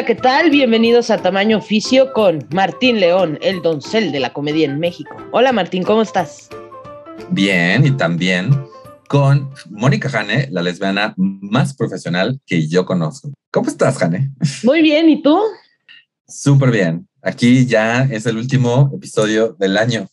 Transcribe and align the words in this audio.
Hola, 0.00 0.06
¿qué 0.06 0.14
tal? 0.14 0.50
Bienvenidos 0.50 1.10
a 1.10 1.18
Tamaño 1.18 1.58
Oficio 1.58 2.14
con 2.14 2.48
Martín 2.54 3.00
León, 3.00 3.38
el 3.42 3.60
doncel 3.60 4.12
de 4.12 4.20
la 4.20 4.32
comedia 4.32 4.64
en 4.64 4.78
México. 4.78 5.14
Hola 5.30 5.52
Martín, 5.52 5.82
¿cómo 5.82 6.00
estás? 6.00 6.48
Bien, 7.28 7.84
y 7.84 7.90
también 7.90 8.48
con 9.10 9.50
Mónica 9.68 10.08
Jane, 10.08 10.48
la 10.50 10.62
lesbiana 10.62 11.12
más 11.18 11.76
profesional 11.76 12.40
que 12.46 12.66
yo 12.66 12.86
conozco. 12.86 13.30
¿Cómo 13.50 13.68
estás, 13.68 13.98
Jane? 13.98 14.30
Muy 14.62 14.80
bien, 14.80 15.10
¿y 15.10 15.20
tú? 15.20 15.38
Súper 16.26 16.70
bien. 16.70 17.06
Aquí 17.20 17.66
ya 17.66 18.04
es 18.04 18.24
el 18.24 18.38
último 18.38 18.90
episodio 18.94 19.54
del 19.58 19.76
año. 19.76 20.08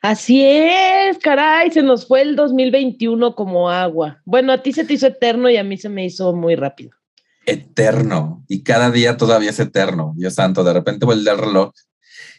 Así 0.00 0.42
es, 0.42 1.18
caray, 1.18 1.70
se 1.70 1.82
nos 1.82 2.08
fue 2.08 2.22
el 2.22 2.34
2021 2.34 3.34
como 3.34 3.68
agua. 3.68 4.22
Bueno, 4.24 4.54
a 4.54 4.62
ti 4.62 4.72
se 4.72 4.86
te 4.86 4.94
hizo 4.94 5.08
eterno 5.08 5.50
y 5.50 5.58
a 5.58 5.64
mí 5.64 5.76
se 5.76 5.90
me 5.90 6.06
hizo 6.06 6.32
muy 6.32 6.56
rápido 6.56 6.92
eterno 7.46 8.44
y 8.48 8.62
cada 8.62 8.90
día 8.90 9.16
todavía 9.16 9.50
es 9.50 9.60
eterno. 9.60 10.14
Dios 10.16 10.34
santo, 10.34 10.64
de 10.64 10.72
repente 10.72 11.06
vuelve 11.06 11.30
el 11.30 11.38
reloj. 11.38 11.72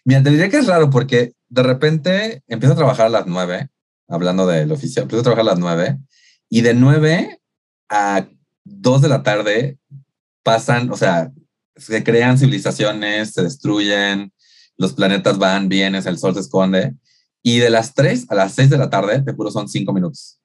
Mira, 0.06 0.24
te 0.24 0.30
diría 0.30 0.50
que 0.50 0.58
es 0.58 0.68
raro 0.68 0.90
porque 0.90 1.34
de 1.50 1.64
repente 1.64 2.44
empiezo 2.48 2.74
a 2.74 2.78
trabajar 2.78 3.08
a 3.08 3.10
las 3.10 3.28
nueve, 3.28 3.70
hablando 4.08 4.46
del 4.46 4.72
oficial, 4.72 5.04
empiezo 5.04 5.22
a 5.22 5.24
trabajar 5.24 5.48
a 5.48 5.52
las 5.52 5.60
nueve 5.60 5.98
y 6.50 6.62
de 6.62 6.74
nueve 6.74 7.40
a 7.90 8.28
dos 8.64 9.02
de 9.02 9.10
la 9.10 9.24
tarde 9.24 9.78
pasan, 10.44 10.92
o 10.92 10.98
sea, 10.98 11.32
se 11.76 12.04
crean 12.04 12.38
civilizaciones, 12.38 13.32
se 13.32 13.44
destruyen, 13.44 14.32
los 14.78 14.94
planetas 14.94 15.38
van, 15.38 15.70
vienes, 15.70 16.06
el 16.06 16.18
sol 16.18 16.34
se 16.34 16.42
esconde. 16.42 16.94
Y 17.42 17.60
de 17.60 17.70
las 17.70 17.94
tres 17.94 18.26
a 18.30 18.36
las 18.36 18.54
seis 18.54 18.70
de 18.70 18.78
la 18.78 18.90
tarde, 18.90 19.22
te 19.22 19.34
juro, 19.34 19.52
son 19.52 19.68
cinco 19.68 19.94
minutos. 19.94 20.40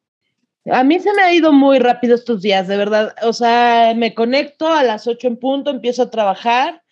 A 0.72 0.84
mí 0.84 0.98
se 1.00 1.12
me 1.14 1.22
ha 1.22 1.32
ido 1.32 1.52
muy 1.52 1.78
rápido 1.78 2.14
estos 2.14 2.42
días, 2.42 2.68
de 2.68 2.76
verdad. 2.76 3.14
O 3.22 3.32
sea, 3.32 3.94
me 3.96 4.14
conecto 4.14 4.68
a 4.68 4.82
las 4.82 5.06
8 5.06 5.28
en 5.28 5.36
punto, 5.36 5.70
empiezo 5.70 6.02
a 6.02 6.10
trabajar 6.10 6.82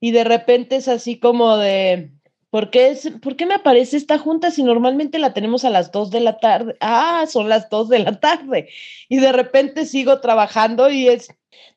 y 0.00 0.12
de 0.12 0.24
repente 0.24 0.76
es 0.76 0.88
así 0.88 1.18
como 1.18 1.56
de, 1.56 2.12
¿por 2.50 2.70
qué, 2.70 2.90
es, 2.90 3.10
¿por 3.22 3.36
qué 3.36 3.46
me 3.46 3.54
aparece 3.54 3.96
esta 3.96 4.18
junta 4.18 4.50
si 4.50 4.62
normalmente 4.62 5.18
la 5.18 5.34
tenemos 5.34 5.64
a 5.64 5.70
las 5.70 5.92
2 5.92 6.10
de 6.10 6.20
la 6.20 6.38
tarde? 6.38 6.76
Ah, 6.80 7.24
son 7.28 7.48
las 7.48 7.68
2 7.68 7.88
de 7.88 7.98
la 8.00 8.20
tarde. 8.20 8.68
Y 9.08 9.18
de 9.18 9.32
repente 9.32 9.86
sigo 9.86 10.20
trabajando 10.20 10.90
y 10.90 11.08
es, 11.08 11.28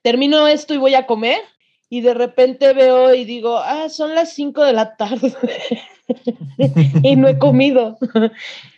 termino 0.01 0.47
esto 0.47 0.73
y 0.73 0.77
voy 0.77 0.95
a 0.95 1.05
comer 1.05 1.39
y 1.89 2.01
de 2.01 2.13
repente 2.13 2.73
veo 2.73 3.13
y 3.13 3.25
digo, 3.25 3.57
ah, 3.57 3.89
son 3.89 4.15
las 4.15 4.33
5 4.33 4.63
de 4.63 4.73
la 4.73 4.95
tarde 4.95 5.33
y 7.03 7.15
no 7.15 7.27
he 7.27 7.37
comido 7.37 7.97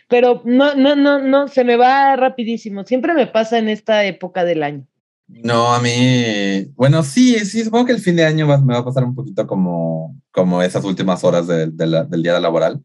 pero 0.08 0.42
no, 0.44 0.74
no, 0.74 0.94
no, 0.94 1.20
no, 1.20 1.48
se 1.48 1.64
me 1.64 1.76
va 1.76 2.16
rapidísimo. 2.16 2.84
Siempre 2.84 3.14
me 3.14 3.26
pasa 3.26 3.58
en 3.58 3.68
esta 3.68 4.04
época 4.04 4.44
del 4.44 4.62
año. 4.62 4.86
No, 5.28 5.74
a 5.74 5.80
mí, 5.80 6.66
bueno, 6.76 7.02
sí, 7.02 7.40
sí, 7.40 7.64
supongo 7.64 7.86
que 7.86 7.92
el 7.92 8.00
fin 8.00 8.14
de 8.14 8.24
año 8.24 8.46
me 8.46 8.74
va 8.74 8.78
a 8.78 8.84
pasar 8.84 9.02
un 9.02 9.14
poquito 9.14 9.44
como, 9.46 10.16
como 10.30 10.62
esas 10.62 10.84
últimas 10.84 11.24
horas 11.24 11.48
del 11.48 12.22
día 12.22 12.38
laboral, 12.38 12.80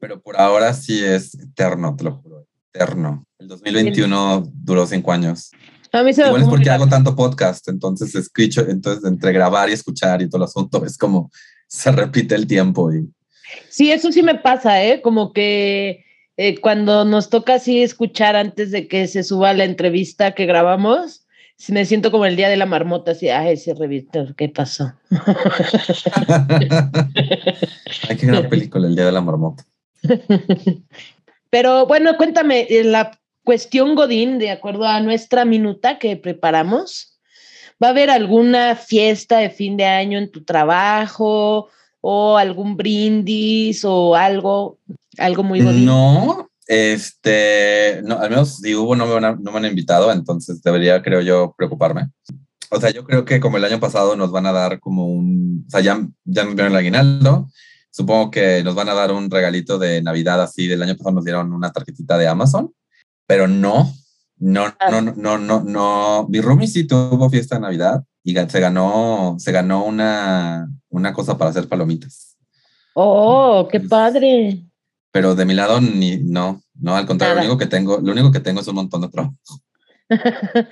pero 0.00 0.22
por 0.22 0.40
ahora 0.40 0.72
sí 0.72 1.04
es 1.04 1.34
eterno, 1.34 1.94
te 1.94 2.04
lo 2.04 2.12
juro, 2.12 2.46
eterno. 2.72 3.26
El 3.38 3.48
2021 3.48 4.50
duró 4.54 4.86
cinco 4.86 5.12
años. 5.12 5.50
A 5.92 6.02
mí 6.02 6.14
se 6.14 6.26
Igual 6.26 6.42
es 6.42 6.48
porque 6.48 6.70
hago 6.70 6.88
tanto 6.88 7.14
podcast, 7.14 7.68
entonces 7.68 8.14
escucho, 8.14 8.66
entonces 8.66 9.04
entre 9.04 9.32
grabar 9.32 9.68
y 9.68 9.72
escuchar 9.72 10.22
y 10.22 10.28
todo 10.30 10.38
el 10.38 10.48
asunto 10.48 10.84
es 10.84 10.96
como 10.96 11.30
se 11.68 11.92
repite 11.92 12.34
el 12.34 12.46
tiempo 12.46 12.90
y... 12.92 13.06
Sí, 13.68 13.92
eso 13.92 14.10
sí 14.10 14.22
me 14.22 14.34
pasa, 14.36 14.82
¿eh? 14.82 15.02
Como 15.02 15.32
que 15.32 16.05
eh, 16.36 16.60
cuando 16.60 17.04
nos 17.04 17.30
toca 17.30 17.54
así 17.54 17.82
escuchar 17.82 18.36
antes 18.36 18.70
de 18.70 18.88
que 18.88 19.06
se 19.06 19.22
suba 19.22 19.54
la 19.54 19.64
entrevista 19.64 20.32
que 20.32 20.46
grabamos, 20.46 21.26
me 21.68 21.86
siento 21.86 22.10
como 22.10 22.26
el 22.26 22.36
día 22.36 22.50
de 22.50 22.56
la 22.56 22.66
marmota, 22.66 23.12
así, 23.12 23.30
ay, 23.30 23.54
ese 23.54 23.72
revista, 23.74 24.26
¿qué 24.36 24.50
pasó? 24.50 24.92
Hay 28.08 28.16
que 28.16 28.26
una 28.26 28.48
película, 28.48 28.86
el 28.86 28.94
día 28.94 29.06
de 29.06 29.12
la 29.12 29.22
marmota. 29.22 29.64
Pero 31.50 31.86
bueno, 31.86 32.16
cuéntame, 32.18 32.66
la 32.84 33.18
cuestión 33.42 33.94
Godín, 33.94 34.38
de 34.38 34.50
acuerdo 34.50 34.84
a 34.84 35.00
nuestra 35.00 35.46
minuta 35.46 35.98
que 35.98 36.16
preparamos, 36.16 37.18
¿va 37.82 37.88
a 37.88 37.90
haber 37.90 38.10
alguna 38.10 38.76
fiesta 38.76 39.38
de 39.38 39.48
fin 39.48 39.78
de 39.78 39.86
año 39.86 40.18
en 40.18 40.30
tu 40.30 40.44
trabajo 40.44 41.70
o 42.08 42.36
algún 42.38 42.76
brindis 42.76 43.84
o 43.84 44.14
algo? 44.14 44.78
Algo 45.18 45.42
muy 45.42 45.60
bonito. 45.60 45.84
No, 45.84 46.48
este, 46.68 48.00
no, 48.04 48.20
al 48.20 48.30
menos 48.30 48.58
si 48.58 48.76
hubo, 48.76 48.94
no 48.94 49.06
me, 49.06 49.20
no 49.20 49.50
me 49.50 49.58
han 49.58 49.64
invitado, 49.64 50.12
entonces 50.12 50.62
debería, 50.62 51.02
creo 51.02 51.20
yo, 51.20 51.52
preocuparme. 51.58 52.10
O 52.70 52.80
sea, 52.80 52.90
yo 52.90 53.02
creo 53.02 53.24
que 53.24 53.40
como 53.40 53.56
el 53.56 53.64
año 53.64 53.80
pasado 53.80 54.14
nos 54.14 54.30
van 54.30 54.46
a 54.46 54.52
dar 54.52 54.78
como 54.78 55.08
un, 55.08 55.64
o 55.66 55.70
sea, 55.70 55.80
ya, 55.80 56.06
ya 56.24 56.44
nos 56.44 56.54
dieron 56.54 56.72
el 56.72 56.78
aguinaldo, 56.78 57.48
supongo 57.90 58.30
que 58.30 58.62
nos 58.62 58.76
van 58.76 58.88
a 58.88 58.94
dar 58.94 59.10
un 59.10 59.28
regalito 59.28 59.76
de 59.76 60.00
Navidad 60.00 60.40
así, 60.40 60.68
del 60.68 60.84
año 60.84 60.96
pasado 60.96 61.16
nos 61.16 61.24
dieron 61.24 61.52
una 61.52 61.72
tarjetita 61.72 62.16
de 62.18 62.28
Amazon, 62.28 62.72
pero 63.26 63.48
no, 63.48 63.92
no, 64.38 64.66
ah. 64.78 64.90
no, 64.92 65.00
no, 65.00 65.38
no, 65.38 65.64
no, 65.64 66.26
mi 66.28 66.40
roomie 66.40 66.68
sí 66.68 66.86
tuvo 66.86 67.28
fiesta 67.30 67.56
de 67.56 67.62
Navidad 67.62 68.04
y 68.22 68.32
se 68.34 68.60
ganó, 68.60 69.34
se 69.40 69.50
ganó 69.50 69.84
una, 69.84 70.68
una 70.96 71.12
cosa 71.12 71.36
para 71.36 71.50
hacer 71.50 71.68
palomitas. 71.68 72.36
Oh, 72.94 73.68
qué 73.70 73.80
padre 73.80 74.66
pero 75.16 75.34
de 75.34 75.46
mi 75.46 75.54
lado 75.54 75.80
ni 75.80 76.18
no, 76.18 76.60
no, 76.78 76.94
al 76.94 77.06
contrario, 77.06 77.36
lo 77.36 77.40
único 77.40 77.56
que 77.56 77.64
tengo, 77.64 77.98
lo 78.02 78.12
único 78.12 78.30
que 78.30 78.40
tengo 78.40 78.60
es 78.60 78.68
un 78.68 78.74
montón 78.74 79.00
de 79.00 79.08
trabajo. 79.08 79.34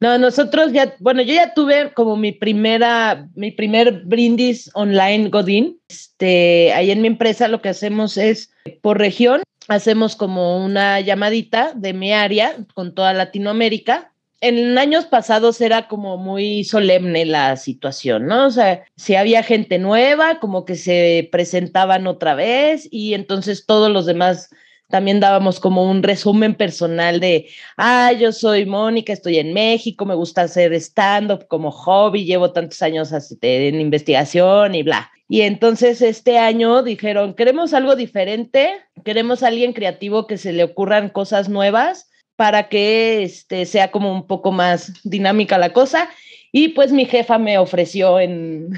no, 0.00 0.18
nosotros 0.18 0.72
ya, 0.72 0.94
bueno, 1.00 1.20
yo 1.20 1.34
ya 1.34 1.52
tuve 1.52 1.92
como 1.94 2.16
mi 2.16 2.30
primera, 2.30 3.28
mi 3.34 3.50
primer 3.50 4.04
brindis 4.04 4.70
online 4.74 5.30
Godín. 5.30 5.80
Este, 5.88 6.72
ahí 6.74 6.92
en 6.92 7.02
mi 7.02 7.08
empresa 7.08 7.48
lo 7.48 7.60
que 7.60 7.70
hacemos 7.70 8.16
es 8.18 8.52
por 8.82 8.98
región, 8.98 9.42
hacemos 9.66 10.14
como 10.14 10.64
una 10.64 11.00
llamadita 11.00 11.72
de 11.74 11.92
mi 11.92 12.12
área 12.12 12.54
con 12.74 12.94
toda 12.94 13.12
Latinoamérica 13.12 14.12
en 14.40 14.78
años 14.78 15.06
pasados 15.06 15.60
era 15.60 15.88
como 15.88 16.16
muy 16.16 16.64
solemne 16.64 17.24
la 17.24 17.56
situación, 17.56 18.26
¿no? 18.26 18.46
O 18.46 18.50
sea, 18.50 18.84
si 18.96 19.14
había 19.16 19.42
gente 19.42 19.78
nueva, 19.78 20.38
como 20.38 20.64
que 20.64 20.76
se 20.76 21.28
presentaban 21.32 22.06
otra 22.06 22.34
vez 22.34 22.88
y 22.90 23.14
entonces 23.14 23.66
todos 23.66 23.90
los 23.90 24.06
demás 24.06 24.50
también 24.88 25.20
dábamos 25.20 25.60
como 25.60 25.90
un 25.90 26.02
resumen 26.02 26.54
personal 26.54 27.20
de, 27.20 27.48
ah, 27.76 28.12
yo 28.12 28.32
soy 28.32 28.64
Mónica, 28.64 29.12
estoy 29.12 29.38
en 29.38 29.52
México, 29.52 30.06
me 30.06 30.14
gusta 30.14 30.42
hacer 30.42 30.72
stand-up 30.74 31.46
como 31.48 31.70
hobby, 31.70 32.24
llevo 32.24 32.52
tantos 32.52 32.80
años 32.80 33.12
en 33.42 33.80
investigación 33.80 34.74
y 34.74 34.82
bla. 34.82 35.10
Y 35.28 35.42
entonces 35.42 36.00
este 36.00 36.38
año 36.38 36.82
dijeron, 36.82 37.34
queremos 37.34 37.74
algo 37.74 37.96
diferente, 37.96 38.70
queremos 39.04 39.42
a 39.42 39.48
alguien 39.48 39.74
creativo 39.74 40.26
que 40.26 40.38
se 40.38 40.54
le 40.54 40.64
ocurran 40.64 41.10
cosas 41.10 41.50
nuevas 41.50 42.07
para 42.38 42.68
que 42.68 43.24
este, 43.24 43.66
sea 43.66 43.90
como 43.90 44.12
un 44.12 44.24
poco 44.28 44.52
más 44.52 44.92
dinámica 45.02 45.58
la 45.58 45.72
cosa. 45.72 46.08
Y 46.52 46.68
pues 46.68 46.92
mi 46.92 47.04
jefa 47.04 47.36
me 47.36 47.58
ofreció 47.58 48.20
en 48.20 48.68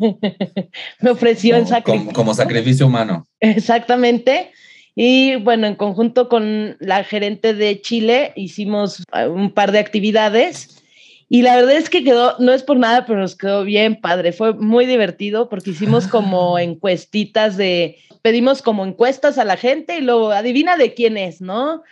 me 1.00 1.10
ofreció 1.10 1.56
en 1.56 1.66
sacrificio. 1.66 2.14
Como, 2.14 2.32
sacrificio 2.32 2.86
humano. 2.86 3.26
Exactamente. 3.40 4.52
Y 4.94 5.36
bueno, 5.36 5.66
en 5.66 5.74
conjunto 5.74 6.30
con 6.30 6.78
la 6.80 7.04
gerente 7.04 7.52
de 7.52 7.78
Chile 7.82 8.32
hicimos 8.36 9.04
ah, 9.12 9.28
un 9.28 9.50
par 9.52 9.70
de 9.70 9.80
actividades 9.80 10.82
y 11.28 11.42
la 11.42 11.56
verdad 11.56 11.76
es 11.76 11.90
que 11.90 12.04
quedó, 12.04 12.36
no 12.38 12.54
es 12.54 12.62
por 12.62 12.78
nada, 12.78 13.04
pero 13.04 13.20
nos 13.20 13.36
quedó 13.36 13.64
bien 13.64 14.00
padre. 14.00 14.32
Fue 14.32 14.54
muy 14.54 14.86
divertido 14.86 15.50
porque 15.50 15.72
hicimos 15.72 16.06
como 16.08 16.58
encuestitas 16.58 17.58
de, 17.58 17.98
pedimos 18.22 18.62
como 18.62 18.86
encuestas 18.86 19.36
a 19.36 19.44
la 19.44 19.58
gente 19.58 19.98
y 19.98 20.00
luego 20.00 20.30
adivina 20.30 20.78
de 20.78 20.94
quién 20.94 21.18
es, 21.18 21.42
¿no? 21.42 21.82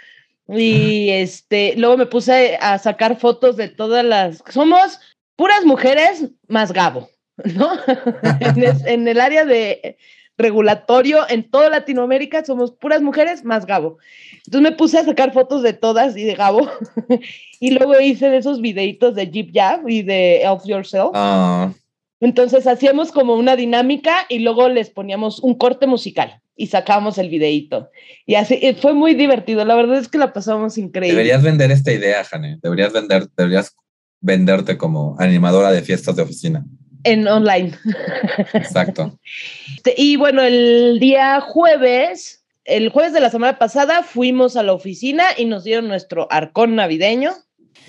Y 0.48 1.10
este, 1.10 1.75
luego 1.76 1.96
me 1.96 2.06
puse 2.06 2.56
a 2.60 2.78
sacar 2.78 3.19
fotos 3.19 3.56
de 3.56 3.69
todas 3.69 4.04
las. 4.04 4.43
Somos 4.48 5.00
puras 5.37 5.64
mujeres 5.64 6.26
más 6.48 6.72
Gabo, 6.72 7.08
¿no? 7.54 7.72
en, 8.87 9.08
el 9.08 9.20
área 9.20 9.44
de 9.44 9.96
regulatorio 10.38 11.20
en 11.28 11.50
toda 11.50 11.70
Latinoamérica 11.70 12.44
somos 12.44 12.70
puras 12.72 13.02
mujeres 13.02 13.44
más 13.44 13.66
Gabo. 13.66 13.98
Entonces 14.44 14.70
me 14.70 14.76
puse 14.76 14.98
a 14.98 15.04
sacar 15.04 15.32
fotos 15.32 15.62
de 15.62 15.72
todas 15.72 16.16
y 16.16 16.25
de 16.25 16.34
Gabo. 16.34 16.70
y 17.60 17.70
luego 17.70 17.98
hice 18.00 18.37
esos 18.37 18.60
videitos 18.60 19.14
de 19.14 19.31
Jeep 19.31 19.50
Jab 19.52 19.88
y 19.88 20.02
de 20.02 20.43
Elf 20.43 20.64
Yourself. 20.64 21.10
Ah. 21.14 21.72
Entonces 22.20 22.66
hacíamos 22.66 23.12
como 23.12 23.34
una 23.34 23.56
dinámica 23.56 24.26
y 24.28 24.38
luego 24.38 24.68
les 24.68 24.90
poníamos 24.90 25.40
un 25.40 25.54
corte 25.54 25.86
musical 25.86 26.40
y 26.56 26.68
sacábamos 26.68 27.18
el 27.18 27.28
videíto. 27.28 27.90
Y 28.24 28.34
así 28.36 28.58
y 28.60 28.74
fue 28.74 28.94
muy 28.94 29.14
divertido. 29.14 29.64
La 29.64 29.74
verdad 29.74 29.98
es 29.98 30.08
que 30.08 30.18
la 30.18 30.32
pasamos 30.32 30.78
increíble. 30.78 31.16
Deberías 31.16 31.42
vender 31.42 31.70
esta 31.70 31.92
idea, 31.92 32.24
Jane. 32.24 32.58
Deberías 32.62 32.92
vender, 32.92 33.28
deberías 33.36 33.76
venderte 34.20 34.78
como 34.78 35.16
animadora 35.18 35.70
de 35.70 35.82
fiestas 35.82 36.16
de 36.16 36.22
oficina. 36.22 36.64
En 37.04 37.28
online. 37.28 37.72
Exacto. 38.54 39.19
Este, 39.76 39.94
Y 39.96 40.16
bueno, 40.16 40.42
el 40.42 40.98
día 40.98 41.40
jueves, 41.40 42.44
el 42.64 42.88
jueves 42.88 43.12
de 43.12 43.20
la 43.20 43.30
semana 43.30 43.58
pasada, 43.58 44.02
fuimos 44.02 44.56
a 44.56 44.62
la 44.62 44.72
oficina 44.72 45.24
y 45.36 45.44
nos 45.44 45.64
dieron 45.64 45.86
nuestro 45.86 46.26
arcón 46.32 46.74
navideño. 46.74 47.32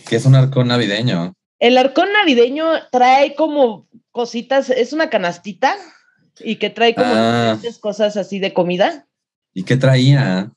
Que 0.07 0.17
es 0.17 0.25
un 0.25 0.35
arcón 0.35 0.67
navideño. 0.67 1.36
El 1.59 1.77
arcón 1.77 2.09
navideño 2.13 2.65
trae 2.91 3.35
como 3.35 3.87
cositas, 4.11 4.69
es 4.69 4.93
una 4.93 5.09
canastita 5.09 5.75
y 6.39 6.57
que 6.57 6.69
trae 6.69 6.93
como 6.93 7.07
Ah. 7.09 7.53
diferentes 7.53 7.79
cosas 7.79 8.17
así 8.17 8.39
de 8.39 8.53
comida. 8.53 9.07
¿Y 9.53 9.63
qué 9.63 9.75
traía? 9.75 10.51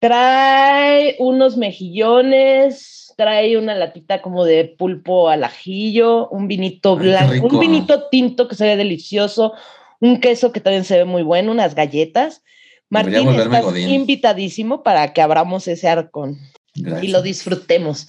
Trae 0.00 1.16
unos 1.18 1.56
mejillones, 1.56 3.12
trae 3.16 3.56
una 3.56 3.74
latita 3.74 4.22
como 4.22 4.44
de 4.44 4.64
pulpo 4.78 5.28
al 5.28 5.44
ajillo, 5.44 6.28
un 6.28 6.46
vinito 6.46 6.96
blanco, 6.96 7.46
un 7.46 7.58
vinito 7.60 8.08
tinto 8.10 8.46
que 8.46 8.54
se 8.54 8.66
ve 8.66 8.76
delicioso, 8.76 9.54
un 10.00 10.20
queso 10.20 10.52
que 10.52 10.60
también 10.60 10.84
se 10.84 10.98
ve 10.98 11.04
muy 11.04 11.22
bueno, 11.22 11.52
unas 11.52 11.74
galletas. 11.74 12.42
Martín, 12.90 13.24
volverme 13.24 13.56
estás 13.56 13.64
godín. 13.64 13.88
invitadísimo 13.90 14.82
para 14.82 15.12
que 15.12 15.22
abramos 15.22 15.66
ese 15.68 15.88
arcón 15.88 16.38
Gracias. 16.74 17.04
y 17.04 17.08
lo 17.08 17.22
disfrutemos. 17.22 18.08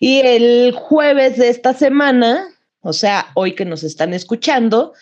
Y 0.00 0.20
el 0.20 0.72
jueves 0.72 1.36
de 1.36 1.48
esta 1.48 1.74
semana, 1.74 2.48
o 2.80 2.92
sea, 2.92 3.30
hoy 3.34 3.54
que 3.54 3.64
nos 3.64 3.84
están 3.84 4.12
escuchando, 4.12 4.92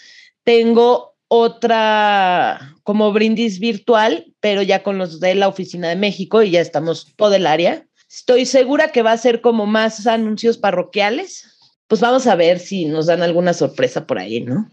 tengo 0.44 1.14
otra 1.28 2.74
como 2.82 3.12
brindis 3.12 3.60
virtual, 3.60 4.34
pero 4.40 4.62
ya 4.62 4.82
con 4.82 4.98
los 4.98 5.20
de 5.20 5.34
la 5.34 5.48
Oficina 5.48 5.88
de 5.88 5.96
México 5.96 6.42
y 6.42 6.50
ya 6.50 6.60
estamos 6.60 7.14
todo 7.16 7.34
el 7.34 7.46
área. 7.46 7.86
Estoy 8.10 8.44
segura 8.44 8.90
que 8.90 9.02
va 9.02 9.12
a 9.12 9.18
ser 9.18 9.40
como 9.40 9.64
más 9.66 10.06
anuncios 10.06 10.58
parroquiales. 10.58 11.46
Pues 11.86 12.00
vamos 12.00 12.26
a 12.26 12.34
ver 12.34 12.58
si 12.58 12.84
nos 12.84 13.06
dan 13.06 13.22
alguna 13.22 13.54
sorpresa 13.54 14.06
por 14.06 14.18
ahí, 14.18 14.40
¿no? 14.40 14.68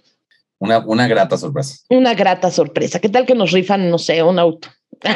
Una, 0.60 0.80
una 0.80 1.08
grata 1.08 1.38
sorpresa. 1.38 1.78
Una 1.90 2.16
grata 2.16 2.50
sorpresa. 2.50 3.00
¿Qué 3.00 3.10
tal 3.10 3.28
que 3.28 3.36
nos 3.36 3.52
rifan, 3.52 3.92
no 3.92 4.00
sé, 4.00 4.24
un 4.24 4.40
auto? 4.40 4.68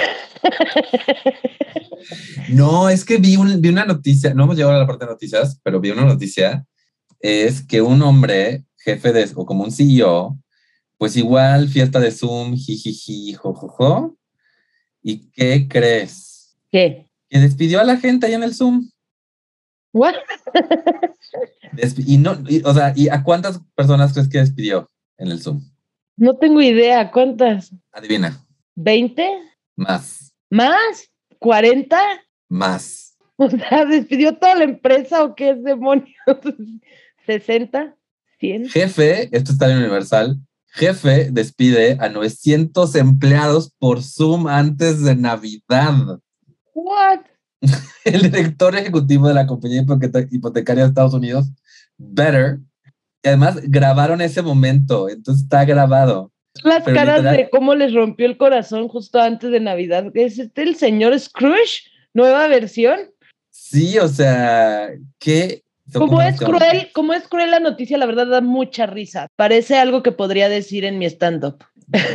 No, 2.49 2.89
es 2.89 3.03
que 3.05 3.17
vi, 3.17 3.35
un- 3.37 3.61
vi 3.61 3.69
una 3.69 3.85
noticia, 3.85 4.33
no 4.33 4.43
hemos 4.43 4.55
llegado 4.55 4.75
a 4.75 4.79
la 4.79 4.87
parte 4.87 5.05
de 5.05 5.11
noticias, 5.11 5.59
pero 5.63 5.79
vi 5.79 5.91
una 5.91 6.05
noticia, 6.05 6.65
es 7.19 7.61
que 7.65 7.81
un 7.81 8.01
hombre, 8.01 8.65
jefe 8.77 9.11
de, 9.13 9.29
o 9.35 9.45
como 9.45 9.63
un 9.63 9.71
CEO, 9.71 10.37
pues 10.97 11.15
igual 11.17 11.67
fiesta 11.67 11.99
de 11.99 12.11
Zoom, 12.11 12.55
jijiji, 12.55 13.33
jojojo, 13.33 14.17
¿y 15.01 15.29
qué 15.31 15.67
crees? 15.67 16.55
¿Qué? 16.71 17.09
Que 17.29 17.39
despidió 17.39 17.79
a 17.79 17.83
la 17.83 17.97
gente 17.97 18.27
ahí 18.27 18.33
en 18.33 18.43
el 18.43 18.53
Zoom. 18.55 18.89
¿What? 19.93 20.15
Y 22.05 22.17
no, 22.17 22.37
y, 22.49 22.61
o 22.65 22.73
sea, 22.73 22.91
¿y 22.95 23.07
a 23.07 23.23
cuántas 23.23 23.61
personas 23.75 24.11
crees 24.11 24.27
que 24.27 24.39
despidió 24.39 24.91
en 25.17 25.29
el 25.31 25.41
Zoom? 25.41 25.61
No 26.17 26.37
tengo 26.37 26.61
idea. 26.61 27.09
¿Cuántas? 27.11 27.71
Adivina, 27.93 28.45
¿20? 28.75 29.23
más, 29.77 30.33
¿Más? 30.49 31.09
¿40? 31.41 31.97
más. 32.49 33.17
O 33.37 33.49
sea, 33.49 33.85
¿despidió 33.89 34.37
toda 34.37 34.55
la 34.55 34.65
empresa 34.65 35.23
o 35.23 35.35
qué 35.35 35.51
es 35.51 35.63
demonios? 35.63 36.07
¿60? 37.27 37.95
¿100? 38.39 38.69
Jefe, 38.69 39.35
esto 39.35 39.51
está 39.51 39.71
en 39.71 39.77
Universal, 39.77 40.37
jefe 40.67 41.29
despide 41.31 41.97
a 41.99 42.09
900 42.09 42.95
empleados 42.95 43.73
por 43.77 44.01
Zoom 44.03 44.47
antes 44.47 45.03
de 45.03 45.15
Navidad. 45.15 46.19
¿What? 46.73 47.19
El 48.05 48.23
director 48.23 48.75
ejecutivo 48.75 49.27
de 49.27 49.35
la 49.35 49.45
compañía 49.47 49.81
hipoteca- 49.83 50.27
hipotecaria 50.31 50.83
de 50.83 50.89
Estados 50.89 51.13
Unidos, 51.13 51.51
Better, 51.97 52.59
y 53.23 53.27
además 53.27 53.57
grabaron 53.63 54.21
ese 54.21 54.41
momento, 54.41 55.07
entonces 55.09 55.43
está 55.43 55.63
grabado. 55.65 56.31
Las 56.63 56.83
Pero 56.83 56.95
caras 56.95 57.17
literal- 57.17 57.37
de 57.37 57.49
cómo 57.49 57.75
les 57.75 57.93
rompió 57.93 58.25
el 58.25 58.37
corazón 58.37 58.87
justo 58.87 59.19
antes 59.19 59.51
de 59.51 59.59
Navidad. 59.59 60.11
¿Es 60.13 60.37
este 60.39 60.63
el 60.63 60.75
señor 60.75 61.17
Scrooge? 61.19 61.83
¿Nueva 62.13 62.47
versión? 62.47 62.99
Sí, 63.49 63.97
o 63.99 64.07
sea, 64.07 64.89
qué... 65.19 65.63
Como 65.93 66.21
es 66.21 66.37
cruel, 66.37 66.89
como 66.93 67.13
es 67.13 67.27
cruel 67.27 67.51
la 67.51 67.59
noticia, 67.59 67.97
la 67.97 68.05
verdad 68.05 68.27
da 68.27 68.39
mucha 68.39 68.85
risa. 68.85 69.27
Parece 69.35 69.77
algo 69.77 70.03
que 70.03 70.13
podría 70.13 70.47
decir 70.47 70.85
en 70.85 70.97
mi 70.97 71.05
stand-up. 71.05 71.65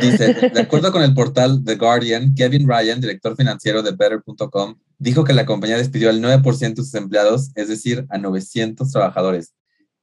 Dice, 0.01 0.33
de 0.53 0.61
acuerdo 0.61 0.91
con 0.91 1.03
el 1.03 1.13
portal 1.13 1.63
The 1.63 1.75
Guardian, 1.75 2.33
Kevin 2.33 2.67
Ryan, 2.67 2.99
director 2.99 3.35
financiero 3.35 3.83
de 3.83 3.91
Better.com, 3.91 4.79
dijo 4.97 5.23
que 5.23 5.33
la 5.33 5.45
compañía 5.45 5.77
despidió 5.77 6.09
al 6.09 6.21
9% 6.21 6.69
de 6.69 6.75
sus 6.75 6.93
empleados, 6.95 7.51
es 7.53 7.67
decir, 7.67 8.07
a 8.09 8.17
900 8.17 8.91
trabajadores. 8.91 9.53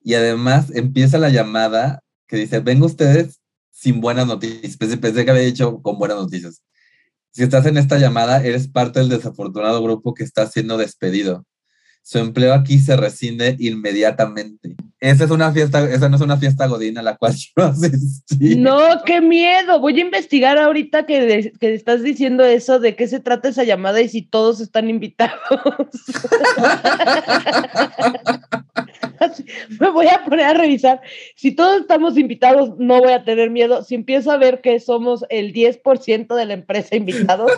Y 0.05 0.15
además 0.15 0.71
empieza 0.73 1.19
la 1.19 1.31
llamada 1.31 2.01
que 2.29 2.37
dice, 2.37 2.61
venga 2.61 2.87
ustedes 2.87 3.41
sin 3.85 4.01
buenas 4.01 4.27
noticias. 4.27 4.79
Pensé, 4.79 4.97
pensé 4.97 5.25
que 5.25 5.31
había 5.31 5.43
dicho 5.43 5.83
con 5.83 5.99
buenas 5.99 6.17
noticias. 6.17 6.63
Si 7.33 7.43
estás 7.43 7.67
en 7.67 7.77
esta 7.77 7.99
llamada, 7.99 8.43
eres 8.43 8.67
parte 8.67 9.01
del 9.01 9.11
desafortunado 9.11 9.83
grupo 9.83 10.15
que 10.15 10.25
está 10.25 10.47
siendo 10.47 10.79
despedido. 10.79 11.45
Su 12.03 12.19
empleo 12.19 12.55
aquí 12.55 12.79
se 12.79 12.97
rescinde 12.97 13.57
inmediatamente. 13.59 14.75
Esa 15.05 15.25
es 15.25 15.31
una 15.31 15.53
fiesta, 15.53 15.85
esa 15.91 16.09
no 16.09 16.17
es 16.17 16.23
una 16.23 16.39
fiesta 16.39 16.67
godina 16.67 17.03
la 17.03 17.19
cual 17.19 17.35
yo 17.35 17.63
asistí. 17.63 18.57
No, 18.57 18.79
qué 19.05 19.21
miedo. 19.21 19.79
Voy 19.79 19.99
a 19.99 20.03
investigar 20.03 20.57
ahorita 20.57 21.05
que, 21.05 21.53
que 21.61 21.75
estás 21.75 22.03
diciendo 22.03 22.43
eso, 22.43 22.81
de 22.81 22.97
qué 22.97 23.07
se 23.07 23.21
trata 23.21 23.51
esa 23.51 23.65
llamada 23.65 24.01
y 24.01 24.09
si 24.09 24.23
todos 24.23 24.61
están 24.61 24.89
invitados. 24.89 25.39
Me 29.79 29.91
voy 29.91 30.07
a 30.07 30.25
poner 30.25 30.47
a 30.47 30.55
revisar. 30.55 31.03
Si 31.37 31.53
todos 31.53 31.83
estamos 31.83 32.17
invitados, 32.17 32.71
no 32.79 33.01
voy 33.01 33.13
a 33.13 33.25
tener 33.25 33.51
miedo. 33.51 33.85
Si 33.85 33.95
empiezo 33.95 34.31
a 34.31 34.39
ver 34.39 34.63
que 34.63 34.81
somos 34.81 35.27
el 35.29 35.53
10% 35.53 36.35
de 36.35 36.47
la 36.47 36.55
empresa 36.55 36.97
invitados, 36.97 37.53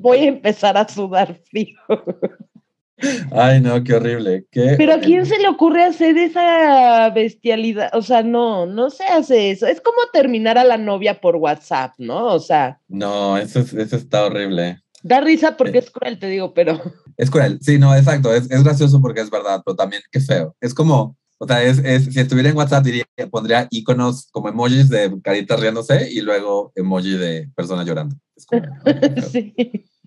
voy 0.00 0.18
a 0.18 0.24
empezar 0.24 0.76
a 0.76 0.86
sudar 0.86 1.34
frío. 1.50 1.78
Ay, 3.32 3.60
no, 3.60 3.82
qué 3.82 3.94
horrible. 3.94 4.46
qué 4.50 4.74
Pero 4.78 4.94
¿a 4.94 4.98
quién 5.00 5.26
se 5.26 5.38
le 5.38 5.48
ocurre 5.48 5.82
hacer 5.84 6.16
esa 6.16 7.10
bestialidad? 7.10 7.90
O 7.94 8.02
sea, 8.02 8.22
no, 8.22 8.66
no 8.66 8.90
se 8.90 9.04
hace 9.04 9.50
eso. 9.50 9.66
Es 9.66 9.80
como 9.80 9.98
terminar 10.12 10.58
a 10.58 10.64
la 10.64 10.76
novia 10.76 11.20
por 11.20 11.36
WhatsApp, 11.36 11.92
¿no? 11.98 12.26
O 12.26 12.38
sea, 12.40 12.80
No, 12.88 13.36
eso, 13.36 13.60
es- 13.60 13.74
eso 13.74 13.96
está 13.96 14.24
horrible. 14.26 14.80
da 15.02 15.20
risa 15.20 15.56
porque 15.56 15.72
Sí. 15.80 15.86
es 15.86 15.90
cruel, 15.90 16.18
te 16.18 16.28
digo, 16.28 16.54
pero 16.54 16.80
Es 17.16 17.30
cruel. 17.30 17.58
Sí, 17.60 17.78
no, 17.78 17.94
exacto. 17.94 18.32
Es, 18.34 18.50
es 18.50 18.62
gracioso 18.64 19.00
porque 19.00 19.20
es 19.20 19.30
verdad, 19.30 19.62
pero 19.64 19.76
también 19.76 20.02
qué 20.10 20.20
feo. 20.20 20.56
Es 20.60 20.72
como, 20.72 21.16
o 21.38 21.46
sea, 21.46 21.62
es, 21.62 21.78
es- 21.78 22.06
si 22.12 22.20
estuviera 22.20 22.48
en 22.48 22.56
WhatsApp, 22.56 22.84
diría, 22.84 23.04
pondría 23.30 23.66
iconos 23.70 24.28
como 24.30 24.48
emojis 24.48 24.88
de 24.88 25.12
caritas 25.22 25.60
riéndose 25.60 26.10
y 26.10 26.20
luego 26.22 26.72
emoji 26.74 27.16
de 27.16 27.48
personas 27.56 27.86
llorando. 27.86 28.16
Es 28.36 28.46
como, 28.46 28.62
sí. 29.32 29.54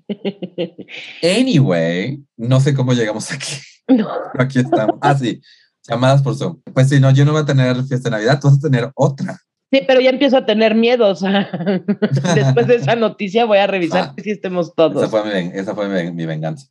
Anyway, 1.22 2.20
no 2.38 2.60
sé 2.60 2.74
cómo 2.74 2.94
llegamos 2.94 3.32
aquí. 3.32 3.56
No. 3.88 4.08
Pero 4.34 4.44
aquí 4.44 4.60
estamos. 4.60 4.98
Ah, 5.02 5.16
sí. 5.18 5.42
Llamadas 5.88 6.22
por 6.22 6.36
Zoom. 6.36 6.62
Pues 6.74 6.90
sí, 6.90 7.00
no, 7.00 7.12
yo 7.12 7.24
no 7.26 7.32
voy 7.32 7.42
a 7.42 7.46
tener 7.46 7.76
fiesta 7.86 8.10
de 8.10 8.16
Navidad, 8.18 8.40
tú 8.42 8.48
vas 8.50 8.58
a 8.58 8.62
tener 8.62 8.92
otra. 8.96 9.38
Sí, 9.72 9.82
pero 9.88 10.00
ya 10.02 10.10
empiezo 10.10 10.38
a 10.38 10.46
tener 10.46 10.76
miedo. 10.76 11.08
O 11.08 11.16
sea, 11.16 11.50
después 12.36 12.68
de 12.68 12.76
esa 12.76 12.96
noticia 12.96 13.46
voy 13.46 13.58
a 13.60 13.68
revisar 13.68 14.10
Ah. 14.10 14.14
que 14.16 14.24
sí 14.24 14.32
estemos 14.32 14.68
Esa 14.68 14.76
todos. 14.76 15.10
fue 15.10 15.24
mi, 15.24 15.52
esa 15.58 15.74
fue 15.76 15.88
mi, 15.88 16.12
mi 16.12 16.26
venganza. 16.26 16.68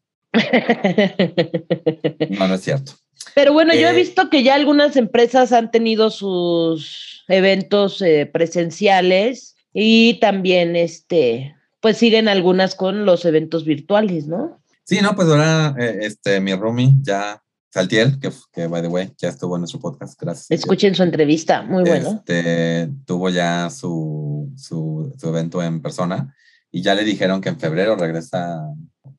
No, 2.30 2.48
no 2.48 2.54
es 2.54 2.60
cierto. 2.62 2.92
Pero 3.34 3.52
bueno, 3.52 3.74
yo 3.74 3.88
he 3.88 3.90
Eh, 3.90 3.96
visto 3.96 4.28
que 4.30 4.42
ya 4.42 4.54
algunas 4.54 4.96
empresas 4.96 5.52
han 5.52 5.70
tenido 5.70 6.10
sus 6.10 7.24
eventos 7.28 8.00
eh, 8.02 8.26
presenciales 8.30 9.56
y 9.72 10.14
también, 10.20 10.76
este, 10.76 11.54
pues 11.86 11.98
siguen 11.98 12.26
algunas 12.26 12.74
con 12.74 13.04
los 13.06 13.24
eventos 13.26 13.64
virtuales, 13.64 14.26
¿no? 14.26 14.60
Sí, 14.82 14.98
no, 15.00 15.14
pues 15.14 15.28
ahora 15.28 15.72
eh, 15.78 15.98
este, 16.00 16.40
mi 16.40 16.52
roomie 16.52 16.94
ya, 17.00 17.40
Saltiel, 17.70 18.18
que, 18.18 18.32
que 18.52 18.66
by 18.66 18.82
the 18.82 18.88
way, 18.88 19.12
ya 19.16 19.28
estuvo 19.28 19.54
en 19.54 19.60
nuestro 19.60 19.78
podcast, 19.78 20.20
gracias. 20.20 20.50
Escuchen 20.50 20.96
su 20.96 21.04
entrevista, 21.04 21.62
muy 21.62 21.84
bueno. 21.84 22.10
Este, 22.16 22.90
tuvo 23.04 23.30
ya 23.30 23.70
su, 23.70 24.50
su, 24.56 25.14
su 25.16 25.28
evento 25.28 25.62
en 25.62 25.80
persona 25.80 26.34
y 26.72 26.82
ya 26.82 26.96
le 26.96 27.04
dijeron 27.04 27.40
que 27.40 27.50
en 27.50 27.60
febrero 27.60 27.94
regresa 27.94 28.56
A 28.56 28.72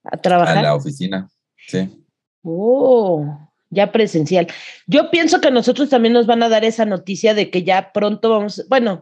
a 0.03 0.17
trabajar. 0.17 0.61
la 0.61 0.75
oficina. 0.75 1.29
Sí. 1.69 2.03
Oh, 2.43 3.49
ya 3.69 3.93
presencial. 3.93 4.47
Yo 4.87 5.09
pienso 5.09 5.39
que 5.39 5.47
a 5.47 5.51
nosotros 5.51 5.87
también 5.87 6.11
nos 6.11 6.27
van 6.27 6.43
a 6.43 6.49
dar 6.49 6.65
esa 6.65 6.83
noticia 6.83 7.33
de 7.33 7.49
que 7.49 7.63
ya 7.63 7.93
pronto 7.93 8.29
vamos, 8.29 8.65
bueno, 8.67 8.99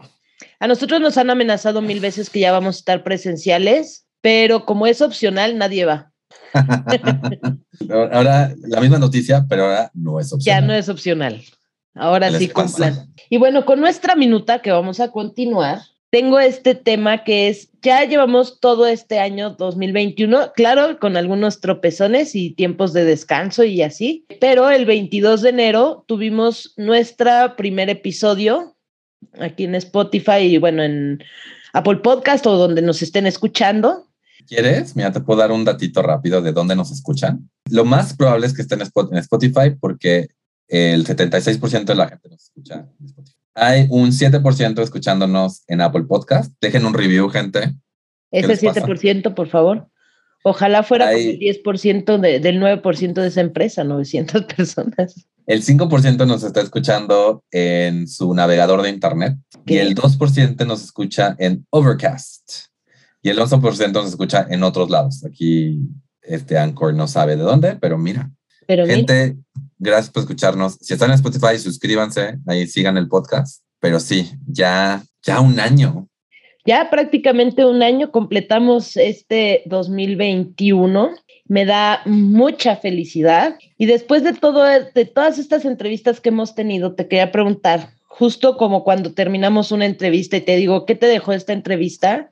a 0.59 0.67
nosotros 0.67 1.01
nos 1.01 1.17
han 1.17 1.29
amenazado 1.29 1.81
mil 1.81 1.99
veces 1.99 2.29
que 2.29 2.41
ya 2.41 2.51
vamos 2.51 2.75
a 2.75 2.79
estar 2.79 3.03
presenciales, 3.03 4.05
pero 4.21 4.65
como 4.65 4.87
es 4.87 5.01
opcional, 5.01 5.57
nadie 5.57 5.85
va. 5.85 6.11
ahora, 8.11 8.53
la 8.67 8.81
misma 8.81 8.99
noticia, 8.99 9.45
pero 9.47 9.65
ahora 9.65 9.91
no 9.93 10.19
es 10.19 10.29
Ya 10.29 10.35
opcional. 10.35 10.67
no 10.67 10.73
es 10.73 10.89
opcional. 10.89 11.41
Ahora 11.93 12.31
sí 12.37 12.49
cumplan. 12.49 13.13
Y 13.29 13.37
bueno, 13.37 13.65
con 13.65 13.79
nuestra 13.79 14.15
minuta 14.15 14.61
que 14.61 14.71
vamos 14.71 14.99
a 14.99 15.11
continuar, 15.11 15.79
tengo 16.09 16.39
este 16.39 16.75
tema 16.75 17.23
que 17.23 17.49
es, 17.49 17.69
ya 17.81 18.03
llevamos 18.05 18.59
todo 18.59 18.87
este 18.87 19.19
año 19.19 19.51
2021, 19.51 20.53
claro, 20.55 20.99
con 20.99 21.17
algunos 21.17 21.59
tropezones 21.59 22.35
y 22.35 22.51
tiempos 22.51 22.93
de 22.93 23.05
descanso 23.05 23.63
y 23.63 23.81
así, 23.81 24.25
pero 24.39 24.69
el 24.69 24.85
22 24.85 25.41
de 25.41 25.49
enero 25.49 26.03
tuvimos 26.07 26.73
nuestro 26.77 27.55
primer 27.57 27.89
episodio 27.89 28.74
aquí 29.39 29.65
en 29.65 29.75
Spotify 29.75 30.39
y 30.41 30.57
bueno, 30.57 30.83
en 30.83 31.23
Apple 31.73 31.97
Podcast 31.97 32.45
o 32.47 32.57
donde 32.57 32.81
nos 32.81 33.01
estén 33.01 33.27
escuchando. 33.27 34.07
¿Quieres? 34.47 34.95
Mira, 34.95 35.11
te 35.11 35.21
puedo 35.21 35.39
dar 35.39 35.51
un 35.51 35.65
datito 35.65 36.01
rápido 36.01 36.41
de 36.41 36.51
dónde 36.51 36.75
nos 36.75 36.91
escuchan. 36.91 37.49
Lo 37.69 37.83
más 37.83 38.15
probable 38.15 38.47
es 38.47 38.53
que 38.53 38.61
estén 38.61 38.79
en 38.81 39.17
Spotify 39.17 39.71
porque 39.79 40.27
el 40.67 41.05
76% 41.05 41.85
de 41.85 41.95
la 41.95 42.07
gente 42.07 42.29
nos 42.29 42.43
escucha 42.43 42.87
en 42.99 43.05
Spotify. 43.07 43.35
Hay 43.55 43.87
un 43.89 44.11
7% 44.11 44.81
escuchándonos 44.81 45.63
en 45.67 45.81
Apple 45.81 46.03
Podcast. 46.03 46.53
Dejen 46.59 46.85
un 46.85 46.93
review, 46.93 47.29
gente. 47.29 47.73
Ese 48.31 48.59
7%, 48.59 49.33
por 49.33 49.47
favor. 49.47 49.87
Ojalá 50.43 50.83
fuera 50.83 51.05
como 51.07 51.17
el 51.17 51.39
10% 51.39 52.19
del 52.19 52.61
9% 52.61 53.13
de 53.13 53.27
esa 53.27 53.41
empresa, 53.41 53.83
900 53.83 54.43
personas. 54.55 55.27
El 55.47 55.63
5% 55.63 56.25
nos 56.25 56.43
está 56.43 56.61
escuchando 56.61 57.43
en 57.51 58.07
su 58.07 58.33
navegador 58.33 58.81
de 58.81 58.89
Internet 58.89 59.37
y 59.65 59.77
el 59.77 59.95
2% 59.95 60.65
nos 60.65 60.83
escucha 60.83 61.35
en 61.37 61.65
Overcast 61.69 62.67
y 63.21 63.29
el 63.29 63.39
11% 63.39 63.91
nos 63.91 64.07
escucha 64.07 64.45
en 64.49 64.63
otros 64.63 64.89
lados. 64.89 65.23
Aquí 65.25 65.79
este 66.21 66.57
Anchor 66.57 66.93
no 66.93 67.07
sabe 67.07 67.35
de 67.35 67.43
dónde, 67.43 67.75
pero 67.75 67.97
mira. 67.97 68.31
Pero 68.67 68.85
Gente, 68.85 69.35
gracias 69.77 70.11
por 70.11 70.21
escucharnos. 70.21 70.77
Si 70.81 70.93
están 70.93 71.09
en 71.09 71.15
Spotify, 71.15 71.57
suscríbanse, 71.57 72.37
ahí 72.47 72.67
sigan 72.67 72.97
el 72.97 73.07
podcast. 73.07 73.63
Pero 73.79 73.99
sí, 73.99 74.31
ya, 74.47 75.03
ya 75.23 75.39
un 75.39 75.59
año. 75.59 76.07
Ya 76.65 76.89
prácticamente 76.89 77.65
un 77.65 77.83
año 77.83 78.11
completamos 78.11 78.97
este 78.97 79.61
2021 79.67 81.11
me 81.47 81.65
da 81.65 82.01
mucha 82.05 82.75
felicidad. 82.75 83.55
Y 83.77 83.85
después 83.85 84.23
de 84.23 84.33
todo, 84.33 84.63
de 84.63 85.05
todas 85.05 85.37
estas 85.37 85.65
entrevistas 85.65 86.19
que 86.19 86.29
hemos 86.29 86.55
tenido, 86.55 86.95
te 86.95 87.07
quería 87.07 87.31
preguntar, 87.31 87.91
justo 88.07 88.57
como 88.57 88.83
cuando 88.83 89.13
terminamos 89.13 89.71
una 89.71 89.85
entrevista 89.85 90.37
y 90.37 90.41
te 90.41 90.55
digo, 90.55 90.85
¿qué 90.85 90.95
te 90.95 91.05
dejó 91.05 91.33
esta 91.33 91.53
entrevista? 91.53 92.29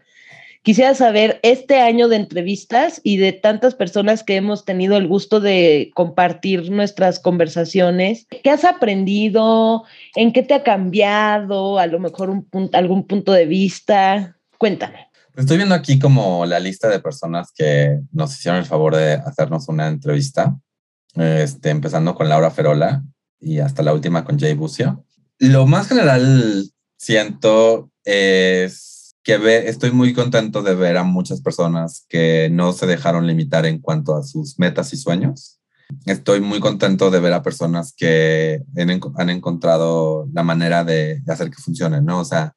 Quisiera 0.63 0.95
saber 0.95 1.41
este 1.43 1.81
año 1.81 2.07
de 2.07 2.15
entrevistas 2.15 3.01
y 3.03 3.17
de 3.17 3.33
tantas 3.33 3.75
personas 3.75 4.23
que 4.23 4.37
hemos 4.37 4.63
tenido 4.63 4.95
el 4.95 5.09
gusto 5.09 5.41
de 5.41 5.91
compartir 5.93 6.71
nuestras 6.71 7.19
conversaciones, 7.19 8.27
¿qué 8.43 8.49
has 8.49 8.63
aprendido? 8.63 9.83
¿En 10.15 10.31
qué 10.31 10.41
te 10.41 10.53
ha 10.53 10.63
cambiado? 10.63 11.79
A 11.79 11.87
lo 11.87 11.99
mejor 11.99 12.43
algún 12.71 13.05
punto 13.05 13.33
de 13.33 13.45
vista. 13.45 14.37
Cuéntame. 14.57 15.12
Estoy 15.35 15.57
viendo 15.57 15.73
aquí 15.73 15.97
como 15.97 16.45
la 16.45 16.59
lista 16.59 16.87
de 16.89 16.99
personas 16.99 17.51
que 17.55 17.99
nos 18.11 18.33
hicieron 18.33 18.59
el 18.59 18.67
favor 18.67 18.95
de 18.95 19.13
hacernos 19.13 19.67
una 19.67 19.87
entrevista, 19.87 20.55
este, 21.15 21.71
empezando 21.71 22.13
con 22.13 22.29
Laura 22.29 22.51
Ferola 22.51 23.03
y 23.39 23.57
hasta 23.59 23.81
la 23.81 23.93
última 23.93 24.25
con 24.25 24.39
Jay 24.39 24.53
Bucio. 24.53 25.03
Lo 25.39 25.65
más 25.65 25.87
general 25.87 26.69
siento 26.97 27.89
es 28.03 29.15
que 29.23 29.67
estoy 29.67 29.91
muy 29.91 30.13
contento 30.13 30.61
de 30.61 30.75
ver 30.75 30.97
a 30.97 31.03
muchas 31.03 31.41
personas 31.41 32.05
que 32.09 32.49
no 32.51 32.71
se 32.71 32.85
dejaron 32.85 33.25
limitar 33.25 33.65
en 33.65 33.79
cuanto 33.79 34.15
a 34.15 34.23
sus 34.23 34.59
metas 34.59 34.93
y 34.93 34.97
sueños. 34.97 35.59
Estoy 36.05 36.41
muy 36.41 36.59
contento 36.59 37.09
de 37.09 37.19
ver 37.19 37.33
a 37.33 37.41
personas 37.41 37.93
que 37.95 38.61
han, 39.17 39.29
encontrado 39.29 40.27
la 40.31 40.43
manera 40.43 40.83
de 40.83 41.23
hacer 41.27 41.49
que 41.49 41.61
funcione, 41.61 42.01
¿no? 42.01 42.19
O 42.19 42.25
sea, 42.25 42.55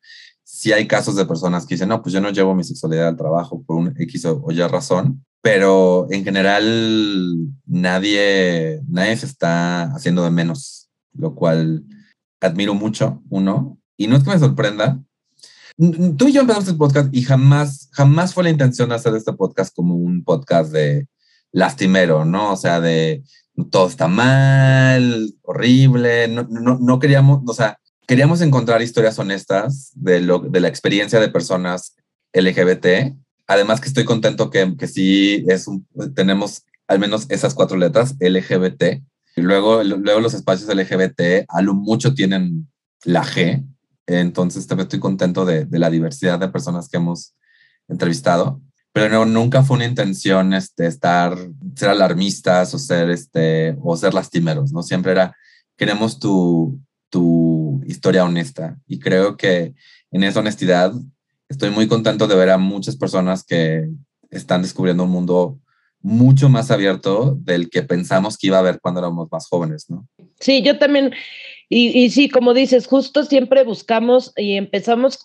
si 0.66 0.72
hay 0.72 0.88
casos 0.88 1.14
de 1.14 1.26
personas 1.26 1.64
que 1.64 1.76
dicen, 1.76 1.88
no, 1.88 2.02
pues 2.02 2.12
yo 2.12 2.20
no 2.20 2.30
llevo 2.30 2.52
mi 2.52 2.64
sexualidad 2.64 3.06
al 3.06 3.16
trabajo 3.16 3.62
por 3.62 3.76
un 3.76 3.94
X 3.96 4.24
o 4.24 4.50
Y 4.50 4.60
razón, 4.62 5.24
pero 5.40 6.08
en 6.10 6.24
general 6.24 7.36
nadie, 7.66 8.82
nadie 8.88 9.16
se 9.16 9.26
está 9.26 9.84
haciendo 9.94 10.24
de 10.24 10.30
menos, 10.32 10.90
lo 11.12 11.36
cual 11.36 11.84
admiro 12.40 12.74
mucho, 12.74 13.22
uno, 13.30 13.78
y 13.96 14.08
no 14.08 14.16
es 14.16 14.24
que 14.24 14.30
me 14.30 14.40
sorprenda. 14.40 15.00
Tú 16.18 16.26
y 16.26 16.32
yo 16.32 16.40
empezamos 16.40 16.68
el 16.68 16.76
podcast 16.76 17.14
y 17.14 17.22
jamás, 17.22 17.88
jamás 17.92 18.34
fue 18.34 18.42
la 18.42 18.50
intención 18.50 18.90
hacer 18.90 19.14
este 19.14 19.34
podcast 19.34 19.72
como 19.72 19.94
un 19.94 20.24
podcast 20.24 20.72
de 20.72 21.06
lastimero, 21.52 22.24
¿no? 22.24 22.52
O 22.52 22.56
sea, 22.56 22.80
de 22.80 23.22
todo 23.70 23.86
está 23.86 24.08
mal, 24.08 25.32
horrible, 25.42 26.26
no, 26.26 26.44
no, 26.50 26.76
no 26.80 26.98
queríamos, 26.98 27.42
o 27.46 27.54
sea, 27.54 27.78
queríamos 28.06 28.40
encontrar 28.40 28.82
historias 28.82 29.18
honestas 29.18 29.90
de, 29.94 30.20
lo, 30.20 30.38
de 30.38 30.60
la 30.60 30.68
experiencia 30.68 31.20
de 31.20 31.28
personas 31.28 31.96
LGBT. 32.32 33.14
Además 33.46 33.80
que 33.80 33.88
estoy 33.88 34.04
contento 34.04 34.50
que, 34.50 34.76
que 34.76 34.88
sí 34.88 35.44
es 35.48 35.66
tenemos 36.14 36.64
al 36.88 36.98
menos 36.98 37.26
esas 37.28 37.54
cuatro 37.54 37.76
letras, 37.76 38.14
LGBT. 38.20 39.02
Y 39.36 39.42
luego, 39.42 39.82
luego 39.82 40.20
los 40.20 40.34
espacios 40.34 40.74
LGBT 40.74 41.44
a 41.48 41.62
lo 41.62 41.74
mucho 41.74 42.14
tienen 42.14 42.68
la 43.04 43.24
G. 43.24 43.64
Entonces 44.06 44.66
también 44.66 44.86
estoy 44.86 45.00
contento 45.00 45.44
de, 45.44 45.64
de 45.64 45.78
la 45.78 45.90
diversidad 45.90 46.38
de 46.38 46.48
personas 46.48 46.88
que 46.88 46.96
hemos 46.96 47.34
entrevistado. 47.88 48.60
Pero 48.92 49.10
no, 49.10 49.26
nunca 49.26 49.62
fue 49.62 49.76
una 49.76 49.84
intención 49.84 50.54
este, 50.54 50.86
estar, 50.86 51.36
ser 51.74 51.90
alarmistas 51.90 52.72
o 52.72 52.78
ser, 52.78 53.10
este, 53.10 53.76
o 53.82 53.94
ser 53.96 54.14
lastimeros, 54.14 54.72
¿no? 54.72 54.82
Siempre 54.82 55.12
era, 55.12 55.36
queremos 55.76 56.18
tu, 56.18 56.80
tu 57.10 57.55
historia 57.86 58.24
honesta. 58.24 58.78
Y 58.86 58.98
creo 58.98 59.36
que 59.36 59.74
en 60.10 60.24
esa 60.24 60.40
honestidad 60.40 60.92
estoy 61.48 61.70
muy 61.70 61.88
contento 61.88 62.26
de 62.26 62.36
ver 62.36 62.50
a 62.50 62.58
muchas 62.58 62.96
personas 62.96 63.44
que 63.44 63.88
están 64.30 64.62
descubriendo 64.62 65.04
un 65.04 65.10
mundo 65.10 65.58
mucho 66.00 66.48
más 66.48 66.70
abierto 66.70 67.36
del 67.40 67.68
que 67.68 67.82
pensamos 67.82 68.38
que 68.38 68.48
iba 68.48 68.56
a 68.56 68.60
haber 68.60 68.80
cuando 68.80 69.00
éramos 69.00 69.28
más 69.30 69.48
jóvenes, 69.48 69.90
¿no? 69.90 70.06
Sí, 70.38 70.62
yo 70.62 70.78
también, 70.78 71.12
y, 71.68 71.98
y 71.98 72.10
sí, 72.10 72.28
como 72.28 72.54
dices, 72.54 72.86
justo 72.86 73.24
siempre 73.24 73.64
buscamos 73.64 74.32
y 74.36 74.54
empezamos 74.54 75.18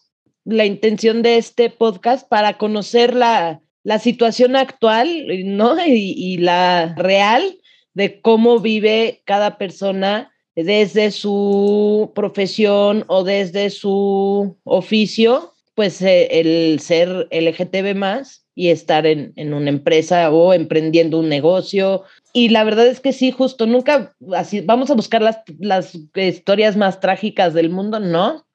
la 0.43 0.65
intención 0.65 1.22
de 1.22 1.38
este 1.38 1.70
podcast 1.70 2.27
para 2.27 2.58
conocer 2.58 3.13
la, 3.13 3.62
la 3.84 4.00
situación 4.00 4.55
actual, 4.55 5.25
¿no? 5.46 5.75
Y, 5.86 6.13
y, 6.17 6.38
la 6.38 6.96
real 6.96 7.58
de 7.93 8.22
cómo 8.22 8.60
vive 8.60 9.22
cada 9.25 9.58
persona 9.58 10.30
desde 10.55 11.12
su 11.12 12.12
profesión 12.13 13.05
o 13.08 13.24
desde 13.24 13.70
su 13.70 14.58
oficio, 14.63 15.53
pues 15.75 16.01
eh, 16.01 16.27
el 16.39 16.79
ser 16.79 17.27
LGTB 17.31 17.96
más 17.96 18.46
y 18.53 18.70
estar 18.70 19.05
en, 19.05 19.34
en, 19.38 19.53
una 19.53 19.70
empresa 19.70 20.29
o 20.29 20.53
emprendiendo 20.53 21.20
un 21.20 21.29
negocio. 21.29 22.03
Y 22.34 22.50
la 22.50 22.63
verdad 22.63 22.88
es 22.88 23.00
que 23.00 23.13
sí, 23.13 23.31
justo 23.31 23.65
nunca 23.65 24.13
así 24.36 24.62
vamos 24.62 24.91
a 24.91 24.96
buscar 24.96 25.22
las, 25.22 25.38
las 25.60 25.98
historias 26.15 26.75
más 26.75 27.00
trágicas 27.00 27.53
del 27.53 27.70
mundo, 27.70 28.00
no. 28.00 28.46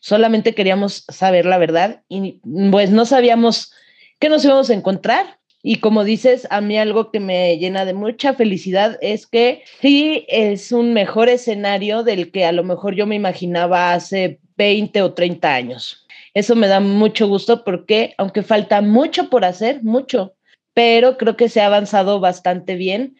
Solamente 0.00 0.54
queríamos 0.54 1.04
saber 1.08 1.46
la 1.46 1.58
verdad 1.58 2.02
y 2.08 2.40
pues 2.70 2.90
no 2.90 3.04
sabíamos 3.04 3.72
qué 4.20 4.28
nos 4.28 4.44
íbamos 4.44 4.70
a 4.70 4.74
encontrar 4.74 5.37
y 5.62 5.76
como 5.76 6.04
dices, 6.04 6.46
a 6.50 6.60
mí 6.60 6.78
algo 6.78 7.10
que 7.10 7.18
me 7.18 7.58
llena 7.58 7.84
de 7.84 7.92
mucha 7.92 8.34
felicidad 8.34 8.96
es 9.00 9.26
que 9.26 9.64
sí 9.80 10.24
es 10.28 10.70
un 10.70 10.92
mejor 10.92 11.28
escenario 11.28 12.04
del 12.04 12.30
que 12.30 12.44
a 12.44 12.52
lo 12.52 12.62
mejor 12.62 12.94
yo 12.94 13.06
me 13.06 13.16
imaginaba 13.16 13.92
hace 13.92 14.38
20 14.56 15.02
o 15.02 15.14
30 15.14 15.52
años. 15.52 16.06
Eso 16.32 16.54
me 16.54 16.68
da 16.68 16.78
mucho 16.78 17.26
gusto 17.26 17.64
porque 17.64 18.14
aunque 18.18 18.42
falta 18.42 18.80
mucho 18.82 19.30
por 19.30 19.44
hacer, 19.44 19.82
mucho, 19.82 20.34
pero 20.74 21.16
creo 21.16 21.36
que 21.36 21.48
se 21.48 21.60
ha 21.60 21.66
avanzado 21.66 22.20
bastante 22.20 22.76
bien. 22.76 23.16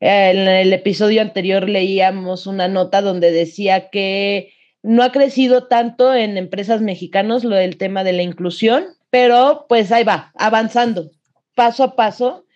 En 0.00 0.48
el 0.48 0.72
episodio 0.72 1.20
anterior 1.20 1.68
leíamos 1.68 2.46
una 2.46 2.68
nota 2.68 3.02
donde 3.02 3.30
decía 3.32 3.90
que 3.90 4.54
no 4.82 5.02
ha 5.02 5.12
crecido 5.12 5.68
tanto 5.68 6.14
en 6.14 6.38
empresas 6.38 6.80
mexicanas 6.80 7.44
lo 7.44 7.54
del 7.54 7.76
tema 7.76 8.02
de 8.02 8.14
la 8.14 8.22
inclusión, 8.22 8.84
pero 9.10 9.66
pues 9.68 9.92
ahí 9.92 10.04
va, 10.04 10.32
avanzando 10.34 11.10
paso 11.54 11.84
a 11.84 11.96
paso 11.96 12.46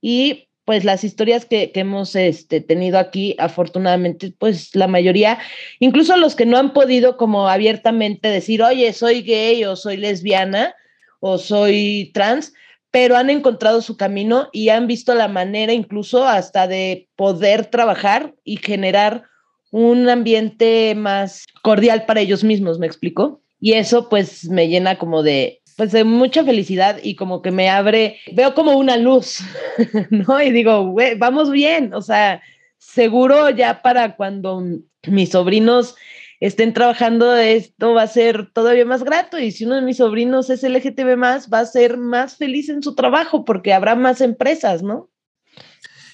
y 0.00 0.48
pues 0.64 0.84
las 0.84 1.02
historias 1.02 1.44
que, 1.44 1.72
hemos 1.74 2.14
este, 2.14 2.60
tenido 2.60 2.98
aquí, 2.98 3.34
afortunadamente, 3.38 4.32
pues 4.38 4.74
la 4.76 4.86
mayoría, 4.86 5.38
incluso 5.80 6.16
los 6.16 6.36
que 6.36 6.46
no 6.46 6.56
han 6.56 6.72
podido 6.72 7.16
como 7.16 7.48
abiertamente 7.48 8.28
decir, 8.28 8.62
oye, 8.62 8.92
soy 8.92 9.22
gay 9.22 9.64
o 9.64 9.74
soy 9.74 9.96
lesbiana 9.96 10.74
o 11.20 11.38
soy 11.38 12.10
trans, 12.14 12.52
pero 12.90 13.16
han 13.16 13.30
encontrado 13.30 13.80
su 13.82 13.96
camino 13.96 14.50
y 14.52 14.68
han 14.68 14.86
visto 14.86 15.14
la 15.14 15.28
manera 15.28 15.72
incluso 15.72 16.26
hasta 16.26 16.68
de 16.68 17.08
poder 17.16 17.66
trabajar 17.66 18.34
y 18.44 18.58
generar 18.58 19.24
un 19.70 20.08
ambiente 20.08 20.94
más 20.94 21.44
cordial 21.62 22.04
para 22.06 22.20
ellos 22.20 22.44
mismos, 22.44 22.78
¿me 22.78 22.86
explico? 22.86 23.40
Y 23.58 23.72
eso 23.72 24.08
pues 24.08 24.48
me 24.48 24.68
llena 24.68 24.98
como 24.98 25.22
de, 25.22 25.61
pues 25.76 25.92
de 25.92 26.04
mucha 26.04 26.44
felicidad 26.44 26.98
y 27.02 27.16
como 27.16 27.42
que 27.42 27.50
me 27.50 27.68
abre, 27.68 28.18
veo 28.32 28.54
como 28.54 28.76
una 28.76 28.96
luz, 28.96 29.38
¿no? 30.10 30.40
Y 30.42 30.50
digo, 30.50 30.90
güey, 30.90 31.16
vamos 31.16 31.50
bien, 31.50 31.94
o 31.94 32.02
sea, 32.02 32.42
seguro 32.78 33.50
ya 33.50 33.82
para 33.82 34.16
cuando 34.16 34.62
mis 35.06 35.30
sobrinos 35.30 35.94
estén 36.40 36.72
trabajando, 36.74 37.36
esto 37.36 37.94
va 37.94 38.02
a 38.02 38.08
ser 38.08 38.50
todavía 38.52 38.84
más 38.84 39.04
grato. 39.04 39.38
Y 39.38 39.52
si 39.52 39.64
uno 39.64 39.76
de 39.76 39.82
mis 39.82 39.98
sobrinos 39.98 40.50
es 40.50 40.64
LGTB 40.64 41.16
más, 41.16 41.48
va 41.48 41.60
a 41.60 41.66
ser 41.66 41.96
más 41.96 42.36
feliz 42.36 42.68
en 42.68 42.82
su 42.82 42.96
trabajo 42.96 43.44
porque 43.44 43.72
habrá 43.72 43.94
más 43.94 44.20
empresas, 44.20 44.82
¿no? 44.82 45.08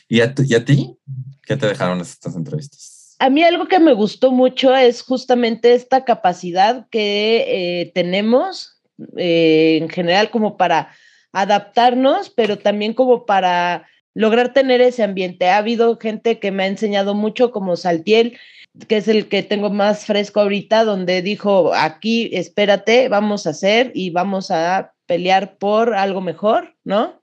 ¿Y 0.06 0.20
a, 0.20 0.34
¿Y 0.36 0.54
a 0.54 0.64
ti? 0.64 0.96
¿Qué 1.42 1.56
te 1.56 1.66
dejaron 1.66 2.00
estas 2.00 2.36
entrevistas? 2.36 3.16
A 3.18 3.30
mí 3.30 3.42
algo 3.42 3.66
que 3.66 3.80
me 3.80 3.94
gustó 3.94 4.30
mucho 4.30 4.76
es 4.76 5.02
justamente 5.02 5.74
esta 5.74 6.04
capacidad 6.04 6.86
que 6.90 7.80
eh, 7.80 7.92
tenemos 7.94 8.77
eh, 9.16 9.78
en 9.80 9.88
general 9.88 10.30
como 10.30 10.56
para 10.56 10.90
adaptarnos, 11.32 12.30
pero 12.30 12.58
también 12.58 12.94
como 12.94 13.26
para 13.26 13.86
lograr 14.14 14.52
tener 14.52 14.80
ese 14.80 15.02
ambiente. 15.02 15.48
Ha 15.48 15.58
habido 15.58 15.96
gente 15.98 16.38
que 16.38 16.50
me 16.50 16.64
ha 16.64 16.66
enseñado 16.66 17.14
mucho, 17.14 17.52
como 17.52 17.76
Saltiel, 17.76 18.38
que 18.86 18.96
es 18.96 19.08
el 19.08 19.28
que 19.28 19.42
tengo 19.42 19.70
más 19.70 20.06
fresco 20.06 20.40
ahorita, 20.40 20.84
donde 20.84 21.22
dijo, 21.22 21.72
aquí 21.74 22.30
espérate, 22.32 23.08
vamos 23.08 23.46
a 23.46 23.50
hacer 23.50 23.92
y 23.94 24.10
vamos 24.10 24.50
a 24.50 24.92
pelear 25.06 25.56
por 25.58 25.94
algo 25.94 26.20
mejor, 26.20 26.74
¿no? 26.84 27.22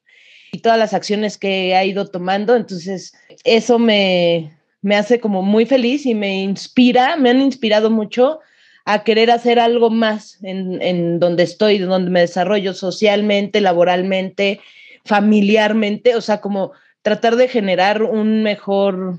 Y 0.52 0.60
todas 0.60 0.80
las 0.80 0.94
acciones 0.94 1.38
que 1.38 1.76
ha 1.76 1.84
ido 1.84 2.08
tomando, 2.08 2.56
entonces 2.56 3.14
eso 3.44 3.78
me, 3.78 4.58
me 4.82 4.96
hace 4.96 5.20
como 5.20 5.42
muy 5.42 5.66
feliz 5.66 6.06
y 6.06 6.16
me 6.16 6.44
inspira, 6.44 7.18
me 7.18 7.30
han 7.30 7.42
inspirado 7.42 7.90
mucho 7.90 8.40
a 8.86 9.04
querer 9.04 9.32
hacer 9.32 9.60
algo 9.60 9.90
más 9.90 10.42
en, 10.44 10.82
en 10.82 11.20
donde 11.20 11.44
estoy, 11.44 11.80
donde 11.80 12.12
me 12.12 12.22
desarrollo 12.22 12.74
socialmente, 12.74 13.60
laboralmente, 13.60 14.62
familiarmente, 15.04 16.16
o 16.16 16.22
sea, 16.22 16.40
como 16.40 16.72
tratar 17.02 17.36
de 17.36 17.48
generar 17.48 18.04
un 18.04 18.44
mejor 18.44 19.18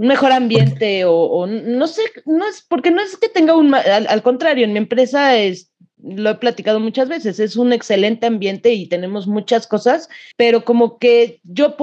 un 0.00 0.06
mejor 0.06 0.32
ambiente 0.32 1.04
o, 1.04 1.46
no 1.46 1.86
sé, 1.86 2.02
no 2.24 2.48
es 2.48 2.62
porque 2.66 2.90
no 2.90 3.02
es 3.02 3.18
que 3.18 3.28
tenga 3.28 3.54
un, 3.54 3.74
al, 3.74 4.22
contrario, 4.22 4.64
en 4.64 4.72
mi 4.72 4.78
empresa 4.78 5.36
es, 5.36 5.72
lo 6.02 6.30
he 6.30 6.34
platicado 6.36 6.80
muchas 6.80 7.08
veces, 7.08 7.38
es 7.38 7.56
un 7.56 7.74
excelente 7.74 8.26
ambiente 8.26 8.72
y 8.72 8.88
tenemos 8.88 9.26
muchas 9.26 9.66
cosas, 9.66 10.08
pero 10.38 10.64
como 10.64 10.98
que 10.98 11.40
yo 11.44 11.76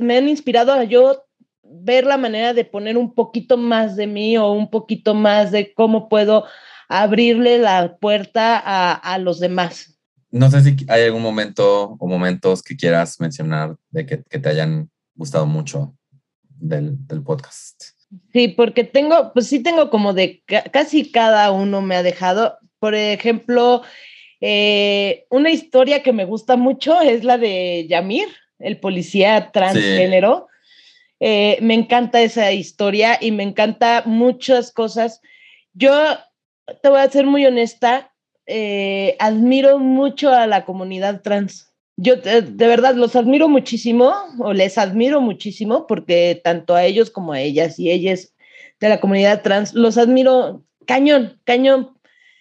me 0.00 0.18
han 0.18 0.28
inspirado 0.28 0.72
a 0.72 0.84
yo 0.84 1.25
ver 1.70 2.04
la 2.06 2.16
manera 2.16 2.54
de 2.54 2.64
poner 2.64 2.96
un 2.96 3.14
poquito 3.14 3.56
más 3.56 3.96
de 3.96 4.06
mí 4.06 4.36
o 4.36 4.52
un 4.52 4.70
poquito 4.70 5.14
más 5.14 5.50
de 5.50 5.72
cómo 5.74 6.08
puedo 6.08 6.44
abrirle 6.88 7.58
la 7.58 7.96
puerta 7.96 8.58
a, 8.58 8.92
a 8.92 9.18
los 9.18 9.40
demás. 9.40 9.98
No 10.30 10.50
sé 10.50 10.60
si 10.62 10.76
hay 10.88 11.04
algún 11.04 11.22
momento 11.22 11.96
o 11.98 12.06
momentos 12.06 12.62
que 12.62 12.76
quieras 12.76 13.20
mencionar 13.20 13.76
de 13.90 14.06
que, 14.06 14.22
que 14.28 14.38
te 14.38 14.48
hayan 14.48 14.90
gustado 15.14 15.46
mucho 15.46 15.96
del, 16.48 16.98
podcast. 17.24 17.82
Sí, 18.32 18.48
porque 18.48 18.84
tengo, 18.84 19.32
pues 19.32 19.46
sí 19.46 19.62
tengo 19.62 19.90
como 19.90 20.12
de 20.12 20.42
casi 20.72 21.10
cada 21.10 21.50
uno 21.50 21.80
me 21.80 21.96
ha 21.96 22.02
dejado. 22.02 22.58
Por 22.78 22.94
ejemplo, 22.94 23.82
eh, 24.40 25.26
una 25.30 25.50
historia 25.50 26.02
que 26.02 26.12
me 26.12 26.24
gusta 26.24 26.56
mucho 26.56 27.00
es 27.00 27.24
la 27.24 27.38
de 27.38 27.86
Yamir, 27.88 28.28
el 28.58 28.78
policía 28.78 29.50
transgénero. 29.52 30.48
Eh, 31.20 31.58
me 31.62 31.74
encanta 31.74 32.20
esa 32.20 32.52
historia 32.52 33.18
y 33.20 33.30
me 33.32 33.42
encanta 33.42 34.02
muchas 34.06 34.72
cosas. 34.72 35.20
Yo 35.72 35.92
te 36.82 36.88
voy 36.88 37.00
a 37.00 37.10
ser 37.10 37.26
muy 37.26 37.46
honesta, 37.46 38.12
eh, 38.46 39.16
admiro 39.18 39.78
mucho 39.78 40.30
a 40.32 40.46
la 40.46 40.64
comunidad 40.64 41.22
trans 41.22 41.66
yo 41.96 42.16
de, 42.16 42.42
verdad 42.42 42.94
los 42.94 43.16
admiro 43.16 43.48
muchísimo 43.48 44.14
o 44.38 44.52
les 44.52 44.76
admiro 44.76 45.20
muchísimo 45.20 45.86
porque 45.86 46.40
tanto 46.44 46.74
a 46.74 46.84
ellos 46.84 47.10
como 47.10 47.32
a 47.32 47.40
ellas 47.40 47.78
y 47.78 47.90
ellas 47.90 48.34
de 48.80 48.90
la 48.90 49.00
comunidad 49.00 49.42
trans 49.42 49.72
los 49.72 49.96
admiro 49.96 50.62
cañón, 50.86 51.40
cañón. 51.44 51.96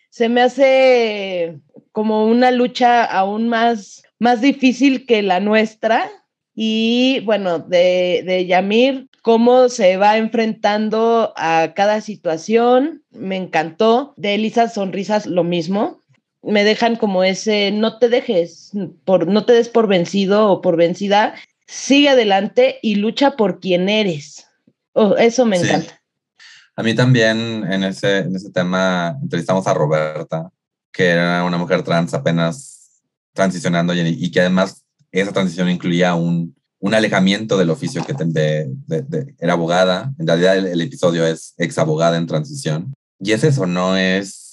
Se 0.09 0.29
me 0.29 0.41
hace 0.41 1.59
como 1.91 2.25
una 2.25 2.51
lucha 2.51 3.03
aún 3.05 3.47
más, 3.47 4.03
más 4.19 4.41
difícil 4.41 5.05
que 5.05 5.21
la 5.21 5.39
nuestra. 5.39 6.09
Y 6.55 7.19
bueno, 7.25 7.59
de, 7.59 8.23
de 8.25 8.45
Yamir, 8.45 9.09
cómo 9.21 9.69
se 9.69 9.97
va 9.97 10.17
enfrentando 10.17 11.33
a 11.35 11.73
cada 11.75 12.01
situación, 12.01 13.03
me 13.11 13.35
encantó. 13.35 14.13
De 14.15 14.35
Elisa 14.35 14.69
Sonrisas, 14.69 15.25
lo 15.25 15.43
mismo 15.43 15.99
me 16.45 16.63
dejan 16.63 16.95
como 16.95 17.23
ese, 17.23 17.71
no 17.71 17.97
te 17.97 18.07
dejes, 18.07 18.71
por, 19.03 19.27
no 19.27 19.45
te 19.45 19.53
des 19.53 19.69
por 19.69 19.87
vencido 19.87 20.49
o 20.49 20.61
por 20.61 20.77
vencida, 20.77 21.33
sigue 21.65 22.09
adelante 22.09 22.77
y 22.81 22.95
lucha 22.95 23.35
por 23.35 23.59
quien 23.59 23.89
eres. 23.89 24.47
Oh, 24.93 25.15
eso 25.17 25.45
me 25.45 25.57
encanta. 25.57 26.01
A 26.75 26.83
mí 26.83 26.93
también 26.93 27.65
en 27.69 27.83
ese, 27.83 28.19
en 28.19 28.35
ese 28.35 28.51
tema 28.51 29.17
entrevistamos 29.21 29.65
a 29.65 29.73
Roberta, 29.73 30.51
que 30.91 31.07
era 31.07 31.43
una 31.43 31.57
mujer 31.57 31.83
trans 31.83 32.13
apenas 32.13 33.01
transicionando 33.33 33.93
y, 33.93 34.31
que 34.31 34.41
además 34.41 34.84
esa 35.21 35.33
transición 35.33 35.69
incluía 35.69 36.15
un, 36.15 36.55
un 36.79 36.93
alejamiento 36.93 37.57
del 37.57 37.69
oficio 37.69 38.05
que 38.05 38.13
de, 38.13 38.69
de, 38.87 39.35
era 39.39 39.53
abogada. 39.53 40.13
En 40.19 40.27
realidad 40.27 40.57
el, 40.57 40.67
el 40.67 40.81
episodio 40.81 41.25
es 41.25 41.53
ex 41.57 41.77
abogada 41.77 42.17
en 42.17 42.27
transición. 42.27 42.93
Y 43.19 43.31
es 43.31 43.43
eso, 43.43 43.65
no 43.65 43.95
es 43.95 44.45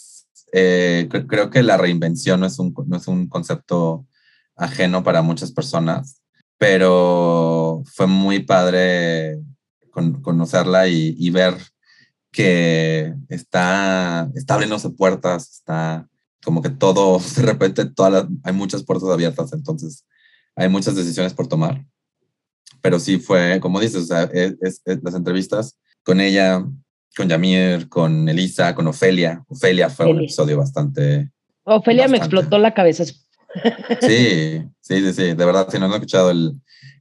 eh, 0.52 1.08
creo 1.10 1.48
que 1.48 1.62
la 1.62 1.78
reinvención 1.78 2.40
no 2.40 2.46
es, 2.46 2.58
un, 2.58 2.74
no 2.86 2.96
es 2.98 3.08
un 3.08 3.26
concepto 3.26 4.06
ajeno 4.54 5.02
para 5.02 5.22
muchas 5.22 5.50
personas, 5.50 6.20
pero 6.58 7.82
fue 7.86 8.06
muy 8.06 8.40
padre 8.40 9.40
conocerla 10.22 10.88
y, 10.88 11.30
ver 11.30 11.56
que 12.30 13.14
está, 13.28 14.30
está 14.34 14.54
abriéndose 14.54 14.90
puertas, 14.90 15.50
está 15.50 16.06
como 16.44 16.60
que 16.60 16.70
todo, 16.70 17.18
de 17.36 17.42
repente 17.42 17.86
todas 17.86 18.26
hay 18.42 18.52
muchas 18.52 18.84
puertas 18.84 19.08
abiertas, 19.08 19.54
entonces 19.54 20.04
hay 20.56 20.68
muchas 20.68 20.94
decisiones 20.94 21.34
por 21.34 21.46
tomar. 21.46 21.84
Pero 22.80 22.98
sí 22.98 23.18
fue, 23.18 23.60
como 23.60 23.80
dices, 23.80 24.08
las 24.08 25.14
entrevistas 25.14 25.78
con 26.02 26.20
ella 26.20 26.64
con 27.16 27.28
Yamir, 27.28 27.88
con 27.88 28.28
Elisa, 28.28 28.74
con 28.74 28.86
Ofelia. 28.86 29.44
Ofelia 29.48 29.90
fue 29.90 30.06
un 30.06 30.20
episodio 30.20 30.58
bastante. 30.58 31.30
Ofelia 31.64 32.08
me 32.08 32.16
explotó 32.16 32.58
la 32.58 32.74
cabeza. 32.74 33.04
Sí, 33.04 33.14
sí, 34.80 35.00
sí, 35.00 35.12
sí. 35.12 35.22
De 35.22 35.44
verdad, 35.44 35.68
si 35.70 35.78
no 35.78 35.86
han 35.86 35.92
escuchado 35.92 36.30
el 36.30 36.54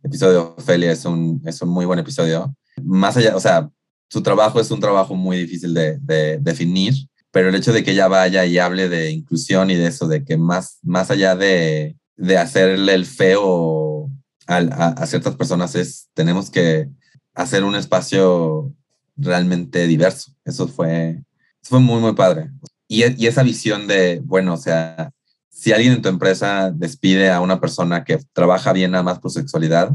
episodio 0.04 0.34
de 0.34 0.40
Ofelia, 0.40 0.92
es 0.92 1.06
un, 1.06 1.42
es 1.46 1.62
un 1.62 1.70
muy 1.70 1.86
buen 1.86 2.00
episodio. 2.00 2.54
Más 2.84 3.16
allá, 3.16 3.36
o 3.36 3.40
sea, 3.40 3.70
su 4.10 4.22
trabajo 4.22 4.60
es 4.60 4.70
un 4.70 4.80
trabajo 4.80 5.16
muy 5.16 5.38
difícil 5.38 5.74
de, 5.74 5.98
de 6.00 6.38
definir, 6.40 6.94
pero 7.32 7.48
el 7.48 7.56
hecho 7.56 7.72
de 7.72 7.84
que 7.84 7.92
ella 7.92 8.10
vaya 8.10 8.46
y 8.46 8.58
hable 8.58 8.90
de 8.90 9.12
inclusión 9.12 9.70
y 9.70 9.76
de 9.76 9.88
eso, 9.88 10.08
de 10.08 10.26
que 10.26 10.36
más, 10.36 10.80
más 10.84 11.10
allá 11.10 11.36
de, 11.36 11.96
de 12.22 12.38
hacerle 12.38 12.94
el 12.94 13.06
feo 13.08 14.10
a, 14.46 14.58
a, 14.58 15.08
ciertas 15.08 15.36
personas, 15.36 15.74
es 15.74 16.10
tenemos 16.14 16.52
que 16.52 16.88
hacer 17.34 17.64
un 17.64 17.76
espacio 17.76 18.72
realmente 19.18 19.88
diverso. 19.88 20.32
Eso 20.46 20.68
fue, 20.68 21.24
fue 21.64 21.80
muy, 21.80 22.00
muy 22.00 22.14
padre. 22.14 22.52
Y, 22.88 23.04
y, 23.24 23.26
esa 23.26 23.42
visión 23.42 23.88
de, 23.88 24.22
bueno, 24.24 24.54
o 24.54 24.58
sea, 24.58 25.12
si 25.50 25.72
alguien 25.72 25.94
en 25.94 26.02
tu 26.04 26.10
empresa 26.10 26.72
despide 26.72 27.32
a 27.32 27.42
una 27.42 27.60
persona 27.60 28.04
que 28.04 28.20
trabaja 28.34 28.72
bien 28.72 28.92
nada 28.92 29.04
más 29.04 29.20
por 29.20 29.32
sexualidad, 29.32 29.92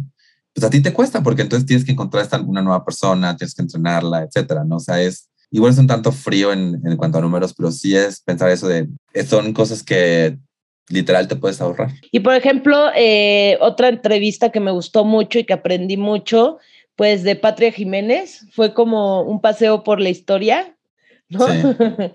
pues 0.52 0.64
a 0.64 0.70
ti 0.70 0.80
te 0.80 0.92
cuesta, 0.92 1.22
porque 1.22 1.42
entonces 1.42 1.66
tienes 1.66 1.84
que 1.84 1.92
encontrar 1.92 2.28
una 2.44 2.62
nueva 2.62 2.84
persona, 2.84 3.36
tienes 3.36 3.54
que 3.54 3.62
entrenarla, 3.62 4.22
etcétera, 4.22 4.64
¿no? 4.64 4.76
O 4.76 4.80
sea, 4.80 5.00
es, 5.00 5.28
igual 5.52 5.72
es 5.72 5.78
un 5.78 5.86
tanto 5.86 6.10
frío 6.10 6.52
en, 6.52 6.80
en 6.84 6.96
cuanto 6.96 7.18
a 7.18 7.20
números, 7.20 7.54
pero 7.56 7.70
sí 7.70 7.94
es 7.94 8.20
pensar 8.20 8.50
eso 8.50 8.66
de, 8.66 8.88
son 9.28 9.52
cosas 9.52 9.84
que 9.84 10.38
literal 10.88 11.28
te 11.28 11.36
puedes 11.36 11.60
ahorrar. 11.60 11.90
Y 12.10 12.20
por 12.20 12.34
ejemplo, 12.34 12.90
eh, 12.96 13.58
otra 13.60 13.88
entrevista 13.88 14.50
que 14.50 14.60
me 14.60 14.70
gustó 14.70 15.04
mucho 15.04 15.38
y 15.38 15.44
que 15.44 15.52
aprendí 15.52 15.96
mucho 15.96 16.58
pues 16.96 17.22
de 17.22 17.36
Patria 17.36 17.70
Jiménez, 17.70 18.46
fue 18.52 18.72
como 18.72 19.20
un 19.20 19.40
paseo 19.40 19.84
por 19.84 20.00
la 20.00 20.08
historia, 20.08 20.74
¿no? 21.28 21.46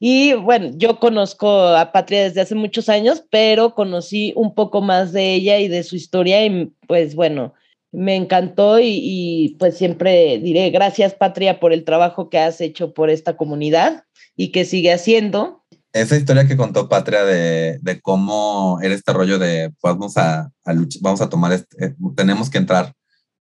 y 0.00 0.32
bueno, 0.32 0.70
yo 0.74 0.98
conozco 0.98 1.68
a 1.68 1.92
Patria 1.92 2.24
desde 2.24 2.40
hace 2.40 2.54
muchos 2.54 2.88
años, 2.88 3.22
pero 3.30 3.74
conocí 3.74 4.32
un 4.34 4.54
poco 4.54 4.80
más 4.80 5.12
de 5.12 5.34
ella 5.34 5.58
y 5.58 5.68
de 5.68 5.82
su 5.82 5.96
historia 5.96 6.44
y 6.46 6.72
pues 6.88 7.14
bueno, 7.14 7.52
me 7.92 8.16
encantó 8.16 8.78
y, 8.80 9.56
pues 9.58 9.76
siempre 9.76 10.38
diré 10.38 10.70
gracias 10.70 11.14
Patria 11.14 11.60
por 11.60 11.72
el 11.72 11.84
trabajo 11.84 12.30
que 12.30 12.38
has 12.38 12.60
hecho 12.60 12.94
por 12.94 13.10
esta 13.10 13.36
comunidad 13.36 14.04
y 14.34 14.48
que 14.48 14.64
sigue 14.64 14.92
haciendo. 14.92 15.62
Esa 15.96 16.16
historia 16.16 16.46
que 16.46 16.58
contó 16.58 16.90
Patria 16.90 17.24
de, 17.24 18.00
cómo 18.02 18.78
era 18.82 18.94
este 18.94 19.14
rollo 19.14 19.38
de 19.38 19.72
vamos 19.82 20.18
a, 20.18 20.52
vamos 21.00 21.22
a 21.22 21.30
tomar, 21.30 21.52
este, 21.52 21.86
eh, 21.86 21.94
tenemos 22.14 22.50
que 22.50 22.58
entrar 22.58 22.92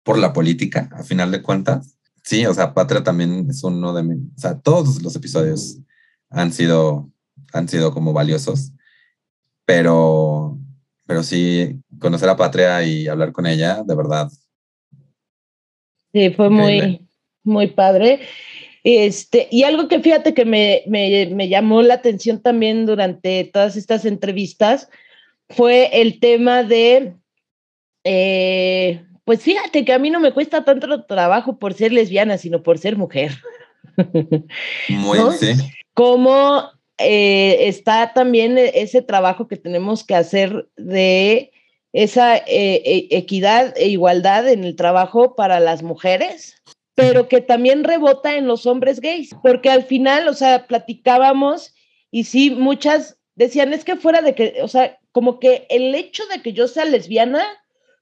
por 0.03 0.17
la 0.17 0.33
política, 0.33 0.89
a 0.91 1.03
final 1.03 1.31
de 1.31 1.41
cuentas. 1.41 1.97
Sí, 2.23 2.45
o 2.45 2.53
sea, 2.53 2.73
Patria 2.73 3.05
también 3.05 3.47
es 3.49 3.63
uno 3.63 3.93
de 3.93 4.03
mis, 4.03 4.17
o 4.35 4.39
sea, 4.39 4.59
todos 4.59 5.01
los 5.01 5.15
episodios 5.15 5.77
han 6.29 6.51
sido, 6.51 7.09
han 7.53 7.69
sido 7.69 7.93
como 7.93 8.11
valiosos, 8.11 8.73
pero, 9.63 10.59
pero 11.07 11.23
sí, 11.23 11.81
conocer 11.99 12.27
a 12.27 12.35
Patria 12.35 12.83
y 12.83 13.07
hablar 13.07 13.31
con 13.31 13.45
ella, 13.45 13.81
de 13.81 13.95
verdad. 13.95 14.29
Sí, 16.11 16.31
fue 16.31 16.49
muy, 16.49 17.07
muy 17.45 17.67
padre. 17.67 18.19
Este, 18.83 19.47
y 19.51 19.63
algo 19.63 19.87
que 19.87 19.99
fíjate 19.99 20.33
que 20.33 20.45
me, 20.45 20.83
me, 20.87 21.27
me, 21.27 21.47
llamó 21.47 21.81
la 21.83 21.95
atención 21.95 22.41
también 22.41 22.87
durante 22.87 23.43
todas 23.43 23.75
estas 23.75 24.05
entrevistas 24.05 24.89
fue 25.49 26.01
el 26.01 26.19
tema 26.19 26.63
de, 26.63 27.13
eh, 28.03 29.03
pues 29.23 29.41
fíjate 29.41 29.85
que 29.85 29.93
a 29.93 29.99
mí 29.99 30.09
no 30.09 30.19
me 30.19 30.33
cuesta 30.33 30.63
tanto 30.63 31.03
trabajo 31.05 31.59
por 31.59 31.73
ser 31.73 31.93
lesbiana, 31.93 32.37
sino 32.37 32.63
por 32.63 32.77
ser 32.79 32.97
mujer. 32.97 33.33
Muy, 34.89 35.19
sí. 35.39 35.53
Como 35.93 36.63
eh, 36.97 37.67
está 37.67 38.13
también 38.13 38.57
ese 38.57 39.01
trabajo 39.01 39.47
que 39.47 39.57
tenemos 39.57 40.03
que 40.03 40.15
hacer 40.15 40.67
de 40.77 41.51
esa 41.93 42.37
eh, 42.37 42.81
e, 42.85 43.07
equidad 43.11 43.73
e 43.75 43.89
igualdad 43.89 44.47
en 44.47 44.63
el 44.63 44.75
trabajo 44.75 45.35
para 45.35 45.59
las 45.59 45.83
mujeres, 45.83 46.60
pero 47.01 47.27
que 47.27 47.41
también 47.41 47.83
rebota 47.83 48.35
en 48.35 48.47
los 48.47 48.65
hombres 48.65 48.99
gays, 48.99 49.35
porque 49.41 49.69
al 49.69 49.83
final, 49.83 50.27
o 50.27 50.33
sea, 50.33 50.67
platicábamos 50.67 51.73
y 52.11 52.25
sí, 52.25 52.51
muchas 52.51 53.17
decían, 53.35 53.73
es 53.73 53.83
que 53.83 53.95
fuera 53.95 54.21
de 54.21 54.35
que, 54.35 54.59
o 54.61 54.67
sea, 54.67 54.99
como 55.11 55.39
que 55.39 55.65
el 55.69 55.95
hecho 55.95 56.23
de 56.27 56.41
que 56.41 56.53
yo 56.53 56.67
sea 56.67 56.85
lesbiana 56.85 57.43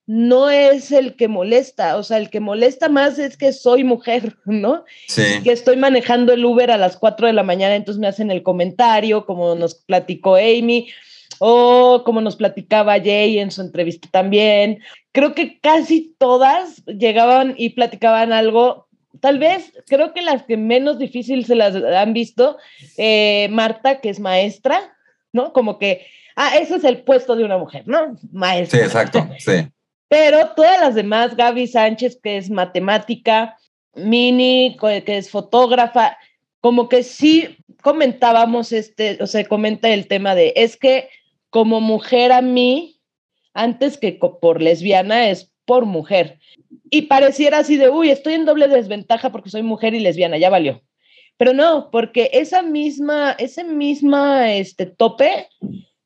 no 0.06 0.50
es 0.50 0.92
el 0.92 1.16
que 1.16 1.28
molesta, 1.28 1.96
o 1.96 2.04
sea, 2.04 2.18
el 2.18 2.30
que 2.30 2.40
molesta 2.40 2.90
más 2.90 3.20
es 3.20 3.38
que 3.38 3.54
soy 3.54 3.84
mujer, 3.84 4.36
¿no? 4.46 4.84
Sí. 5.08 5.24
Que 5.44 5.52
estoy 5.52 5.78
manejando 5.78 6.34
el 6.34 6.44
Uber 6.44 6.72
a 6.72 6.78
las 6.78 6.98
4 6.98 7.28
de 7.28 7.34
la 7.34 7.44
mañana, 7.44 7.76
entonces 7.76 8.02
me 8.02 8.08
hacen 8.08 8.32
el 8.32 8.42
comentario, 8.42 9.26
como 9.26 9.54
nos 9.54 9.76
platicó 9.76 10.36
Amy, 10.36 10.90
o 11.38 12.04
como 12.06 12.22
nos 12.22 12.36
platicaba 12.36 13.00
Jay 13.00 13.40
en 13.40 13.52
su 13.52 13.62
entrevista 13.62 14.10
también. 14.12 14.80
Creo 15.12 15.34
que 15.34 15.60
casi 15.60 16.16
todas 16.18 16.84
llegaban 16.86 17.56
y 17.58 17.70
platicaban 17.70 18.34
algo. 18.34 18.89
Tal 19.20 19.40
vez, 19.40 19.74
creo 19.88 20.14
que 20.14 20.22
las 20.22 20.44
que 20.44 20.58
menos 20.58 21.00
difícil 21.00 21.46
se 21.46 21.56
las 21.56 21.76
han 21.76 22.14
visto, 22.14 22.58
eh, 22.98 23.48
Marta, 23.52 24.00
que 24.02 24.10
es 24.10 24.20
maestra, 24.20 24.96
¿no? 25.34 25.52
Como 25.52 25.80
que, 25.80 26.06
ah, 26.36 26.58
ese 26.58 26.76
es 26.76 26.84
el 26.84 27.04
puesto 27.04 27.36
de 27.36 27.44
una 27.44 27.58
mujer, 27.58 27.88
¿no? 27.88 28.18
Maestra. 28.32 28.80
Sí, 28.80 28.86
exacto, 28.86 29.28
sí. 29.40 29.68
Pero 30.08 30.50
todas 30.56 30.80
las 30.80 30.96
demás, 30.96 31.36
Gaby 31.36 31.68
Sánchez, 31.68 32.20
que 32.22 32.38
es 32.38 32.50
matemática, 32.50 33.58
Mini, 33.94 34.78
que 34.80 35.18
es 35.18 35.30
fotógrafa, 35.30 36.18
como 36.62 36.90
que 36.90 37.04
sí 37.04 37.58
comentábamos 37.82 38.72
este, 38.72 39.18
o 39.22 39.28
sea, 39.28 39.46
comenta 39.46 39.90
el 39.90 40.08
tema 40.08 40.36
de, 40.36 40.54
es 40.56 40.78
que 40.78 41.10
como 41.50 41.82
mujer 41.82 42.32
a 42.32 42.42
mí, 42.42 43.00
antes 43.54 43.98
que 43.98 44.14
por 44.14 44.62
lesbiana, 44.62 45.30
es 45.30 45.52
por 45.66 45.86
mujer. 45.86 46.39
Y 46.90 47.04
pareciera 47.04 47.60
así 47.60 47.78
de, 47.78 47.90
uy, 47.90 48.10
estoy 48.10 48.34
en 48.34 48.46
doble 48.46 48.68
desventaja 48.68 49.32
porque 49.32 49.50
soy 49.50 49.64
mujer 49.64 49.94
y 49.94 50.00
lesbiana, 50.00 50.38
ya 50.38 50.50
valió. 50.50 50.82
Pero 51.38 51.54
no, 51.54 51.90
porque 51.92 52.30
esa 52.34 52.62
misma, 52.62 53.32
ese 53.34 53.64
misma 53.64 54.54
este, 54.54 54.86
tope 54.86 55.48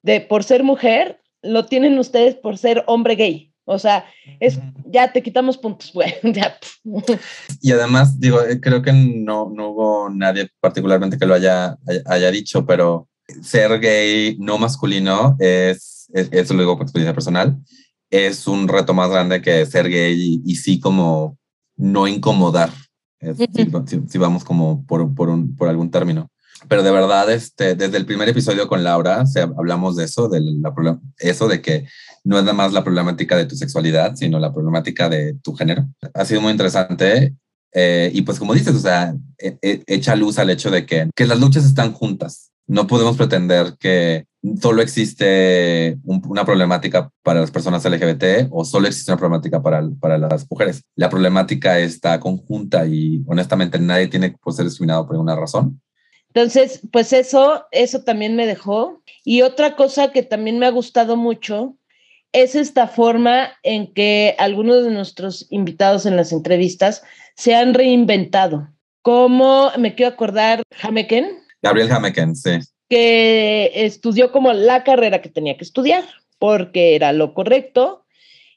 de 0.02 0.22
por 0.22 0.44
ser 0.44 0.64
mujer, 0.64 1.20
lo 1.42 1.66
tienen 1.66 1.98
ustedes 1.98 2.36
por 2.36 2.58
ser 2.58 2.84
hombre 2.88 3.16
gay. 3.16 3.54
O 3.66 3.80
sea, 3.80 4.06
es, 4.40 4.60
ya 4.86 5.14
te 5.14 5.24
quitamos 5.24 5.58
puntos, 5.58 5.92
güey. 5.94 6.14
Y 7.62 7.72
además, 7.72 8.20
digo, 8.20 8.42
eh, 8.42 8.60
creo 8.60 8.82
que 8.82 8.92
no, 8.92 9.50
no 9.50 9.70
hubo 9.70 10.10
nadie 10.10 10.50
particularmente 10.60 11.18
que 11.18 11.26
lo 11.26 11.34
haya, 11.34 11.78
haya 12.06 12.30
dicho, 12.30 12.66
pero 12.66 13.08
ser 13.42 13.80
gay 13.80 14.36
no 14.38 14.58
masculino 14.58 15.38
es, 15.40 16.10
eso 16.14 16.54
lo 16.54 16.60
digo 16.60 16.76
por 16.76 16.84
experiencia 16.84 17.14
personal, 17.14 17.58
es 18.14 18.48
un 18.48 18.68
reto 18.68 18.94
más 18.94 19.10
grande 19.10 19.42
que 19.42 19.66
ser 19.66 19.90
gay 19.90 20.42
y, 20.46 20.56
sí 20.56 20.80
como 20.80 21.38
no 21.76 22.08
incomodar, 22.08 22.72
si, 24.08 24.18
vamos 24.18 24.44
como 24.44 24.86
por, 24.86 25.14
por, 25.16 25.30
un, 25.30 25.56
por 25.56 25.70
algún 25.70 25.90
término 25.90 26.30
pero 26.68 26.84
de 26.84 26.92
verdad, 26.92 27.32
este, 27.32 27.76
desde 27.76 27.98
el 27.98 28.06
primer 28.06 28.30
episodio 28.30 28.68
con 28.68 28.84
Laura, 28.84 29.26
se, 29.26 29.42
hablamos 29.42 29.96
de 29.96 30.06
eso, 30.06 30.30
de 30.30 30.42
la, 30.42 31.00
eso 31.18 31.48
de 31.48 31.62
que 31.62 31.88
no 32.24 32.38
es 32.38 32.44
nada 32.44 32.56
más 32.56 32.74
la 32.74 32.84
problemática 32.84 33.36
de 33.36 33.46
tu 33.46 33.56
sexualidad, 33.56 34.16
sino 34.16 34.40
la 34.40 34.54
problemática 34.54 35.10
de 35.10 35.34
tu 35.36 35.54
género. 35.56 35.88
Ha 36.14 36.26
sido 36.26 36.42
muy 36.42 36.52
interesante. 36.52 37.36
Eh, 37.74 38.12
y 38.14 38.22
pues 38.22 38.40
como 38.40 38.54
dices, 38.54 38.76
o 38.76 38.80
sea, 38.80 39.16
e, 39.38 39.58
e, 39.62 39.84
echa 39.88 40.16
luz 40.16 40.38
al 40.38 40.52
hecho 40.52 40.70
de 40.70 40.86
que, 40.86 41.10
que 41.16 41.26
las 41.26 41.40
luchas 41.40 41.66
están 41.66 41.92
juntas. 41.92 42.53
No 42.68 42.88
podemos 42.88 43.18
pretender 43.18 43.76
que 43.80 44.26
solo 44.62 44.82
existe 44.82 45.98
una 46.04 46.46
problemática 46.46 47.10
para 47.22 47.42
las 47.42 47.52
personas 47.52 47.86
LGBT 47.86 48.48
o 48.52 48.66
solo 48.66 48.88
existe 48.88 49.12
una 49.12 49.20
problemática 49.20 49.62
para, 49.62 49.82
para 50.00 50.18
las 50.18 50.50
mujeres. 50.50 50.84
La 50.96 51.10
problemática 51.10 51.80
está 51.80 52.20
conjunta 52.20 52.86
y 52.86 53.24
honestamente 53.28 53.80
nadie 53.80 54.08
tiene 54.08 54.32
que 54.32 54.52
ser 54.52 54.66
discriminado 54.66 55.06
por 55.06 55.16
ninguna 55.16 55.36
razón. 55.36 55.82
Entonces, 56.34 56.82
pues 56.92 57.14
eso, 57.14 57.66
eso 57.72 58.02
también 58.02 58.36
me 58.36 58.48
dejó. 58.48 59.04
Y 59.24 59.44
otra 59.44 59.76
cosa 59.76 60.12
que 60.12 60.24
también 60.24 60.58
me 60.58 60.66
ha 60.66 60.72
gustado 60.72 61.16
mucho 61.16 61.78
es 62.32 62.56
esta 62.56 62.88
forma 62.88 63.52
en 63.62 63.94
que 63.94 64.36
algunos 64.40 64.84
de 64.84 64.92
nuestros 64.92 65.46
invitados 65.52 66.06
en 66.06 66.16
las 66.16 66.32
entrevistas 66.32 67.04
se 67.36 67.56
han 67.56 67.76
reinventado. 67.76 68.70
Como 69.04 69.72
me 69.78 69.94
quiero 69.94 70.14
acordar, 70.14 70.64
Hameken. 70.82 71.43
Gabriel 71.64 71.92
Hameken, 71.92 72.36
sí. 72.36 72.60
Que 72.90 73.72
estudió 73.74 74.32
como 74.32 74.54
la 74.54 74.84
carrera 74.84 75.22
que 75.22 75.30
tenía 75.30 75.58
que 75.58 75.64
estudiar, 75.64 76.04
porque 76.38 76.96
era 76.96 77.14
lo 77.14 77.34
correcto, 77.34 78.06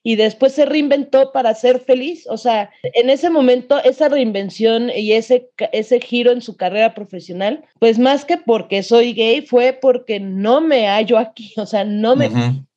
y 0.02 0.14
después 0.14 0.52
se 0.52 0.66
reinventó 0.66 1.32
para 1.32 1.54
ser 1.54 1.80
feliz. 1.80 2.26
O 2.28 2.36
sea, 2.36 2.70
en 2.82 3.10
ese 3.10 3.30
momento, 3.30 3.82
esa 3.82 4.08
reinvención 4.08 4.90
y 4.94 5.12
ese, 5.12 5.50
ese 5.72 6.00
giro 6.00 6.30
en 6.30 6.42
su 6.42 6.56
carrera 6.56 6.94
profesional, 6.94 7.64
pues 7.80 7.98
más 7.98 8.24
que 8.24 8.36
porque 8.36 8.84
soy 8.84 9.14
gay, 9.14 9.42
fue 9.42 9.72
porque 9.72 10.20
no 10.20 10.60
me 10.60 10.86
hallo 10.86 11.18
aquí, 11.18 11.52
o 11.56 11.66
sea, 11.66 11.84
no 11.84 12.14
me... 12.14 12.30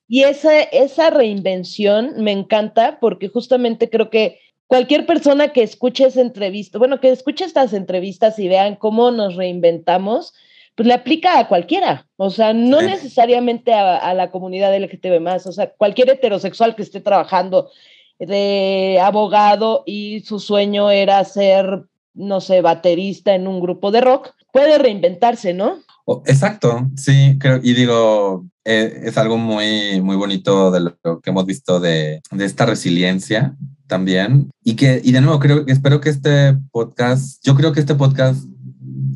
Y 0.07 0.23
esa, 0.23 0.59
esa 0.59 1.11
reinvención 1.11 2.13
me 2.17 2.31
encanta 2.31 2.97
porque 2.99 3.27
justamente 3.27 3.91
creo 3.91 4.09
que 4.09 4.39
cualquier 4.69 5.07
persona 5.07 5.47
que 5.47 5.63
escuche 5.63 6.05
esa 6.05 6.21
entrevista, 6.21 6.77
bueno, 6.77 6.99
que 6.99 7.09
escuche 7.09 7.43
estas 7.43 7.73
entrevistas 7.73 8.37
y 8.37 8.47
vean 8.47 8.75
cómo 8.75 9.09
nos 9.09 9.35
reinventamos, 9.35 10.35
pues 10.75 10.85
le 10.85 10.93
aplica 10.93 11.39
a 11.39 11.47
cualquiera, 11.47 12.07
o 12.17 12.29
sea, 12.29 12.53
no 12.53 12.79
necesariamente 12.79 13.73
a, 13.73 14.13
la 14.13 14.29
comunidad 14.29 14.77
LGTB 14.77 15.21
más, 15.21 15.47
o 15.47 15.51
sea, 15.51 15.71
cualquier 15.75 16.11
heterosexual 16.11 16.75
que 16.75 16.83
esté 16.83 17.01
trabajando 17.01 17.71
de 18.19 18.99
abogado 19.01 19.81
y 19.87 20.19
su 20.19 20.39
sueño 20.39 20.91
era 20.91 21.25
ser, 21.25 21.85
no 22.13 22.39
sé, 22.39 22.61
baterista 22.61 23.33
en 23.33 23.47
un 23.47 23.61
grupo 23.61 23.89
de 23.89 24.01
rock, 24.01 24.35
puede 24.53 24.77
reinventarse, 24.77 25.51
¿no? 25.51 25.79
Exacto, 26.27 26.87
sí, 26.95 27.37
creo, 27.39 27.59
y 27.63 27.73
digo, 27.73 28.45
eh, 28.71 29.01
es 29.05 29.17
algo 29.17 29.35
muy, 29.35 29.99
muy 29.99 30.15
bonito 30.15 30.69
de 30.69 30.79
lo 30.79 31.21
que 31.21 31.31
hemos 31.31 31.43
visto 31.47 31.79
de, 31.79 32.21
de 32.29 32.45
esta 32.45 32.67
resiliencia 32.67 33.57
también. 33.87 34.51
Y 34.63 34.75
que, 34.75 35.01
y 35.03 35.11
de 35.11 35.21
nuevo, 35.21 35.39
creo, 35.39 35.63
espero 35.65 35.99
que 35.99 36.09
este 36.09 36.55
podcast, 36.71 37.43
yo 37.43 37.55
creo 37.55 37.73
que 37.73 37.79
este 37.79 37.95
podcast 37.95 38.45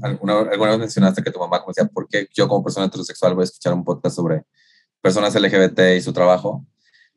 alguna, 0.02 0.40
alguna 0.40 0.72
vez 0.72 0.80
mencionaste 0.80 1.22
que 1.22 1.30
tu 1.30 1.38
mamá 1.38 1.60
como 1.60 1.70
decía, 1.70 1.88
¿por 1.88 2.08
qué 2.08 2.28
yo 2.34 2.48
como 2.48 2.64
persona 2.64 2.88
heterosexual 2.88 3.36
voy 3.36 3.44
a 3.44 3.46
escuchar 3.46 3.76
un 3.76 3.84
podcast 3.84 4.16
sobre 4.16 4.44
personas 5.00 5.36
LGBT 5.36 5.98
y 5.98 6.02
su 6.02 6.14
trabajo? 6.14 6.66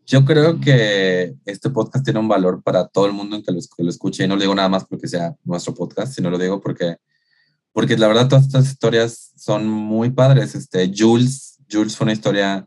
Yo 0.05 0.27
creo 0.27 0.61
que 0.61 1.37
este 1.47 1.71
podcast 1.71 2.05
tiene 2.05 2.21
un 2.21 2.29
valor 2.29 2.63
para 2.63 2.87
todo 2.87 3.07
el 3.07 3.13
mundo 3.15 3.37
en 3.37 3.43
que 3.43 3.51
lo, 3.51 3.61
lo 3.79 3.89
escuche 3.89 4.25
y 4.25 4.29
no 4.29 4.35
lo 4.35 4.43
digo 4.43 4.55
nada 4.55 4.69
más 4.69 4.85
porque 4.85 5.09
sea 5.09 5.35
nuestro 5.43 5.73
podcast, 5.73 6.13
sino 6.13 6.29
lo 6.29 6.37
digo 6.37 6.61
porque, 6.61 6.97
porque 7.73 7.97
la 7.97 8.09
verdad 8.09 8.29
todas 8.29 8.45
estas 8.45 8.67
historias 8.67 9.33
son 9.37 9.67
muy 9.67 10.11
padres. 10.11 10.55
Este, 10.55 10.93
Jules, 10.95 11.46
Jules 11.71 11.97
fue 11.97 12.05
una 12.05 12.13
historia 12.13 12.67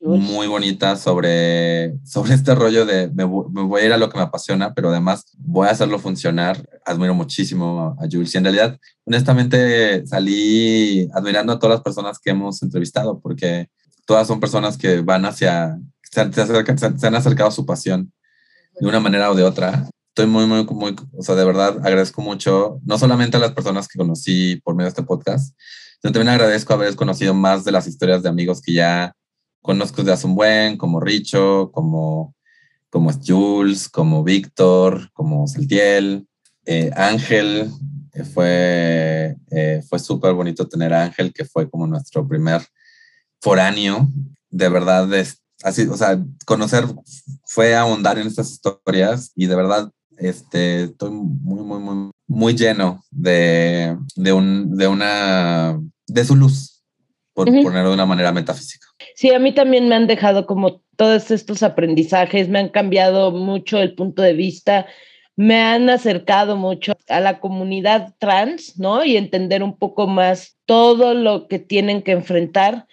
muy 0.00 0.46
bonita 0.46 0.96
sobre, 0.96 1.98
sobre 2.04 2.34
este 2.34 2.54
rollo 2.54 2.84
de 2.84 3.08
me, 3.08 3.24
voy 3.24 3.80
a 3.80 3.84
ir 3.86 3.92
a 3.92 3.96
lo 3.96 4.08
que 4.08 4.18
me 4.18 4.24
apasiona, 4.24 4.74
pero 4.74 4.90
además 4.90 5.24
voy 5.38 5.68
a 5.68 5.70
hacerlo 5.70 5.98
funcionar. 5.98 6.64
Admiro 6.84 7.14
muchísimo 7.14 7.96
a, 7.98 8.06
Jules 8.10 8.34
y 8.34 8.38
en 8.38 8.44
realidad, 8.44 8.78
honestamente, 9.04 10.06
salí 10.06 11.08
admirando 11.12 11.52
a 11.52 11.58
todas 11.58 11.76
las 11.76 11.82
personas 11.82 12.18
que 12.18 12.30
hemos 12.30 12.62
entrevistado 12.62 13.20
porque 13.20 13.68
todas 14.06 14.26
son 14.26 14.38
personas 14.38 14.76
que 14.76 15.00
van 15.00 15.24
hacia, 15.24 15.78
se, 16.02 16.32
se 16.32 17.06
han 17.06 17.14
acercado 17.14 17.48
a 17.48 17.52
su 17.52 17.66
pasión 17.66 18.12
de 18.78 18.86
una 18.86 19.00
manera 19.00 19.30
o 19.30 19.34
de 19.34 19.42
otra. 19.42 19.88
Estoy 20.08 20.26
muy, 20.26 20.46
muy, 20.46 20.64
muy, 20.64 20.96
o 21.12 21.22
sea, 21.22 21.34
de 21.34 21.44
verdad 21.44 21.78
agradezco 21.82 22.22
mucho, 22.22 22.80
no 22.84 22.98
solamente 22.98 23.36
a 23.36 23.40
las 23.40 23.52
personas 23.52 23.88
que 23.88 23.98
conocí 23.98 24.56
por 24.64 24.74
medio 24.74 24.86
de 24.86 24.90
este 24.90 25.02
podcast, 25.02 25.54
también 26.12 26.28
agradezco 26.28 26.74
haber 26.74 26.94
conocido 26.96 27.34
más 27.34 27.64
de 27.64 27.72
las 27.72 27.86
historias 27.86 28.22
de 28.22 28.28
amigos 28.28 28.60
que 28.60 28.72
ya 28.72 29.14
conozco 29.62 30.02
de 30.02 30.12
hace 30.12 30.26
un 30.26 30.34
buen, 30.34 30.76
como 30.76 31.00
Richo, 31.00 31.70
como, 31.72 32.34
como 32.90 33.10
Jules, 33.12 33.88
como 33.88 34.22
Víctor, 34.22 35.10
como 35.12 35.46
Saltiel, 35.48 36.26
eh, 36.64 36.90
Ángel, 36.94 37.70
eh, 38.12 38.24
fue, 38.24 39.36
fue 39.88 39.98
súper 39.98 40.32
bonito 40.34 40.68
tener 40.68 40.92
Ángel, 40.94 41.32
que 41.32 41.44
fue 41.44 41.68
como 41.68 41.86
nuestro 41.86 42.26
primer 42.26 42.62
foráneo, 43.40 44.08
de 44.50 44.68
verdad, 44.68 45.08
así, 45.62 45.82
o 45.86 45.96
sea, 45.96 46.18
conocer 46.44 46.84
fue 47.44 47.74
ahondar 47.74 48.18
en 48.18 48.26
estas 48.26 48.50
historias 48.50 49.32
y 49.34 49.46
de 49.46 49.56
verdad 49.56 49.90
este, 50.16 50.84
estoy 50.84 51.10
muy, 51.10 51.62
muy, 51.62 51.78
muy, 51.78 52.10
muy 52.26 52.54
lleno 52.54 53.02
de, 53.10 53.96
de, 54.14 54.32
un, 54.32 54.76
de 54.76 54.86
una, 54.88 55.80
de 56.06 56.24
su 56.24 56.36
luz, 56.36 56.82
por 57.32 57.46
ponerlo 57.46 57.90
de 57.90 57.94
una 57.94 58.06
manera 58.06 58.32
metafísica. 58.32 58.86
Sí, 59.14 59.30
a 59.30 59.38
mí 59.38 59.52
también 59.52 59.88
me 59.88 59.94
han 59.94 60.06
dejado 60.06 60.46
como 60.46 60.82
todos 60.96 61.30
estos 61.30 61.62
aprendizajes, 61.62 62.48
me 62.48 62.58
han 62.58 62.68
cambiado 62.68 63.30
mucho 63.30 63.78
el 63.78 63.94
punto 63.94 64.22
de 64.22 64.32
vista, 64.32 64.86
me 65.36 65.60
han 65.60 65.90
acercado 65.90 66.56
mucho 66.56 66.94
a 67.08 67.20
la 67.20 67.40
comunidad 67.40 68.14
trans, 68.18 68.78
¿no? 68.78 69.04
Y 69.04 69.16
entender 69.16 69.62
un 69.62 69.76
poco 69.76 70.06
más 70.06 70.56
todo 70.64 71.12
lo 71.12 71.46
que 71.46 71.58
tienen 71.58 72.02
que 72.02 72.12
enfrentar. 72.12 72.86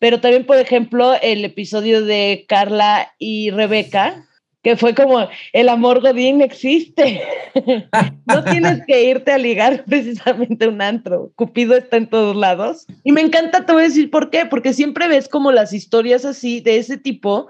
Pero 0.00 0.20
también, 0.20 0.44
por 0.44 0.56
ejemplo, 0.58 1.14
el 1.22 1.44
episodio 1.44 2.04
de 2.04 2.44
Carla 2.48 3.14
y 3.18 3.50
Rebeca, 3.50 4.28
que 4.64 4.76
fue 4.76 4.94
como 4.94 5.28
el 5.52 5.68
amor 5.68 6.00
Godín 6.00 6.40
existe. 6.40 7.22
no 8.26 8.42
tienes 8.44 8.80
que 8.86 9.04
irte 9.04 9.30
a 9.30 9.38
ligar 9.38 9.84
precisamente 9.86 10.66
un 10.66 10.80
antro. 10.80 11.30
Cupido 11.36 11.76
está 11.76 11.98
en 11.98 12.08
todos 12.08 12.34
lados. 12.34 12.86
Y 13.04 13.12
me 13.12 13.20
encanta, 13.20 13.66
te 13.66 13.72
voy 13.72 13.82
a 13.82 13.88
decir 13.88 14.10
por 14.10 14.30
qué, 14.30 14.46
porque 14.46 14.72
siempre 14.72 15.06
ves 15.06 15.28
como 15.28 15.52
las 15.52 15.74
historias 15.74 16.24
así 16.24 16.60
de 16.60 16.78
ese 16.78 16.96
tipo 16.96 17.46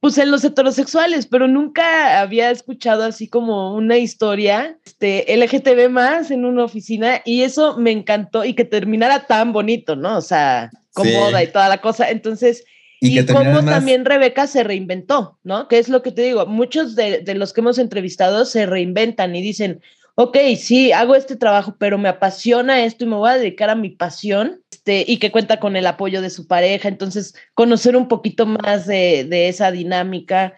pues 0.00 0.18
en 0.18 0.30
los 0.30 0.44
heterosexuales, 0.44 1.26
pero 1.26 1.48
nunca 1.48 2.20
había 2.20 2.50
escuchado 2.50 3.02
así 3.02 3.28
como 3.28 3.74
una 3.74 3.96
historia 3.96 4.78
este, 4.84 5.24
LGTB 5.36 5.88
más 5.88 6.30
en 6.30 6.44
una 6.44 6.64
oficina 6.64 7.22
y 7.24 7.42
eso 7.42 7.76
me 7.78 7.90
encantó 7.90 8.44
y 8.44 8.54
que 8.54 8.64
terminara 8.64 9.26
tan 9.26 9.52
bonito, 9.52 9.96
¿no? 9.96 10.16
O 10.16 10.20
sea, 10.20 10.70
con 10.92 11.10
boda 11.12 11.42
y 11.42 11.48
toda 11.48 11.68
la 11.68 11.80
cosa. 11.80 12.10
Entonces, 12.10 12.64
y, 13.00 13.24
cómo 13.26 13.64
también 13.64 14.04
Rebeca 14.04 14.46
se 14.46 14.64
reinventó, 14.64 15.38
¿no? 15.44 15.68
Que 15.68 15.78
es 15.78 15.88
lo 15.88 16.02
que 16.02 16.12
te 16.12 16.22
digo, 16.22 16.46
muchos 16.46 16.96
de, 16.96 17.20
de 17.20 17.34
los 17.34 17.52
que 17.52 17.60
hemos 17.60 17.78
entrevistado 17.78 18.44
se 18.44 18.66
reinventan 18.66 19.36
y 19.36 19.42
dicen, 19.42 19.82
ok, 20.16 20.36
sí, 20.58 20.92
hago 20.92 21.14
este 21.14 21.36
trabajo, 21.36 21.76
pero 21.78 21.98
me 21.98 22.08
apasiona 22.08 22.84
esto 22.84 23.04
y 23.04 23.08
me 23.08 23.16
voy 23.16 23.30
a 23.30 23.38
dedicar 23.38 23.70
a 23.70 23.74
mi 23.74 23.90
pasión, 23.90 24.62
este, 24.72 25.04
y 25.06 25.18
que 25.18 25.30
cuenta 25.30 25.60
con 25.60 25.76
el 25.76 25.86
apoyo 25.86 26.22
de 26.22 26.30
su 26.30 26.46
pareja. 26.46 26.88
Entonces, 26.88 27.34
conocer 27.54 27.96
un 27.96 28.08
poquito 28.08 28.46
más 28.46 28.86
de, 28.86 29.48
esa 29.48 29.70
dinámica, 29.70 30.54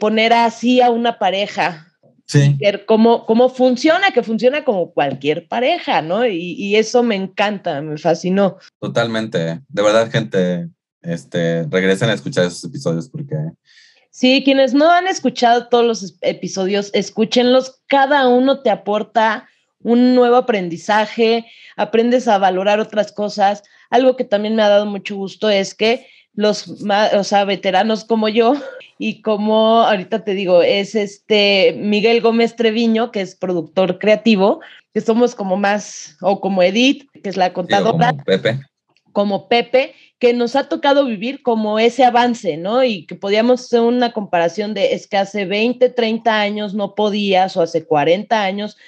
poner 0.00 0.32
así 0.32 0.80
a 0.80 0.90
una 0.90 1.18
pareja. 1.18 1.88
Sí. 2.26 2.56
Ver 2.58 2.86
cómo, 2.86 3.26
cómo 3.26 3.50
funciona, 3.50 4.10
que 4.12 4.22
funciona 4.22 4.64
como 4.64 4.92
cualquier 4.94 5.46
pareja, 5.46 6.00
¿no? 6.00 6.26
Y, 6.26 6.54
y 6.54 6.76
eso 6.76 7.02
me 7.02 7.16
encanta, 7.16 7.82
me 7.82 7.98
fascinó. 7.98 8.56
Totalmente. 8.80 9.60
De 9.68 9.82
verdad, 9.82 10.10
gente, 10.10 10.70
este, 11.04 11.64
regresen 11.64 12.10
a 12.10 12.14
escuchar 12.14 12.46
esos 12.46 12.64
episodios 12.64 13.08
porque 13.08 13.36
Sí, 14.14 14.42
quienes 14.44 14.74
no 14.74 14.92
han 14.92 15.08
escuchado 15.08 15.66
todos 15.66 15.84
los 15.84 16.16
episodios, 16.20 16.90
escúchenlos. 16.94 17.80
Cada 17.88 18.28
uno 18.28 18.60
te 18.60 18.70
aporta 18.70 19.48
un 19.80 20.14
nuevo 20.14 20.36
aprendizaje, 20.36 21.46
aprendes 21.76 22.28
a 22.28 22.38
valorar 22.38 22.78
otras 22.78 23.10
cosas. 23.10 23.64
Algo 23.90 24.14
que 24.14 24.22
también 24.22 24.54
me 24.54 24.62
ha 24.62 24.68
dado 24.68 24.86
mucho 24.86 25.16
gusto 25.16 25.50
es 25.50 25.74
que 25.74 26.06
los 26.32 26.68
o 26.68 27.24
sea, 27.24 27.44
veteranos 27.44 28.04
como 28.04 28.28
yo 28.28 28.54
y 28.98 29.20
como 29.20 29.80
ahorita 29.80 30.22
te 30.22 30.34
digo, 30.34 30.62
es 30.62 30.94
este 30.94 31.74
Miguel 31.76 32.20
Gómez 32.20 32.54
Treviño, 32.54 33.10
que 33.10 33.20
es 33.20 33.34
productor 33.34 33.98
creativo, 33.98 34.60
que 34.92 35.00
somos 35.00 35.34
como 35.34 35.56
más, 35.56 36.16
o 36.20 36.40
como 36.40 36.62
Edith, 36.62 37.08
que 37.20 37.30
es 37.30 37.36
la 37.36 37.52
contadora. 37.52 38.10
como 38.10 38.24
Pepe. 38.24 38.60
Como 39.10 39.48
Pepe, 39.48 39.94
que 40.24 40.32
nos 40.32 40.56
ha 40.56 40.70
tocado 40.70 41.04
vivir 41.04 41.42
como 41.42 41.78
ese 41.78 42.02
avance, 42.02 42.56
¿no? 42.56 42.82
Y 42.82 43.04
que 43.04 43.14
podíamos 43.14 43.60
hacer 43.60 43.80
una 43.80 44.14
comparación 44.14 44.72
de 44.72 44.94
es 44.94 45.06
que 45.06 45.18
hace 45.18 45.44
20, 45.44 45.90
30 45.90 46.40
años 46.40 46.72
no 46.72 46.94
podías 46.94 47.58
o 47.58 47.60
hace 47.60 47.84
40 47.84 48.42
años 48.42 48.78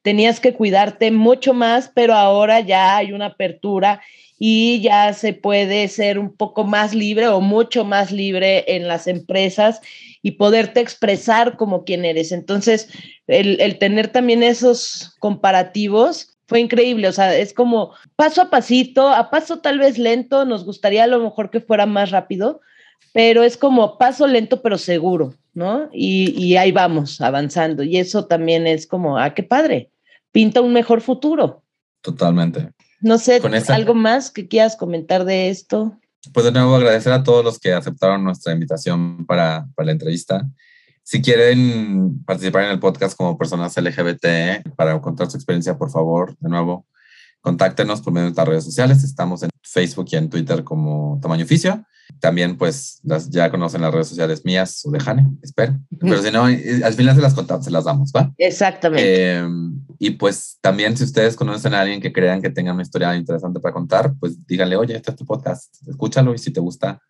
tenías 0.00 0.40
que 0.40 0.54
cuidarte 0.54 1.10
mucho 1.10 1.52
más, 1.52 1.90
pero 1.94 2.14
ahora 2.14 2.60
ya 2.60 2.96
hay 2.96 3.12
una 3.12 3.26
apertura 3.26 4.00
y 4.38 4.80
ya 4.80 5.12
se 5.12 5.34
puede 5.34 5.86
ser 5.88 6.18
un 6.18 6.34
poco 6.34 6.64
más 6.64 6.94
libre 6.94 7.28
o 7.28 7.42
mucho 7.42 7.84
más 7.84 8.10
libre 8.10 8.64
en 8.66 8.88
las 8.88 9.06
empresas 9.06 9.82
y 10.22 10.30
poderte 10.30 10.80
expresar 10.80 11.58
como 11.58 11.84
quien 11.84 12.06
eres. 12.06 12.32
Entonces, 12.32 12.88
el, 13.26 13.60
el 13.60 13.78
tener 13.78 14.08
también 14.08 14.42
esos 14.42 15.14
comparativos 15.18 16.35
fue 16.46 16.60
increíble, 16.60 17.08
o 17.08 17.12
sea, 17.12 17.36
es 17.36 17.52
como 17.52 17.92
paso 18.14 18.40
a 18.40 18.50
pasito, 18.50 19.08
a 19.08 19.30
paso 19.30 19.58
tal 19.58 19.78
vez 19.78 19.98
lento, 19.98 20.44
nos 20.44 20.64
gustaría 20.64 21.04
a 21.04 21.08
lo 21.08 21.20
mejor 21.20 21.50
que 21.50 21.60
fuera 21.60 21.86
más 21.86 22.10
rápido, 22.10 22.60
pero 23.12 23.42
es 23.42 23.56
como 23.56 23.98
paso 23.98 24.26
lento 24.26 24.62
pero 24.62 24.78
seguro, 24.78 25.34
¿no? 25.54 25.88
Y, 25.92 26.54
ahí 26.56 26.70
vamos, 26.70 27.20
avanzando. 27.20 27.82
Y 27.82 27.96
eso 27.96 28.26
también 28.26 28.66
es 28.66 28.86
como, 28.86 29.18
ah, 29.18 29.34
qué 29.34 29.42
padre, 29.42 29.90
pinta 30.30 30.60
un 30.60 30.72
mejor 30.72 31.00
futuro. 31.00 31.62
Totalmente. 32.00 32.70
No 33.00 33.18
sé, 33.18 33.40
¿algo 33.68 33.94
más 33.94 34.30
que 34.30 34.46
quieras 34.46 34.76
comentar 34.76 35.24
de 35.24 35.48
esto? 35.48 35.98
Pues 36.32 36.46
de 36.46 36.52
nuevo 36.52 36.76
agradecer 36.76 37.12
a 37.12 37.22
todos 37.22 37.44
los 37.44 37.58
que 37.58 37.72
aceptaron 37.72 38.22
nuestra 38.22 38.52
invitación 38.52 39.26
para, 39.26 39.66
para 39.74 39.86
la 39.86 39.92
entrevista. 39.92 40.46
Si 41.08 41.22
quieren 41.22 42.24
participar 42.24 42.64
en 42.64 42.70
el 42.72 42.80
podcast 42.80 43.16
como 43.16 43.38
personas 43.38 43.76
LGBT 43.76 44.68
para 44.74 45.00
contar 45.00 45.30
su 45.30 45.36
experiencia, 45.36 45.78
por 45.78 45.88
favor, 45.88 46.36
de 46.40 46.48
nuevo, 46.48 46.84
contáctenos 47.40 48.00
por 48.00 48.12
medio 48.12 48.24
de 48.24 48.30
nuestras 48.30 48.48
redes 48.48 48.64
sociales. 48.64 49.04
Estamos 49.04 49.44
en 49.44 49.50
Facebook 49.62 50.08
y 50.10 50.16
en 50.16 50.28
Twitter 50.28 50.64
como 50.64 51.20
Tamaño 51.22 51.44
Oficio. 51.44 51.84
También, 52.18 52.58
pues, 52.58 52.98
las, 53.04 53.30
ya 53.30 53.52
conocen 53.52 53.82
las 53.82 53.94
redes 53.94 54.08
sociales 54.08 54.44
mías 54.44 54.84
o 54.84 54.90
de 54.90 54.98
Jane, 54.98 55.28
espero. 55.42 55.78
Pero 55.96 56.20
si 56.20 56.32
no, 56.32 56.48
eh, 56.48 56.80
al 56.82 56.94
final 56.94 57.14
se 57.14 57.22
las 57.22 57.34
contamos, 57.34 57.64
se 57.64 57.70
las 57.70 57.84
damos, 57.84 58.10
¿va? 58.10 58.32
Exactamente. 58.36 59.36
Em, 59.36 59.80
y 60.00 60.10
pues 60.10 60.58
también, 60.60 60.96
si 60.96 61.04
ustedes 61.04 61.36
conocen 61.36 61.72
a 61.74 61.82
alguien 61.82 62.00
que 62.00 62.12
crean 62.12 62.42
que 62.42 62.50
tenga 62.50 62.72
una 62.72 62.82
historia 62.82 63.14
interesante 63.14 63.60
para 63.60 63.72
contar, 63.72 64.12
pues 64.18 64.44
díganle, 64.44 64.74
oye, 64.74 64.96
este 64.96 65.12
es 65.12 65.16
tu 65.16 65.24
podcast, 65.24 65.72
escúchalo 65.86 66.34
y 66.34 66.38
si 66.38 66.50
te 66.50 66.58
gusta, 66.58 67.00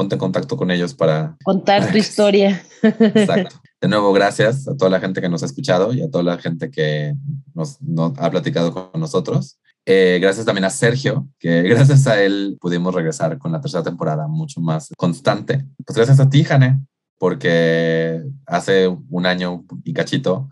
ponte 0.00 0.14
en 0.14 0.18
contacto 0.18 0.56
con 0.56 0.70
ellos 0.70 0.94
para 0.94 1.36
contar 1.44 1.92
tu 1.92 1.98
historia. 2.06 2.64
Exacto. 2.82 3.60
De 3.82 3.86
nuevo, 3.86 4.14
gracias 4.14 4.66
a 4.66 4.74
toda 4.74 4.90
la 4.90 4.98
gente 4.98 5.20
que 5.20 5.28
nos 5.28 5.42
ha 5.42 5.46
escuchado 5.46 5.92
y 5.92 6.00
a 6.00 6.10
toda 6.10 6.24
la 6.24 6.38
gente 6.38 6.70
que 6.70 7.14
nos, 7.52 7.76
ha 8.16 8.30
platicado 8.30 8.72
con 8.72 8.98
nosotros. 8.98 9.58
Eh, 9.84 10.18
gracias 10.18 10.46
también 10.46 10.64
a 10.64 10.70
Sergio, 10.70 11.28
que 11.38 11.60
gracias 11.68 12.06
a 12.06 12.22
él 12.22 12.56
pudimos 12.58 12.94
regresar 12.94 13.36
con 13.36 13.52
la 13.52 13.60
tercera 13.60 13.82
temporada 13.82 14.26
mucho 14.26 14.62
más 14.62 14.88
constante. 14.96 15.66
Pues 15.84 15.94
gracias 15.94 16.18
a 16.18 16.30
ti, 16.30 16.44
Jane, 16.44 16.80
porque 17.18 18.22
hace 18.46 18.88
un 18.88 19.26
año 19.26 19.66
y 19.84 19.92
cachito, 19.92 20.48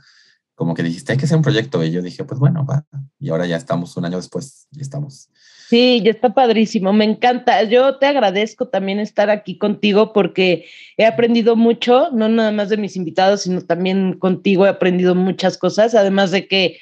como 0.55 0.75
que 0.75 0.83
dijiste, 0.83 1.13
hay 1.13 1.19
que 1.19 1.25
hacer 1.25 1.39
un 1.39 1.43
proyecto. 1.43 1.83
Y 1.83 1.91
yo 1.91 2.03
dije, 2.03 2.23
pues 2.25 2.39
bueno, 2.39 2.67
va. 2.67 2.85
Y 3.19 3.31
ahora 3.31 3.47
ya 3.47 3.57
estamos 3.57 3.97
un 3.97 4.05
año 4.05 4.19
después 4.19 4.69
y 4.73 4.83
estamos 4.83 5.31
Sí, 5.69 6.01
ya 6.03 6.13
está 6.13 6.33
padrísimo, 6.33 6.95
me 6.95 7.05
encanta. 7.05 7.63
Yo 7.65 7.99
te 7.99 8.07
agradezco 8.07 8.69
también 8.69 9.01
estar 9.01 9.29
aquí 9.29 9.59
contigo 9.59 10.15
porque 10.15 10.65
he 10.97 11.05
aprendido 11.05 11.57
mucho, 11.57 12.09
no 12.11 12.27
nada 12.31 12.53
más 12.53 12.71
de 12.71 12.79
mis 12.79 12.97
invitados, 12.97 13.43
sino 13.43 13.61
también 13.61 14.15
contigo 14.15 14.65
he 14.65 14.71
aprendido 14.71 15.15
muchas 15.15 15.59
cosas, 15.59 15.95
además 15.95 16.31
de 16.31 16.49
que 16.49 16.79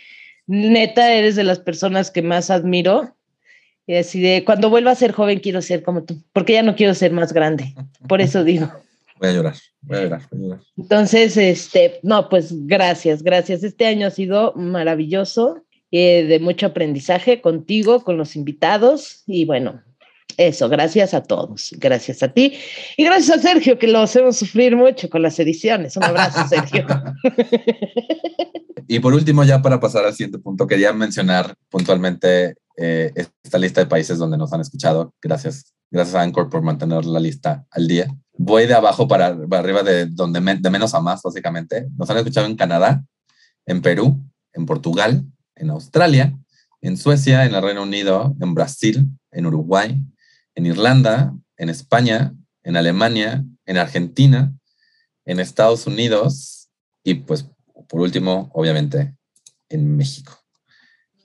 neta 0.47 1.13
eres 1.13 1.35
de 1.35 1.43
las 1.43 1.59
personas 1.59 2.13
que 2.13 2.23
más 2.23 2.49
admiro. 2.49 3.13
Y 3.89 3.97
así 3.97 4.21
de, 4.21 4.45
cuando 4.45 4.71
vuelva 4.71 4.93
a 4.93 4.95
ser 4.95 5.11
joven 5.11 5.41
quiero 5.41 5.63
ser 5.63 5.83
como 5.83 6.05
tú, 6.05 6.23
porque 6.33 6.53
ya 6.53 6.63
no 6.63 6.77
quiero 6.77 6.95
ser 6.95 7.11
más 7.11 7.33
grande, 7.33 7.75
por 8.09 8.21
eso 8.21 8.45
digo. 8.45 8.71
Voy 9.19 9.31
a 9.31 9.33
llorar, 9.33 9.55
voy 9.81 9.97
a 9.97 10.03
llorar, 10.03 10.23
voy 10.31 10.39
a 10.39 10.43
llorar. 10.43 10.61
Entonces, 10.77 11.39
este, 11.39 12.01
no, 12.03 12.29
pues 12.29 12.51
gracias, 12.67 13.23
gracias. 13.23 13.65
Este 13.65 13.87
año 13.87 14.07
ha 14.07 14.11
sido 14.11 14.53
maravilloso 14.55 15.65
eh, 15.91 16.25
de 16.25 16.41
mucho 16.41 16.67
aprendizaje 16.67 17.41
contigo, 17.41 18.03
con 18.03 18.17
los 18.17 18.37
invitados 18.37 19.23
y 19.27 19.45
bueno, 19.45 19.83
eso, 20.37 20.69
gracias 20.69 21.15
a 21.15 21.23
todos, 21.23 21.75
gracias 21.79 22.23
a 22.23 22.29
ti 22.29 22.55
y 22.97 23.05
gracias 23.05 23.39
a 23.39 23.41
Sergio 23.41 23.79
que 23.79 23.87
lo 23.87 24.01
hacemos 24.01 24.37
sufrir 24.37 24.77
mucho 24.77 25.09
con 25.09 25.23
las 25.23 25.39
ediciones. 25.39 25.97
Un 25.97 26.05
abrazo, 26.05 26.47
Sergio. 26.49 26.87
y 28.89 28.99
por 28.99 29.15
último, 29.15 29.45
ya 29.45 29.63
para 29.63 29.81
pasar 29.81 30.05
al 30.05 30.13
siguiente 30.13 30.39
punto, 30.39 30.67
quería 30.67 30.93
mencionar 30.93 31.55
puntualmente 31.71 32.57
eh, 32.77 33.13
esta 33.43 33.59
lista 33.59 33.81
de 33.81 33.87
países 33.87 34.19
donde 34.19 34.37
nos 34.37 34.53
han 34.53 34.61
escuchado. 34.61 35.15
Gracias, 35.23 35.73
gracias 35.91 36.15
a 36.15 36.23
Anchor 36.23 36.51
por 36.51 36.61
mantener 36.61 37.07
la 37.07 37.21
lista 37.21 37.65
al 37.71 37.89
día. 37.89 38.07
Voy 38.35 38.67
de 38.67 38.75
abajo 38.75 39.09
para, 39.09 39.35
arriba 39.53 39.83
de, 39.83 40.07
donde 40.07 40.41
de 40.41 40.71
menos 40.71 40.95
a 40.95 41.01
más, 41.01 41.23
básicamente. 41.23 41.89
Nos 41.97 42.11
han 42.11 42.19
escuchado 42.19 42.47
en 42.47 42.57
Canadá, 42.57 43.03
en 43.65 43.81
Perú, 43.81 44.23
en 44.53 44.67
Portugal, 44.67 45.25
en 45.57 45.71
Australia, 45.71 46.39
en 46.81 46.97
Suecia, 46.97 47.45
en 47.45 47.55
el 47.55 47.63
Reino 47.63 47.83
Unido, 47.83 48.35
en 48.41 48.55
Brasil, 48.55 49.07
en 49.31 49.47
Uruguay, 49.47 50.01
en 50.55 50.67
Irlanda, 50.67 51.35
en 51.57 51.69
España, 51.69 52.35
en 52.63 52.77
Alemania, 52.77 53.45
en 53.65 53.77
Argentina, 53.77 54.53
en 55.25 55.41
Estados 55.41 55.87
Unidos 55.87 56.69
y 57.03 57.15
pues 57.15 57.47
por 57.89 58.01
último, 58.01 58.51
obviamente, 58.55 59.15
en 59.69 59.97
México. 59.97 60.33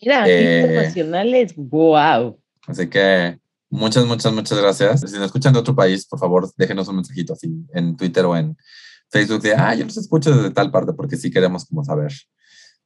Mira, 0.02 0.28
eh, 0.28 0.62
internacionales, 0.62 1.54
wow. 1.56 2.40
Así 2.68 2.88
que 2.88 3.40
muchas, 3.70 4.06
muchas, 4.06 4.34
muchas 4.34 4.60
gracias. 4.60 5.02
Si 5.02 5.16
nos 5.16 5.26
escuchan 5.26 5.54
de 5.54 5.60
otro 5.60 5.76
país, 5.76 6.06
por 6.06 6.20
favor, 6.20 6.52
déjenos 6.58 6.88
un 6.88 6.98
mensajito 6.98 7.34
así 7.34 7.52
en 7.74 7.96
Twitter 7.96 8.26
o 8.26 8.36
en 8.36 8.58
Facebook 9.10 9.42
de, 9.42 9.54
ah, 9.56 9.76
yo 9.76 9.86
los 9.86 9.98
escucho 9.98 10.36
desde 10.36 10.52
tal 10.52 10.72
parte 10.72 10.94
porque 10.94 11.18
sí 11.18 11.30
queremos 11.32 11.66
como 11.66 11.84
saber 11.84 12.12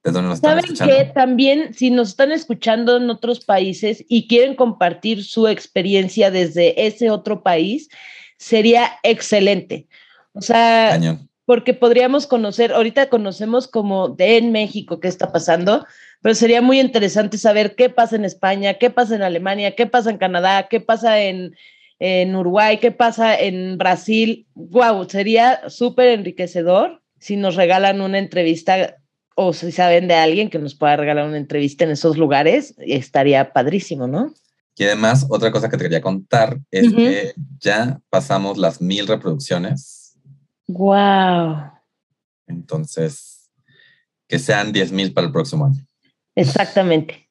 de 0.06 0.12
dónde 0.12 0.30
nos 0.30 0.38
están 0.38 0.62
¿Saben 0.62 1.06
que 1.06 1.12
también 1.14 1.74
si 1.74 1.90
nos 1.90 2.10
están 2.10 2.32
escuchando 2.32 2.98
en 2.98 3.10
otros 3.10 3.44
países 3.44 4.06
y 4.08 4.28
quieren 4.28 4.56
compartir 4.56 5.24
su 5.24 5.48
experiencia 5.48 6.30
desde 6.30 6.86
ese 6.86 7.10
otro 7.10 7.42
país, 7.42 7.90
sería 8.38 8.92
excelente. 9.02 9.88
O 10.34 10.42
sea, 10.42 11.00
porque 11.46 11.74
podríamos 11.74 12.28
conocer, 12.28 12.72
ahorita 12.72 13.10
conocemos 13.10 13.68
como 13.68 14.10
de 14.10 14.38
en 14.38 14.52
México 14.52 15.00
qué 15.00 15.08
está 15.08 15.32
pasando, 15.32 15.88
pero 16.22 16.36
sería 16.36 16.62
muy 16.62 16.80
interesante 16.80 17.40
saber 17.40 17.76
qué 17.76 17.90
pasa 17.90 18.16
en 18.16 18.26
España, 18.26 18.76
qué 18.76 18.92
pasa 18.92 19.16
en 19.16 19.24
Alemania, 19.24 19.76
qué 19.76 19.88
pasa 19.88 20.12
en 20.12 20.18
Canadá, 20.20 20.68
qué 20.70 20.82
pasa 20.82 21.20
en, 21.20 21.56
en 21.98 22.36
Uruguay, 22.36 22.78
qué 22.78 22.92
pasa 22.92 23.36
en 23.40 23.80
Brasil. 23.80 24.46
Wow, 24.54 25.10
sería 25.10 25.68
súper 25.68 26.10
enriquecedor 26.10 27.02
si 27.20 27.38
nos 27.38 27.56
regalan 27.56 28.02
una 28.02 28.20
entrevista 28.20 28.98
o 29.36 29.54
si 29.54 29.72
saben 29.72 30.08
de 30.08 30.16
alguien 30.16 30.50
que 30.50 30.60
nos 30.60 30.76
pueda 30.76 30.96
regalar 30.96 31.28
una 31.28 31.38
entrevista 31.38 31.84
en 31.84 31.92
esos 31.92 32.18
lugares, 32.18 32.74
estaría 32.80 33.52
padrísimo, 33.52 34.08
¿no? 34.08 34.34
Y 34.78 34.84
además, 34.86 35.26
otra 35.30 35.52
cosa 35.52 35.70
que 35.70 35.78
te 35.78 35.84
quería 35.84 36.02
contar 36.02 36.60
es 36.72 36.92
que 36.94 37.34
ya 37.60 38.02
pasamos 38.10 38.58
las 38.58 38.82
mil 38.82 39.08
reproducciones. 39.08 40.18
¡Wow! 40.68 41.72
Entonces, 42.48 43.50
que 44.28 44.40
sean 44.40 44.74
diez 44.74 44.92
mil 44.92 45.14
para 45.14 45.28
el 45.28 45.34
próximo 45.34 45.66
año. 45.66 45.86
Exactamente. 46.36 47.30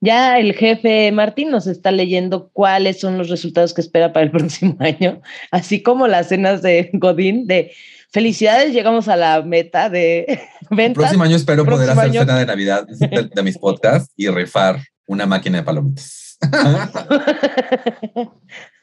Ya 0.00 0.38
el 0.38 0.54
jefe 0.54 1.10
Martín 1.12 1.50
nos 1.50 1.66
está 1.66 1.90
leyendo 1.90 2.50
cuáles 2.52 3.00
son 3.00 3.18
los 3.18 3.28
resultados 3.28 3.74
que 3.74 3.80
espera 3.80 4.12
para 4.12 4.24
el 4.24 4.30
próximo 4.32 4.76
año, 4.80 5.20
así 5.50 5.82
como 5.82 6.06
las 6.08 6.28
cenas 6.28 6.62
de 6.62 6.90
Godín 6.92 7.46
de 7.46 7.72
felicidades, 8.10 8.72
llegamos 8.72 9.08
a 9.08 9.16
la 9.16 9.42
meta 9.42 9.88
de 9.90 10.40
ventas. 10.70 10.86
El 10.88 10.92
próximo 10.94 11.24
año 11.24 11.36
espero 11.36 11.64
poder 11.64 11.90
hacer 11.90 12.12
cena 12.12 12.38
de 12.38 12.46
Navidad 12.46 12.86
de, 12.86 13.30
de 13.34 13.42
mis 13.42 13.58
podcasts 13.58 14.12
y 14.16 14.28
rifar 14.28 14.80
una 15.06 15.26
máquina 15.26 15.58
de 15.58 15.64
palomitas. 15.64 16.38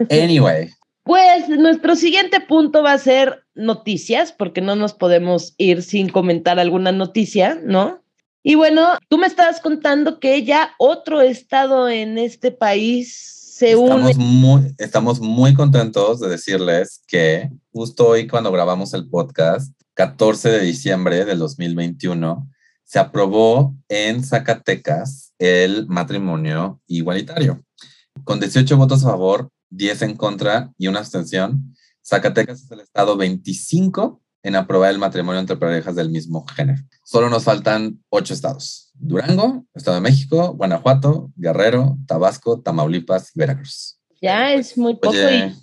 anyway. 0.09 0.69
Pues 1.03 1.47
nuestro 1.49 1.95
siguiente 1.95 2.39
punto 2.41 2.81
va 2.81 2.93
a 2.93 2.97
ser 2.97 3.43
noticias, 3.53 4.31
porque 4.31 4.61
no 4.61 4.75
nos 4.75 4.93
podemos 4.93 5.53
ir 5.57 5.83
sin 5.83 6.09
comentar 6.09 6.59
alguna 6.59 6.91
noticia, 6.91 7.59
¿no? 7.63 8.03
Y 8.41 8.55
bueno, 8.55 8.97
tú 9.07 9.17
me 9.17 9.27
estabas 9.27 9.59
contando 9.59 10.19
que 10.19 10.43
ya 10.43 10.73
otro 10.77 11.21
estado 11.21 11.89
en 11.89 12.17
este 12.17 12.51
país 12.51 13.34
se 13.55 13.71
estamos 13.71 14.15
une. 14.17 14.25
Muy, 14.25 14.75
estamos 14.77 15.21
muy 15.21 15.53
contentos 15.53 16.19
de 16.19 16.27
decirles 16.27 17.01
que 17.07 17.49
justo 17.71 18.09
hoy 18.09 18.27
cuando 18.27 18.51
grabamos 18.51 18.93
el 18.93 19.07
podcast, 19.07 19.73
14 19.93 20.49
de 20.49 20.59
diciembre 20.59 21.23
del 21.23 21.39
2021, 21.39 22.49
se 22.83 22.99
aprobó 22.99 23.73
en 23.87 24.25
Zacatecas 24.25 25.33
el 25.39 25.87
matrimonio 25.87 26.81
igualitario. 26.87 27.63
Con 28.25 28.41
18 28.41 28.75
votos 28.75 29.05
a 29.05 29.11
favor, 29.11 29.49
10 29.69 30.01
en 30.01 30.15
contra 30.17 30.73
y 30.77 30.87
una 30.87 30.99
abstención, 30.99 31.73
Zacatecas 32.05 32.61
es 32.61 32.71
el 32.71 32.81
estado 32.81 33.15
25 33.15 34.21
en 34.43 34.57
aprobar 34.57 34.91
el 34.91 34.99
matrimonio 34.99 35.39
entre 35.39 35.55
parejas 35.55 35.95
del 35.95 36.09
mismo 36.09 36.45
género. 36.45 36.83
Solo 37.05 37.29
nos 37.29 37.45
faltan 37.45 38.03
8 38.09 38.33
estados. 38.33 38.84
Durango, 38.97 39.65
Estado 39.73 39.95
de 39.95 40.01
México, 40.01 40.53
Guanajuato, 40.53 41.31
Guerrero, 41.35 41.97
Tabasco, 42.07 42.61
Tamaulipas 42.61 43.31
y 43.35 43.39
Veracruz. 43.39 43.99
Ya 44.21 44.53
es 44.53 44.77
muy 44.77 44.95
poco 44.95 45.15
y 45.15 45.53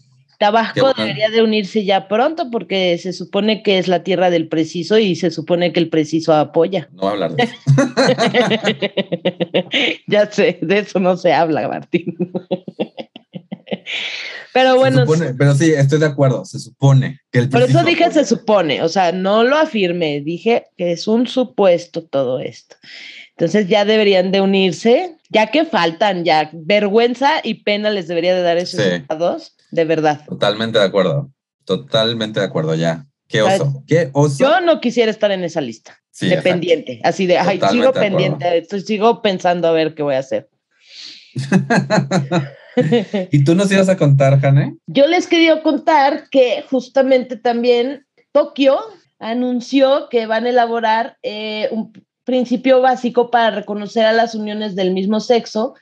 Tabasco 0.42 0.92
debería 0.96 1.30
de 1.30 1.40
unirse 1.40 1.84
ya 1.84 2.08
pronto 2.08 2.50
porque 2.50 2.98
se 2.98 3.12
supone 3.12 3.62
que 3.62 3.78
es 3.78 3.86
la 3.86 4.02
tierra 4.02 4.28
del 4.28 4.48
preciso 4.48 4.98
y 4.98 5.14
se 5.14 5.30
supone 5.30 5.72
que 5.72 5.78
el 5.78 5.88
preciso 5.88 6.34
apoya. 6.34 6.88
No 6.92 7.10
hablar 7.10 7.36
de 7.36 7.44
eso. 7.44 7.54
ya 10.08 10.28
sé, 10.28 10.58
de 10.60 10.80
eso 10.80 10.98
no 10.98 11.16
se 11.16 11.32
habla, 11.32 11.68
Martín. 11.68 12.16
pero 14.52 14.76
bueno. 14.76 15.04
pero 15.38 15.54
sí, 15.54 15.70
estoy 15.70 16.00
de 16.00 16.06
acuerdo, 16.06 16.44
se 16.44 16.58
supone 16.58 17.20
que 17.30 17.38
el 17.38 17.48
Por 17.48 17.62
eso 17.62 17.84
dije 17.84 18.10
se 18.10 18.24
supone, 18.24 18.82
o 18.82 18.88
sea, 18.88 19.12
no 19.12 19.44
lo 19.44 19.56
afirmé, 19.56 20.22
dije 20.22 20.66
que 20.76 20.90
es 20.90 21.06
un 21.06 21.28
supuesto 21.28 22.02
todo 22.02 22.40
esto. 22.40 22.74
Entonces 23.36 23.68
ya 23.68 23.84
deberían 23.84 24.30
de 24.30 24.40
unirse, 24.40 25.16
ya 25.30 25.48
que 25.48 25.64
faltan, 25.64 26.24
ya 26.24 26.50
vergüenza 26.52 27.40
y 27.42 27.62
pena 27.62 27.90
les 27.90 28.08
debería 28.08 28.34
de 28.34 28.42
dar 28.42 28.58
esos 28.58 28.80
estados 28.80 29.56
de 29.70 29.84
verdad. 29.84 30.24
Totalmente 30.26 30.78
de 30.78 30.84
acuerdo, 30.84 31.30
totalmente 31.64 32.40
de 32.40 32.46
acuerdo 32.46 32.74
ya. 32.74 33.06
Qué 33.28 33.40
oso, 33.40 33.82
qué 33.86 34.10
oso. 34.12 34.36
Yo 34.38 34.60
no 34.60 34.80
quisiera 34.80 35.10
estar 35.10 35.32
en 35.32 35.42
esa 35.42 35.62
lista 35.62 35.98
de 36.20 36.36
pendiente, 36.42 37.00
así 37.02 37.26
de, 37.26 37.38
ay, 37.38 37.58
sigo 37.70 37.92
pendiente, 37.92 38.66
sigo 38.84 39.22
pensando 39.22 39.68
a 39.68 39.72
ver 39.72 39.94
qué 39.94 40.02
voy 40.02 40.16
a 40.16 40.18
hacer. 40.18 40.50
¿Y 43.30 43.44
tú 43.44 43.54
nos 43.54 43.72
ibas 43.72 43.88
a 43.88 43.96
contar, 43.96 44.38
Jane? 44.40 44.76
Yo 44.86 45.06
les 45.06 45.26
quería 45.26 45.62
contar 45.62 46.28
que 46.30 46.64
justamente 46.70 47.36
también 47.36 48.06
Tokio 48.32 48.78
anunció 49.18 50.08
que 50.10 50.26
van 50.26 50.44
a 50.44 50.50
elaborar 50.50 51.16
eh, 51.22 51.68
un 51.70 51.92
principio 52.24 52.80
básico 52.80 53.30
para 53.30 53.50
reconocer 53.50 54.04
a 54.06 54.12
las 54.12 54.34
uniones 54.34 54.74
del 54.74 54.92
mismo 54.92 55.20
sexo 55.20 55.74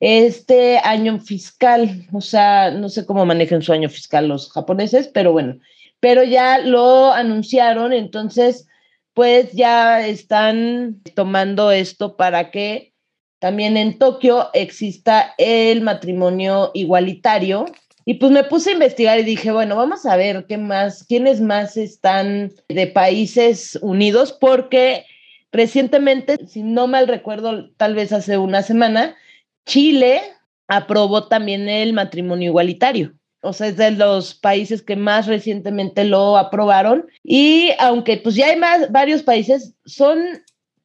este 0.00 0.78
año 0.78 1.20
fiscal, 1.20 2.06
o 2.12 2.20
sea, 2.20 2.72
no 2.72 2.88
sé 2.88 3.06
cómo 3.06 3.24
manejan 3.24 3.62
su 3.62 3.72
año 3.72 3.88
fiscal 3.88 4.26
los 4.26 4.50
japoneses, 4.50 5.06
pero 5.08 5.32
bueno, 5.32 5.58
pero 6.00 6.24
ya 6.24 6.58
lo 6.58 7.12
anunciaron, 7.12 7.92
entonces 7.92 8.66
pues 9.14 9.52
ya 9.52 10.04
están 10.06 11.00
tomando 11.14 11.70
esto 11.70 12.16
para 12.16 12.50
que 12.50 12.92
también 13.38 13.76
en 13.76 13.98
Tokio 13.98 14.50
exista 14.54 15.34
el 15.36 15.82
matrimonio 15.82 16.70
igualitario. 16.74 17.66
Y 18.04 18.14
pues 18.14 18.30
me 18.30 18.44
puse 18.44 18.70
a 18.70 18.74
investigar 18.74 19.18
y 19.18 19.24
dije, 19.24 19.50
bueno, 19.50 19.76
vamos 19.76 20.06
a 20.06 20.16
ver 20.16 20.46
qué 20.48 20.58
más, 20.58 21.04
quiénes 21.04 21.40
más 21.40 21.76
están 21.76 22.52
de 22.68 22.86
países 22.86 23.78
unidos, 23.82 24.32
porque 24.32 25.06
recientemente, 25.52 26.46
si 26.48 26.62
no 26.62 26.86
mal 26.86 27.06
recuerdo, 27.06 27.70
tal 27.76 27.94
vez 27.94 28.12
hace 28.12 28.38
una 28.38 28.62
semana, 28.62 29.14
Chile 29.66 30.20
aprobó 30.66 31.28
también 31.28 31.68
el 31.68 31.92
matrimonio 31.92 32.50
igualitario. 32.50 33.14
O 33.42 33.52
sea, 33.52 33.68
es 33.68 33.76
de 33.76 33.90
los 33.90 34.34
países 34.34 34.82
que 34.82 34.96
más 34.96 35.26
recientemente 35.26 36.04
lo 36.04 36.36
aprobaron. 36.36 37.06
Y 37.24 37.70
aunque 37.78 38.16
pues 38.16 38.36
ya 38.36 38.46
hay 38.46 38.56
más, 38.56 38.90
varios 38.90 39.22
países, 39.22 39.74
son 39.84 40.18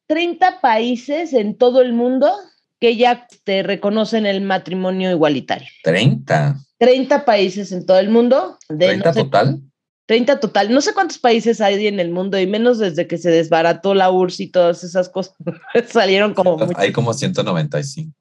30 0.06 0.60
países 0.60 1.32
en 1.32 1.56
todo 1.56 1.80
el 1.80 1.92
mundo 1.92 2.32
que 2.80 2.96
ya 2.96 3.26
te 3.44 3.62
reconocen 3.62 4.26
el 4.26 4.40
matrimonio 4.40 5.10
igualitario. 5.10 5.68
30. 5.84 6.56
30 6.78 7.24
países 7.24 7.72
en 7.72 7.86
todo 7.86 7.98
el 7.98 8.10
mundo. 8.10 8.58
De, 8.68 8.98
¿30 8.98 9.14
total? 9.14 9.60
30 10.08 10.40
total. 10.40 10.72
No 10.72 10.80
sé 10.80 10.94
cuántos 10.94 11.18
países 11.18 11.60
hay 11.60 11.86
en 11.86 12.00
el 12.00 12.10
mundo 12.10 12.38
y 12.38 12.46
menos 12.46 12.78
desde 12.78 13.06
que 13.06 13.18
se 13.18 13.30
desbarató 13.30 13.94
la 13.94 14.10
URSS 14.10 14.40
y 14.40 14.46
todas 14.48 14.82
esas 14.82 15.08
cosas. 15.08 15.34
Salieron 15.88 16.34
como... 16.34 16.58
Hay 16.76 16.92
como 16.92 17.14
195 17.14 18.12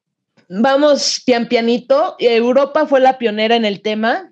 vamos 0.50 1.22
pian 1.26 1.48
pianito. 1.48 2.16
Europa 2.20 2.86
fue 2.86 3.00
la 3.00 3.18
pionera 3.18 3.56
en 3.56 3.66
el 3.66 3.82
tema 3.82 4.32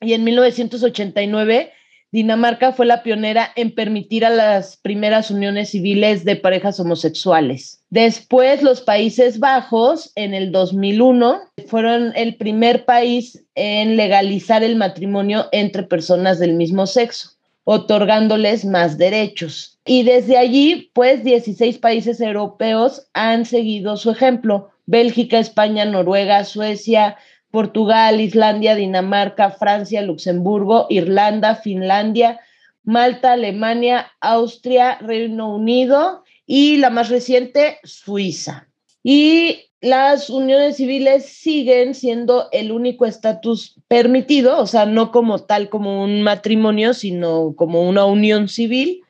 y 0.00 0.12
en 0.12 0.24
1989 0.24 1.72
Dinamarca 2.14 2.72
fue 2.72 2.86
la 2.86 3.02
pionera 3.02 3.50
en 3.56 3.74
permitir 3.74 4.24
a 4.24 4.30
las 4.30 4.76
primeras 4.76 5.32
uniones 5.32 5.70
civiles 5.70 6.24
de 6.24 6.36
parejas 6.36 6.78
homosexuales. 6.78 7.83
Después 7.94 8.60
los 8.60 8.80
Países 8.80 9.38
Bajos 9.38 10.10
en 10.16 10.34
el 10.34 10.50
2001 10.50 11.42
fueron 11.68 12.12
el 12.16 12.34
primer 12.34 12.86
país 12.86 13.44
en 13.54 13.96
legalizar 13.96 14.64
el 14.64 14.74
matrimonio 14.74 15.46
entre 15.52 15.84
personas 15.84 16.40
del 16.40 16.54
mismo 16.54 16.88
sexo 16.88 17.30
otorgándoles 17.62 18.64
más 18.64 18.98
derechos. 18.98 19.78
Y 19.84 20.02
desde 20.02 20.36
allí, 20.36 20.90
pues 20.92 21.22
16 21.22 21.78
países 21.78 22.20
europeos 22.20 23.06
han 23.14 23.44
seguido 23.44 23.96
su 23.96 24.10
ejemplo. 24.10 24.70
Bélgica, 24.86 25.38
España, 25.38 25.84
Noruega, 25.84 26.42
Suecia, 26.42 27.16
Portugal, 27.52 28.20
Islandia, 28.20 28.74
Dinamarca, 28.74 29.52
Francia, 29.52 30.02
Luxemburgo, 30.02 30.88
Irlanda, 30.90 31.54
Finlandia, 31.54 32.40
Malta, 32.82 33.34
Alemania, 33.34 34.10
Austria, 34.20 34.98
Reino 35.00 35.54
Unido 35.54 36.23
y 36.46 36.76
la 36.76 36.90
más 36.90 37.08
reciente, 37.08 37.78
Suiza. 37.84 38.68
Y 39.02 39.70
las 39.80 40.30
uniones 40.30 40.76
civiles 40.76 41.26
siguen 41.26 41.94
siendo 41.94 42.48
el 42.52 42.72
único 42.72 43.06
estatus 43.06 43.80
permitido, 43.88 44.58
o 44.58 44.66
sea, 44.66 44.86
no 44.86 45.12
como 45.12 45.40
tal 45.40 45.68
como 45.68 46.02
un 46.02 46.22
matrimonio, 46.22 46.94
sino 46.94 47.54
como 47.56 47.88
una 47.88 48.06
unión 48.06 48.48
civil. 48.48 49.02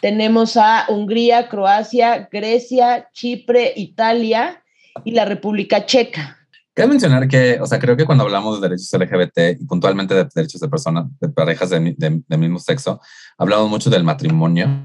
Tenemos 0.00 0.56
a 0.56 0.86
Hungría, 0.88 1.48
Croacia, 1.48 2.28
Grecia, 2.32 3.08
Chipre, 3.12 3.72
Italia, 3.76 4.62
y 5.04 5.12
la 5.12 5.24
República 5.24 5.86
Checa. 5.86 6.38
Cabe 6.74 6.88
mencionar 6.88 7.28
que, 7.28 7.58
o 7.60 7.66
sea, 7.66 7.78
creo 7.78 7.96
que 7.96 8.06
cuando 8.06 8.24
hablamos 8.24 8.60
de 8.60 8.68
derechos 8.68 8.90
LGBT 8.92 9.60
y 9.60 9.64
puntualmente 9.66 10.14
de 10.14 10.26
derechos 10.34 10.60
de 10.60 10.68
personas, 10.68 11.06
de 11.20 11.28
parejas 11.28 11.68
de, 11.68 11.94
de, 11.96 12.38
mismo 12.38 12.58
sexo, 12.58 13.00
hablamos 13.36 13.68
mucho 13.68 13.90
del 13.90 14.04
matrimonio. 14.04 14.82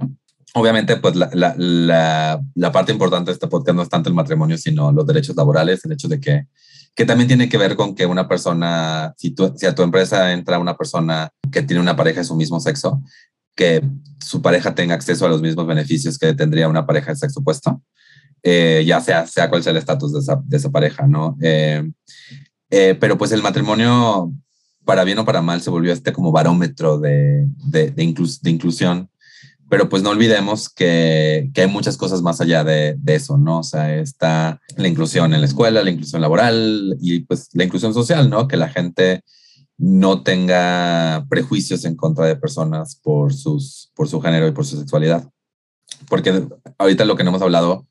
Obviamente, 0.57 0.97
pues 0.97 1.15
la, 1.15 1.29
la, 1.35 2.71
parte 2.71 2.91
importante 2.91 3.29
de 3.29 3.33
este 3.33 3.47
podcast 3.47 3.75
no 3.75 3.83
es 3.83 3.89
tanto 3.89 4.09
el 4.09 4.15
matrimonio, 4.15 4.57
sino 4.57 4.91
los 4.91 5.05
derechos 5.05 5.35
laborales, 5.35 5.85
el 5.85 5.91
hecho 5.91 6.07
de 6.07 6.19
que, 6.19 6.47
que 6.95 7.05
también 7.05 7.27
tiene 7.27 7.47
que 7.47 7.59
ver 7.59 7.75
con 7.75 7.93
que 7.93 8.07
una 8.07 8.27
persona, 8.27 9.13
si, 9.17 9.31
tú, 9.31 9.45
a 9.45 9.75
tu 9.75 9.83
empresa 9.83 10.33
entra 10.33 10.57
una 10.57 10.75
persona 10.75 11.29
que 11.51 11.61
tiene 11.61 11.79
una 11.79 11.95
pareja 11.95 12.21
de 12.21 12.25
su 12.25 12.35
mismo 12.35 12.59
sexo, 12.59 13.03
que 13.55 13.83
su 14.19 14.41
pareja 14.41 14.73
tenga 14.73 14.95
acceso 14.95 15.27
a 15.27 15.29
los 15.29 15.43
mismos 15.43 15.67
beneficios 15.67 16.17
que 16.17 16.33
tendría 16.33 16.67
una 16.67 16.87
pareja 16.87 17.11
de 17.11 17.17
sexo 17.17 17.41
opuesto. 17.41 17.83
Eh, 18.41 18.83
ya 18.87 18.99
sea, 18.99 19.27
sea 19.27 19.49
cual 19.49 19.61
sea 19.61 19.71
el 19.71 19.77
estatus 19.77 20.13
de 20.13 20.57
esa, 20.57 20.71
pareja, 20.71 21.05
¿no? 21.05 21.37
Eh, 21.39 21.87
eh, 22.71 22.97
pero 22.99 23.15
pues 23.15 23.31
el 23.31 23.43
matrimonio, 23.43 24.33
para 24.85 25.03
bien 25.03 25.19
o 25.19 25.25
para 25.25 25.43
mal, 25.43 25.61
se 25.61 25.69
volvió 25.69 25.93
este 25.93 26.13
como 26.13 26.31
barómetro 26.31 26.97
de, 26.97 27.47
de, 27.65 27.93
inclusión, 28.03 29.09
pero 29.69 29.89
pues 29.89 30.03
no 30.03 30.11
olvidemos 30.11 30.69
que, 30.69 31.49
que, 31.53 31.61
hay 31.61 31.67
muchas 31.67 31.97
cosas 31.97 32.21
más 32.21 32.39
allá 32.39 32.63
de, 32.63 32.95
de, 32.97 33.15
eso, 33.15 33.37
¿no? 33.37 33.59
O 33.59 33.63
sea, 33.63 33.95
está 33.95 34.61
la 34.77 34.87
inclusión 34.87 35.33
en 35.33 35.41
la 35.41 35.47
escuela, 35.47 35.83
la 35.83 35.89
inclusión 35.89 36.21
laboral 36.21 36.97
y 37.01 37.19
pues 37.21 37.49
la 37.53 37.63
inclusión 37.63 37.93
social, 37.93 38.29
¿no? 38.29 38.47
Que 38.47 38.57
la 38.57 38.69
gente 38.69 39.23
no 39.77 40.23
tenga 40.23 41.25
prejuicios 41.29 41.85
en 41.85 41.95
contra 41.95 42.25
de 42.25 42.35
personas 42.35 42.95
por, 42.95 43.33
sus, 43.33 43.91
por 43.95 44.09
su 44.09 44.19
género 44.21 44.47
y 44.47 44.51
por 44.51 44.65
su 44.65 44.77
sexualidad. 44.77 45.29
Porque 46.09 46.47
ahorita 46.77 47.05
lo 47.05 47.15
que 47.15 47.23
no 47.23 47.29
hemos 47.29 47.41
hablado 47.41 47.87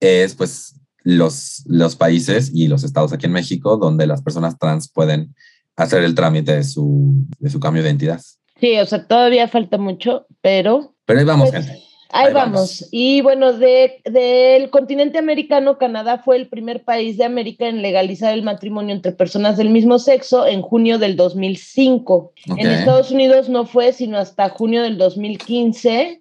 es 0.00 0.34
pues 0.34 0.80
los, 1.02 1.62
los 1.66 1.96
países 1.96 2.50
y 2.54 2.68
los 2.68 2.84
estados 2.84 3.12
aquí 3.12 3.26
en 3.26 3.32
México 3.32 3.76
donde 3.76 4.06
las 4.06 4.22
personas 4.22 4.58
trans 4.58 4.90
pueden 4.90 5.34
hacer 5.76 6.02
el 6.02 6.14
trámite 6.14 6.56
de 6.56 6.64
su, 6.64 7.26
de 7.38 7.50
su 7.50 7.60
cambio 7.60 7.82
de 7.82 7.90
identidad. 7.90 8.20
Sí, 8.60 8.78
o 8.78 8.86
sea, 8.86 9.06
todavía 9.06 9.48
falta 9.48 9.78
mucho, 9.78 10.26
pero... 10.40 10.91
Pero 11.06 11.20
ahí 11.20 11.24
vamos, 11.24 11.50
pues, 11.50 11.66
gente. 11.66 11.82
Ahí, 12.14 12.32
vamos. 12.32 12.86
Y 12.90 13.22
bueno, 13.22 13.54
del 13.54 13.92
de, 14.04 14.68
continente 14.70 15.18
americano, 15.18 15.78
Canadá 15.78 16.18
fue 16.18 16.36
el 16.36 16.48
primer 16.48 16.84
país 16.84 17.16
de 17.16 17.24
América 17.24 17.66
en 17.66 17.80
legalizar 17.80 18.34
el 18.34 18.42
matrimonio 18.42 18.94
entre 18.94 19.12
personas 19.12 19.56
del 19.56 19.70
mismo 19.70 19.98
sexo 19.98 20.46
en 20.46 20.60
junio 20.60 20.98
del 20.98 21.16
2005. 21.16 22.32
En 22.58 22.70
Estados 22.70 23.10
Unidos 23.10 23.48
no 23.48 23.64
fue 23.64 23.94
sino 23.94 24.18
hasta 24.18 24.50
junio 24.50 24.82
del 24.82 24.98
2015, 24.98 26.20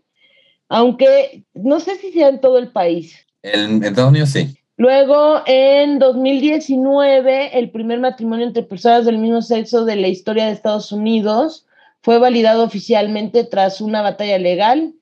aunque 0.69 1.43
no 1.53 1.82
sé 1.82 1.97
si 1.97 2.13
sea 2.13 2.29
en 2.29 2.39
todo 2.39 2.57
el 2.57 2.69
país. 2.69 3.17
En 3.43 3.84
Estados 3.84 4.11
Unidos 4.11 4.29
sí. 4.29 4.55
Luego, 4.77 5.41
en 5.45 5.99
2019, 5.99 7.59
el 7.59 7.69
primer 7.69 7.99
matrimonio 7.99 8.47
entre 8.47 8.63
personas 8.63 9.05
del 9.05 9.17
mismo 9.17 9.41
sexo 9.41 9.84
de 9.84 9.97
la 9.97 10.07
historia 10.07 10.45
de 10.45 10.53
Estados 10.53 10.91
Unidos 10.91 11.65
fue 12.02 12.18
validado 12.18 12.64
oficialmente 12.64 13.43
tras 13.43 13.82
una 13.82 14.02
batalla 14.02 14.38
legal 14.38 14.93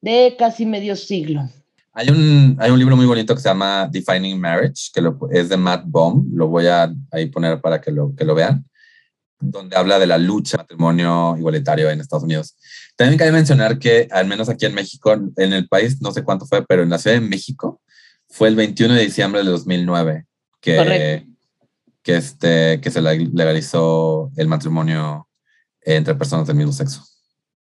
de 0.00 0.36
casi 0.38 0.66
medio 0.66 0.96
siglo. 0.96 1.48
Hay 1.92 2.08
un, 2.10 2.56
hay 2.58 2.70
un 2.70 2.78
libro 2.78 2.96
muy 2.96 3.06
bonito 3.06 3.34
que 3.34 3.40
se 3.40 3.48
llama 3.48 3.88
Defining 3.90 4.40
Marriage, 4.40 4.90
que 4.92 5.00
es 5.32 5.48
de 5.48 5.56
Matt 5.56 5.84
Baum, 5.86 6.28
lo 6.34 6.48
voy 6.48 6.66
a 6.66 6.92
ahí 7.12 7.26
poner 7.26 7.60
para 7.60 7.80
que 7.80 7.92
lo, 7.92 8.14
que 8.16 8.24
lo 8.24 8.34
vean, 8.34 8.64
donde 9.38 9.76
habla 9.76 9.98
de 9.98 10.06
la 10.06 10.18
lucha 10.18 10.56
matrimonio 10.56 11.36
igualitario 11.38 11.88
en 11.90 12.00
Estados 12.00 12.24
Unidos. 12.24 12.56
También 12.96 13.18
cabe 13.18 13.30
mencionar 13.30 13.78
que, 13.78 14.08
al 14.10 14.26
menos 14.26 14.48
aquí 14.48 14.66
en 14.66 14.74
México, 14.74 15.12
en 15.12 15.52
el 15.52 15.68
país, 15.68 16.00
no 16.00 16.10
sé 16.12 16.24
cuánto 16.24 16.46
fue, 16.46 16.66
pero 16.66 16.82
en 16.82 16.90
la 16.90 16.98
Ciudad 16.98 17.16
de 17.16 17.26
México, 17.26 17.80
fue 18.28 18.48
el 18.48 18.56
21 18.56 18.94
de 18.94 19.04
diciembre 19.04 19.44
de 19.44 19.50
2009 19.50 20.26
que, 20.60 21.24
que, 22.02 22.16
este, 22.16 22.80
que 22.80 22.90
se 22.90 23.00
legalizó 23.00 24.32
el 24.36 24.48
matrimonio 24.48 25.28
entre 25.84 26.14
personas 26.14 26.46
del 26.46 26.56
mismo 26.56 26.72
sexo. 26.72 27.02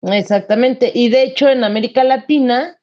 Exactamente. 0.02 0.92
Y 0.94 1.08
de 1.08 1.22
hecho, 1.22 1.48
en 1.48 1.64
América 1.64 2.04
Latina, 2.04 2.78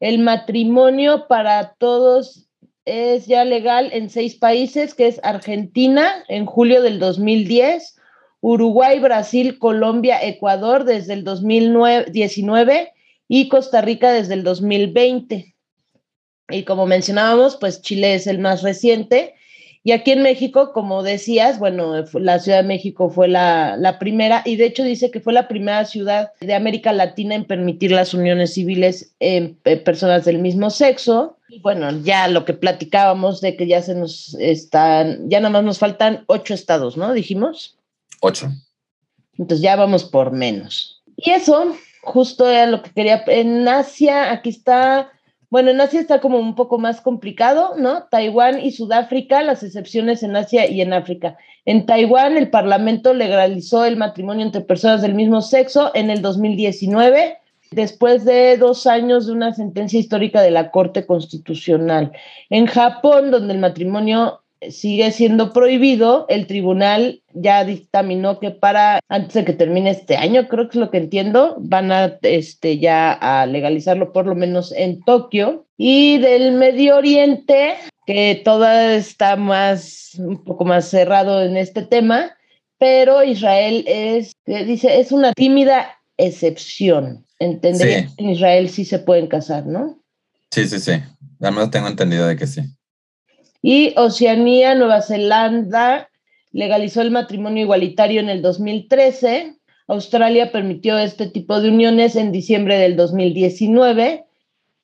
el 0.00 0.18
matrimonio 0.18 1.26
para 1.28 1.74
todos 1.78 2.48
es 2.84 3.26
ya 3.26 3.44
legal 3.44 3.90
en 3.92 4.10
seis 4.10 4.34
países, 4.34 4.94
que 4.94 5.06
es 5.06 5.20
Argentina 5.22 6.24
en 6.28 6.44
julio 6.46 6.82
del 6.82 6.98
2010, 6.98 7.96
Uruguay, 8.40 9.00
Brasil, 9.00 9.58
Colombia, 9.58 10.22
Ecuador 10.22 10.84
desde 10.84 11.14
el 11.14 11.24
2019 11.24 12.92
y 13.26 13.48
Costa 13.48 13.80
Rica 13.80 14.12
desde 14.12 14.34
el 14.34 14.44
2020. 14.44 15.54
Y 16.50 16.64
como 16.64 16.84
mencionábamos, 16.84 17.56
pues 17.56 17.80
Chile 17.80 18.14
es 18.14 18.26
el 18.26 18.38
más 18.38 18.62
reciente 18.62 19.34
y 19.86 19.92
aquí 19.92 20.12
en 20.12 20.22
México, 20.22 20.72
como 20.72 21.02
decías, 21.02 21.58
bueno, 21.58 21.92
la 22.14 22.38
Ciudad 22.38 22.62
de 22.62 22.68
México 22.68 23.10
fue 23.10 23.28
la, 23.28 23.76
la, 23.76 23.98
primera 23.98 24.40
y 24.46 24.56
de 24.56 24.64
hecho 24.64 24.82
dice 24.82 25.10
que 25.10 25.20
fue 25.20 25.34
la 25.34 25.46
primera 25.46 25.84
ciudad 25.84 26.32
de 26.40 26.54
América 26.54 26.90
Latina 26.94 27.34
en 27.34 27.44
permitir 27.44 27.92
las 27.92 28.14
uniones 28.14 28.54
civiles 28.54 29.14
en, 29.20 29.56
personas 29.84 30.24
del 30.24 30.38
mismo 30.38 30.70
sexo. 30.70 31.36
Y 31.50 31.60
bueno, 31.60 31.90
ya 32.02 32.28
lo 32.28 32.46
que 32.46 32.54
platicábamos 32.54 33.42
de 33.42 33.56
que 33.56 33.66
ya 33.66 33.82
se 33.82 33.94
nos 33.94 34.34
están, 34.40 35.28
ya 35.28 35.40
nada 35.40 35.50
más 35.50 35.64
nos 35.64 35.78
faltan 35.78 36.24
ocho 36.28 36.54
estados, 36.54 36.96
¿no? 36.96 37.12
Dijimos. 37.12 37.76
Ocho. 38.22 38.50
Entonces 39.36 39.62
ya 39.62 39.76
vamos 39.76 40.04
por 40.04 40.32
menos. 40.32 41.02
Y 41.14 41.32
eso, 41.32 41.76
justo 42.00 42.48
era 42.48 42.64
lo 42.64 42.82
que 42.82 42.90
quería. 42.90 43.22
En 43.26 43.68
Asia, 43.68 44.32
aquí 44.32 44.48
está 44.48 45.10
bueno, 45.54 45.70
en 45.70 45.80
Asia 45.80 46.00
está 46.00 46.20
como 46.20 46.40
un 46.40 46.56
poco 46.56 46.78
más 46.80 47.00
complicado, 47.00 47.74
¿no? 47.78 48.08
Taiwán 48.10 48.60
y 48.60 48.72
Sudáfrica, 48.72 49.40
las 49.40 49.62
excepciones 49.62 50.24
en 50.24 50.34
Asia 50.34 50.68
y 50.68 50.80
en 50.80 50.92
África. 50.92 51.38
En 51.64 51.86
Taiwán, 51.86 52.36
el 52.36 52.50
Parlamento 52.50 53.14
legalizó 53.14 53.84
el 53.84 53.96
matrimonio 53.96 54.44
entre 54.44 54.62
personas 54.62 55.00
del 55.00 55.14
mismo 55.14 55.42
sexo 55.42 55.92
en 55.94 56.10
el 56.10 56.22
2019, 56.22 57.38
después 57.70 58.24
de 58.24 58.56
dos 58.56 58.88
años 58.88 59.28
de 59.28 59.32
una 59.32 59.54
sentencia 59.54 60.00
histórica 60.00 60.42
de 60.42 60.50
la 60.50 60.72
Corte 60.72 61.06
Constitucional. 61.06 62.10
En 62.50 62.66
Japón, 62.66 63.30
donde 63.30 63.54
el 63.54 63.60
matrimonio 63.60 64.40
sigue 64.70 65.10
siendo 65.12 65.52
prohibido, 65.52 66.26
el 66.28 66.46
tribunal 66.46 67.22
ya 67.32 67.64
dictaminó 67.64 68.38
que 68.38 68.50
para 68.50 69.00
antes 69.08 69.34
de 69.34 69.44
que 69.44 69.52
termine 69.52 69.90
este 69.90 70.16
año, 70.16 70.48
creo 70.48 70.68
que 70.68 70.78
es 70.78 70.80
lo 70.80 70.90
que 70.90 70.98
entiendo, 70.98 71.56
van 71.58 71.92
a 71.92 72.18
este 72.22 72.78
ya 72.78 73.12
a 73.12 73.46
legalizarlo 73.46 74.12
por 74.12 74.26
lo 74.26 74.34
menos 74.34 74.72
en 74.72 75.00
Tokio 75.02 75.66
y 75.76 76.18
del 76.18 76.52
Medio 76.52 76.96
Oriente, 76.96 77.74
que 78.06 78.40
todo 78.44 78.66
está 78.68 79.36
más 79.36 80.12
un 80.18 80.44
poco 80.44 80.64
más 80.64 80.88
cerrado 80.88 81.42
en 81.42 81.56
este 81.56 81.82
tema, 81.82 82.36
pero 82.78 83.24
Israel 83.24 83.84
es 83.86 84.32
dice 84.46 85.00
es 85.00 85.12
una 85.12 85.32
tímida 85.32 85.98
excepción. 86.16 87.24
Entendería 87.38 88.06
que 88.06 88.22
en 88.22 88.30
Israel 88.30 88.68
sí 88.68 88.84
se 88.84 89.00
pueden 89.00 89.26
casar, 89.26 89.66
¿no? 89.66 89.98
Sí, 90.50 90.68
sí, 90.68 90.78
sí. 90.78 90.92
Además 91.40 91.70
tengo 91.70 91.88
entendido 91.88 92.26
de 92.26 92.36
que 92.36 92.46
sí. 92.46 92.62
Y 93.66 93.94
Oceanía, 93.96 94.74
Nueva 94.74 95.00
Zelanda, 95.00 96.10
legalizó 96.52 97.00
el 97.00 97.10
matrimonio 97.10 97.62
igualitario 97.62 98.20
en 98.20 98.28
el 98.28 98.42
2013. 98.42 99.56
Australia 99.88 100.52
permitió 100.52 100.98
este 100.98 101.30
tipo 101.30 101.58
de 101.62 101.70
uniones 101.70 102.14
en 102.14 102.30
diciembre 102.30 102.76
del 102.76 102.94
2019. 102.94 104.26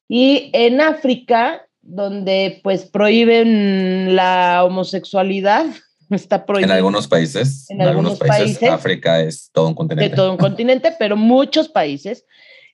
Y 0.09 0.49
en 0.55 0.81
África, 0.81 1.66
donde 1.83 2.62
pues 2.64 2.87
prohíben 2.87 4.16
la 4.16 4.64
homosexualidad, 4.64 5.66
está 6.11 6.47
prohibido. 6.47 6.72
En 6.72 6.76
algunos 6.78 7.07
países, 7.07 7.68
en, 7.68 7.83
algunos, 7.83 8.18
países, 8.18 8.62
África 8.62 9.20
es 9.20 9.51
todo 9.53 9.68
un 9.68 9.74
continente. 9.74 10.09
De 10.09 10.16
todo 10.16 10.33
un 10.33 10.39
continente, 10.39 10.95
pero 10.99 11.18
muchos 11.18 11.68
países 11.68 12.24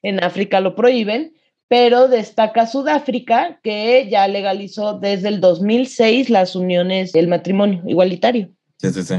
en 0.02 0.22
África 0.22 0.60
lo 0.60 0.76
prohíben 0.76 1.34
pero 1.68 2.08
destaca 2.08 2.66
Sudáfrica, 2.66 3.58
que 3.62 4.08
ya 4.10 4.28
legalizó 4.28 4.98
desde 4.98 5.28
el 5.28 5.40
2006 5.40 6.30
las 6.30 6.54
uniones, 6.54 7.14
el 7.14 7.28
matrimonio 7.28 7.82
igualitario. 7.86 8.50
Sí, 8.78 8.92
sí, 8.92 9.02
sí. 9.02 9.14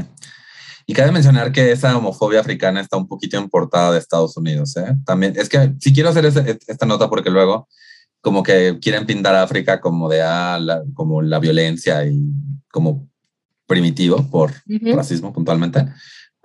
Y 0.86 0.94
cabe 0.94 1.12
mencionar 1.12 1.52
que 1.52 1.70
esa 1.70 1.96
homofobia 1.96 2.40
africana 2.40 2.80
está 2.80 2.96
un 2.96 3.06
poquito 3.06 3.36
importada 3.36 3.92
de 3.92 3.98
Estados 3.98 4.36
Unidos. 4.38 4.74
¿eh? 4.78 4.94
También, 5.04 5.34
es 5.36 5.50
que 5.50 5.74
si 5.78 5.92
quiero 5.92 6.08
hacer 6.08 6.24
esta 6.24 6.86
nota 6.86 7.10
porque 7.10 7.28
luego 7.28 7.68
como 8.22 8.42
que 8.42 8.78
quieren 8.80 9.04
pintar 9.04 9.34
a 9.34 9.42
África 9.42 9.80
como 9.80 10.08
de 10.08 10.22
ah, 10.22 10.58
la, 10.60 10.82
como 10.94 11.20
la 11.20 11.38
violencia 11.38 12.04
y 12.06 12.18
como 12.72 13.06
primitivo 13.66 14.26
por 14.30 14.52
racismo 14.94 15.32
puntualmente 15.32 15.86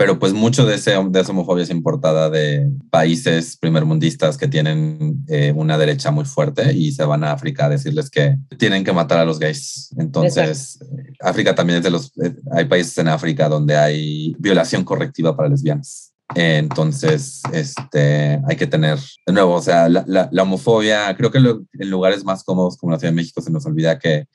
pero 0.04 0.20
pues 0.20 0.34
mucho 0.34 0.66
de, 0.66 0.76
ese, 0.76 1.02
de 1.02 1.22
esa 1.22 1.32
homofobia 1.32 1.64
es 1.64 1.70
importada 1.70 2.30
de 2.30 2.70
países 2.90 3.56
primermundistas 3.56 4.38
que 4.38 4.50
tienen 4.50 5.24
eh, 5.30 5.54
una 5.56 5.78
derecha 5.78 6.12
muy 6.12 6.26
fuerte 6.26 6.74
y 6.74 6.92
se 6.92 7.06
van 7.06 7.24
a 7.24 7.32
África 7.32 7.68
a 7.68 7.70
decirles 7.70 8.10
que 8.10 8.36
tienen 8.58 8.84
que 8.84 8.92
matar 8.92 9.20
a 9.20 9.24
los 9.24 9.40
gays. 9.40 9.96
Entonces, 9.98 10.78
eh, 10.82 11.14
África 11.22 11.56
también 11.56 11.78
es 11.78 11.86
de 11.86 11.90
los... 11.90 12.12
Eh, 12.18 12.36
hay 12.52 12.66
países 12.66 12.98
en 12.98 13.08
África 13.08 13.48
donde 13.48 13.78
hay 13.78 14.36
violación 14.40 14.84
correctiva 14.84 15.38
para 15.38 15.48
lesbianas. 15.48 16.12
Entonces, 16.36 17.42
este, 17.54 18.42
hay 18.46 18.58
que 18.58 18.68
tener, 18.68 19.00
de 19.26 19.32
nuevo, 19.32 19.54
o 19.54 19.62
sea, 19.62 19.88
la, 19.88 20.04
la, 20.06 20.44
homofobia, 20.44 21.16
creo 21.16 21.32
que 21.32 21.38
en 21.38 21.90
lugares 21.90 22.26
más 22.26 22.44
cómodos 22.44 22.76
como 22.76 22.92
la 22.92 23.00
Ciudad 23.00 23.14
de 23.14 23.16
México 23.16 23.40
se 23.40 23.52
nos 23.52 23.66
olvida 23.66 24.00
que 24.00 24.26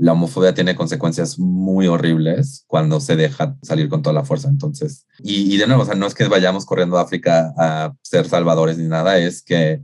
la 0.00 0.12
homofobia 0.12 0.54
tiene 0.54 0.74
consecuencias 0.74 1.38
muy 1.38 1.86
horribles 1.86 2.64
cuando 2.66 3.00
se 3.00 3.16
deja 3.16 3.56
salir 3.60 3.90
con 3.90 4.00
toda 4.00 4.14
la 4.14 4.24
fuerza. 4.24 4.48
Entonces, 4.48 5.06
y, 5.18 5.58
de 5.58 5.66
nuevo, 5.66 5.82
o 5.82 5.84
sea, 5.84 5.94
no 5.94 6.06
es 6.06 6.14
que 6.14 6.26
vayamos 6.26 6.64
corriendo 6.64 6.96
a 6.96 7.02
África 7.02 7.52
a 7.58 7.92
ser 8.00 8.26
salvadores 8.26 8.78
ni 8.78 8.88
nada, 8.88 9.18
es 9.18 9.42
que 9.42 9.82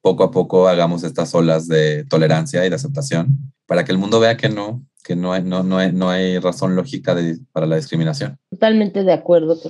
poco 0.00 0.24
a 0.24 0.30
poco 0.30 0.68
hagamos 0.68 1.04
estas 1.04 1.34
olas 1.34 1.68
de 1.68 2.04
tolerancia 2.04 2.64
y 2.64 2.70
de 2.70 2.76
aceptación 2.76 3.52
para 3.66 3.84
que 3.84 3.92
el 3.92 3.98
mundo 3.98 4.20
vea 4.20 4.38
que 4.38 4.48
no, 4.48 4.86
que 5.04 5.14
no 5.14 5.34
hay, 5.34 5.42
no, 5.42 5.62
no 5.62 5.76
hay, 5.76 5.92
no 5.92 6.08
hay 6.08 6.38
razón 6.38 6.74
lógica 6.74 7.14
para 7.52 7.66
la 7.66 7.76
discriminación. 7.76 8.38
Totalmente 8.48 9.04
de 9.04 9.12
acuerdo. 9.12 9.60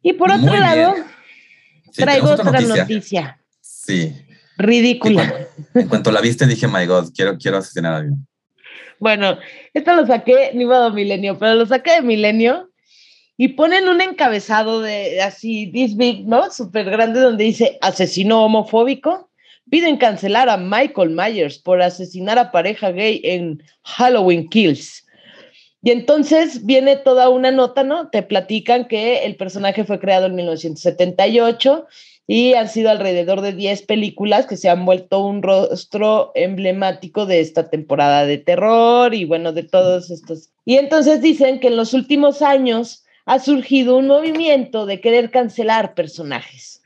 Y 0.00 0.14
por 0.14 0.30
otro 0.30 0.56
lado, 0.56 0.94
traigo 1.94 2.30
otra 2.30 2.58
noticia. 2.62 3.38
Sí. 3.60 4.16
Ridícula. 4.56 5.46
En 5.74 5.88
cuanto, 5.88 6.10
la 6.10 6.22
viste 6.22 6.46
dije, 6.46 6.68
my 6.68 6.86
God, 6.86 7.10
quiero, 7.14 7.36
quiero 7.36 7.58
asesinar 7.58 7.92
a 7.92 7.96
alguien. 7.98 8.26
Bueno, 9.02 9.36
esto 9.74 9.96
lo 9.96 10.06
saqué, 10.06 10.52
ni 10.54 10.64
modo 10.64 10.92
Milenio, 10.92 11.36
pero 11.36 11.56
lo 11.56 11.66
saqué 11.66 11.94
de 11.94 12.02
Milenio 12.02 12.70
y 13.36 13.48
ponen 13.48 13.88
un 13.88 14.00
encabezado 14.00 14.80
de 14.80 15.20
así, 15.20 15.72
this 15.72 15.96
big, 15.96 16.24
¿no? 16.28 16.52
Súper 16.52 16.88
grande 16.88 17.18
donde 17.18 17.42
dice 17.42 17.78
asesino 17.80 18.44
homofóbico. 18.44 19.28
Piden 19.68 19.96
cancelar 19.96 20.48
a 20.48 20.56
Michael 20.56 21.10
Myers 21.10 21.58
por 21.58 21.82
asesinar 21.82 22.38
a 22.38 22.52
pareja 22.52 22.92
gay 22.92 23.20
en 23.24 23.60
Halloween 23.82 24.48
Kills. 24.48 25.04
Y 25.82 25.90
entonces 25.90 26.64
viene 26.64 26.94
toda 26.94 27.28
una 27.28 27.50
nota, 27.50 27.82
¿no? 27.82 28.08
Te 28.08 28.22
platican 28.22 28.86
que 28.86 29.24
el 29.24 29.34
personaje 29.34 29.82
fue 29.84 29.98
creado 29.98 30.26
en 30.26 30.36
1978 30.36 31.88
y 32.26 32.54
han 32.54 32.68
sido 32.68 32.90
alrededor 32.90 33.40
de 33.40 33.52
10 33.52 33.82
películas 33.82 34.46
que 34.46 34.56
se 34.56 34.68
han 34.68 34.84
vuelto 34.84 35.24
un 35.24 35.42
rostro 35.42 36.32
emblemático 36.34 37.26
de 37.26 37.40
esta 37.40 37.68
temporada 37.68 38.24
de 38.26 38.38
terror 38.38 39.14
y 39.14 39.24
bueno, 39.24 39.52
de 39.52 39.64
todos 39.64 40.10
estos. 40.10 40.50
Y 40.64 40.76
entonces 40.76 41.20
dicen 41.20 41.60
que 41.60 41.68
en 41.68 41.76
los 41.76 41.94
últimos 41.94 42.42
años 42.42 43.04
ha 43.26 43.38
surgido 43.38 43.96
un 43.96 44.06
movimiento 44.06 44.86
de 44.86 45.00
querer 45.00 45.30
cancelar 45.30 45.94
personajes, 45.94 46.82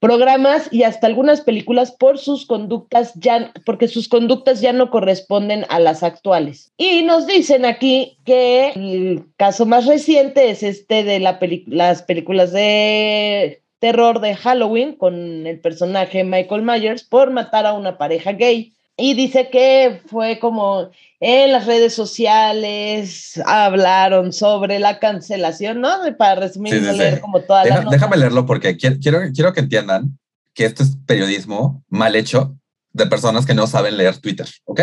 programas 0.00 0.68
y 0.72 0.82
hasta 0.82 1.06
algunas 1.06 1.42
películas 1.42 1.92
por 1.92 2.18
sus 2.18 2.46
conductas 2.46 3.12
ya, 3.14 3.52
porque 3.64 3.86
sus 3.86 4.08
conductas 4.08 4.60
ya 4.60 4.72
no 4.72 4.90
corresponden 4.90 5.64
a 5.68 5.78
las 5.78 6.02
actuales. 6.02 6.72
Y 6.76 7.02
nos 7.02 7.26
dicen 7.26 7.64
aquí 7.64 8.18
que 8.24 8.72
el 8.74 9.26
caso 9.36 9.64
más 9.64 9.86
reciente 9.86 10.50
es 10.50 10.64
este 10.64 11.04
de 11.04 11.20
la 11.20 11.38
las 11.66 12.02
películas 12.02 12.52
de 12.52 13.61
terror 13.82 14.20
de 14.20 14.36
Halloween 14.36 14.94
con 14.94 15.44
el 15.44 15.58
personaje 15.58 16.22
Michael 16.22 16.62
Myers 16.62 17.02
por 17.02 17.32
matar 17.32 17.66
a 17.66 17.72
una 17.72 17.98
pareja 17.98 18.30
gay. 18.30 18.72
Y 18.96 19.14
dice 19.14 19.50
que 19.50 20.00
fue 20.06 20.38
como 20.38 20.90
en 21.18 21.50
las 21.50 21.66
redes 21.66 21.92
sociales 21.92 23.42
hablaron 23.44 24.32
sobre 24.32 24.78
la 24.78 25.00
cancelación, 25.00 25.80
¿no? 25.80 25.90
Para 26.16 26.42
resumir, 26.42 26.80
leer 26.80 27.20
como 27.20 27.40
toda 27.40 27.64
la 27.64 27.80
Déjame 27.90 28.18
leerlo 28.18 28.46
porque 28.46 28.76
quiero, 28.76 28.98
quiero 29.34 29.52
que 29.52 29.60
entiendan 29.60 30.16
que 30.54 30.66
esto 30.66 30.84
es 30.84 30.96
periodismo 31.04 31.82
mal 31.88 32.14
hecho 32.14 32.56
de 32.92 33.06
personas 33.06 33.46
que 33.46 33.54
no 33.54 33.66
saben 33.66 33.96
leer 33.96 34.16
Twitter, 34.18 34.46
¿ok? 34.64 34.80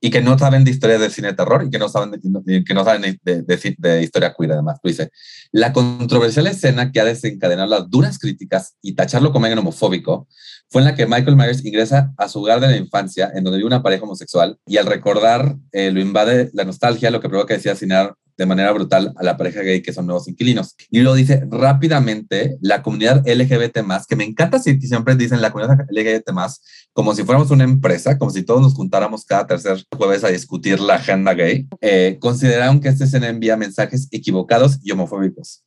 Y 0.00 0.10
que 0.10 0.20
no 0.20 0.38
saben 0.38 0.64
de 0.64 0.70
historia 0.70 0.98
de 0.98 1.10
cine 1.10 1.28
de 1.28 1.34
terror 1.34 1.64
y 1.64 1.70
que 1.70 1.78
no 1.78 1.88
saben 1.88 2.10
de, 2.10 2.64
que 2.64 2.74
no 2.74 2.84
saben 2.84 3.18
de, 3.22 3.42
de, 3.42 4.02
historia 4.02 4.34
queer 4.38 4.52
además. 4.52 4.78
Dice, 4.82 5.10
la 5.50 5.72
controversial 5.72 6.46
escena 6.46 6.92
que 6.92 7.00
ha 7.00 7.04
desencadenado 7.04 7.68
las 7.68 7.88
duras 7.88 8.18
críticas 8.18 8.76
y 8.82 8.94
tacharlo 8.94 9.32
como 9.32 9.46
homofóbico 9.46 10.28
fue 10.68 10.82
en 10.82 10.86
la 10.86 10.94
que 10.94 11.06
Michael 11.06 11.36
Myers 11.36 11.64
ingresa 11.64 12.12
a 12.16 12.28
su 12.28 12.40
hogar 12.40 12.60
de 12.60 12.68
la 12.68 12.76
infancia 12.76 13.30
en 13.34 13.44
donde 13.44 13.58
vive 13.58 13.66
una 13.66 13.82
pareja 13.82 14.04
homosexual 14.04 14.58
y 14.66 14.76
al 14.76 14.86
recordar 14.86 15.56
eh, 15.72 15.90
lo 15.90 16.00
invade 16.00 16.50
la 16.52 16.64
nostalgia, 16.64 17.10
lo 17.10 17.20
que 17.20 17.28
provoca 17.28 17.54
decía 17.54 17.72
asesinar 17.72 18.14
de 18.36 18.46
manera 18.46 18.72
brutal 18.72 19.12
a 19.16 19.22
la 19.22 19.36
pareja 19.36 19.60
gay 19.60 19.82
que 19.82 19.92
son 19.92 20.06
nuevos 20.06 20.28
inquilinos. 20.28 20.74
Y 20.90 21.00
lo 21.00 21.14
dice 21.14 21.44
rápidamente 21.50 22.56
la 22.60 22.82
comunidad 22.82 23.26
LGBT 23.26 23.82
más, 23.82 24.06
que 24.06 24.16
me 24.16 24.24
encanta 24.24 24.58
si 24.58 24.78
siempre 24.80 25.14
dicen 25.16 25.40
la 25.40 25.50
comunidad 25.50 25.86
LGBT 25.88 26.30
más, 26.32 26.62
como 26.92 27.14
si 27.14 27.24
fuéramos 27.24 27.50
una 27.50 27.64
empresa, 27.64 28.18
como 28.18 28.30
si 28.30 28.42
todos 28.42 28.60
nos 28.60 28.74
juntáramos 28.74 29.24
cada 29.24 29.46
tercer 29.46 29.84
jueves 29.96 30.24
a 30.24 30.28
discutir 30.28 30.80
la 30.80 30.94
agenda 30.94 31.34
gay, 31.34 31.68
eh, 31.80 32.18
consideraron 32.20 32.80
que 32.80 32.88
esta 32.88 33.04
escena 33.04 33.28
envía 33.28 33.56
mensajes 33.56 34.08
equivocados 34.10 34.78
y 34.82 34.92
homofóbicos. 34.92 35.64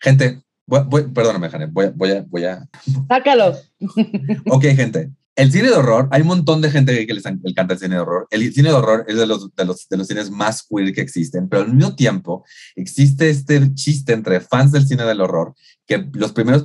Gente, 0.00 0.42
perdóname, 1.12 1.48
Jane, 1.48 1.66
voy, 1.66 1.90
voy, 1.94 2.12
a, 2.12 2.24
voy 2.28 2.44
a... 2.44 2.68
Sácalo. 3.08 3.56
ok, 4.50 4.64
gente, 4.76 5.10
el 5.38 5.52
cine 5.52 5.68
de 5.68 5.74
horror, 5.74 6.08
hay 6.10 6.22
un 6.22 6.26
montón 6.26 6.60
de 6.60 6.68
gente 6.68 7.06
que 7.06 7.14
les 7.14 7.24
encanta 7.24 7.74
el 7.74 7.78
cine 7.78 7.94
de 7.94 8.00
horror. 8.00 8.26
El 8.30 8.52
cine 8.52 8.70
de 8.70 8.74
horror 8.74 9.04
es 9.06 9.16
de 9.16 9.24
los, 9.24 9.54
de 9.54 9.64
los, 9.64 9.88
de 9.88 9.96
los 9.96 10.08
cines 10.08 10.32
más 10.32 10.66
queer 10.68 10.92
que 10.92 11.00
existen, 11.00 11.48
pero 11.48 11.62
al 11.62 11.72
mismo 11.72 11.94
tiempo 11.94 12.44
existe 12.74 13.30
este 13.30 13.72
chiste 13.74 14.14
entre 14.14 14.40
fans 14.40 14.72
del 14.72 14.84
cine 14.84 15.04
del 15.04 15.20
horror 15.20 15.54
que, 15.86 16.08
los 16.12 16.32
primeros, 16.32 16.64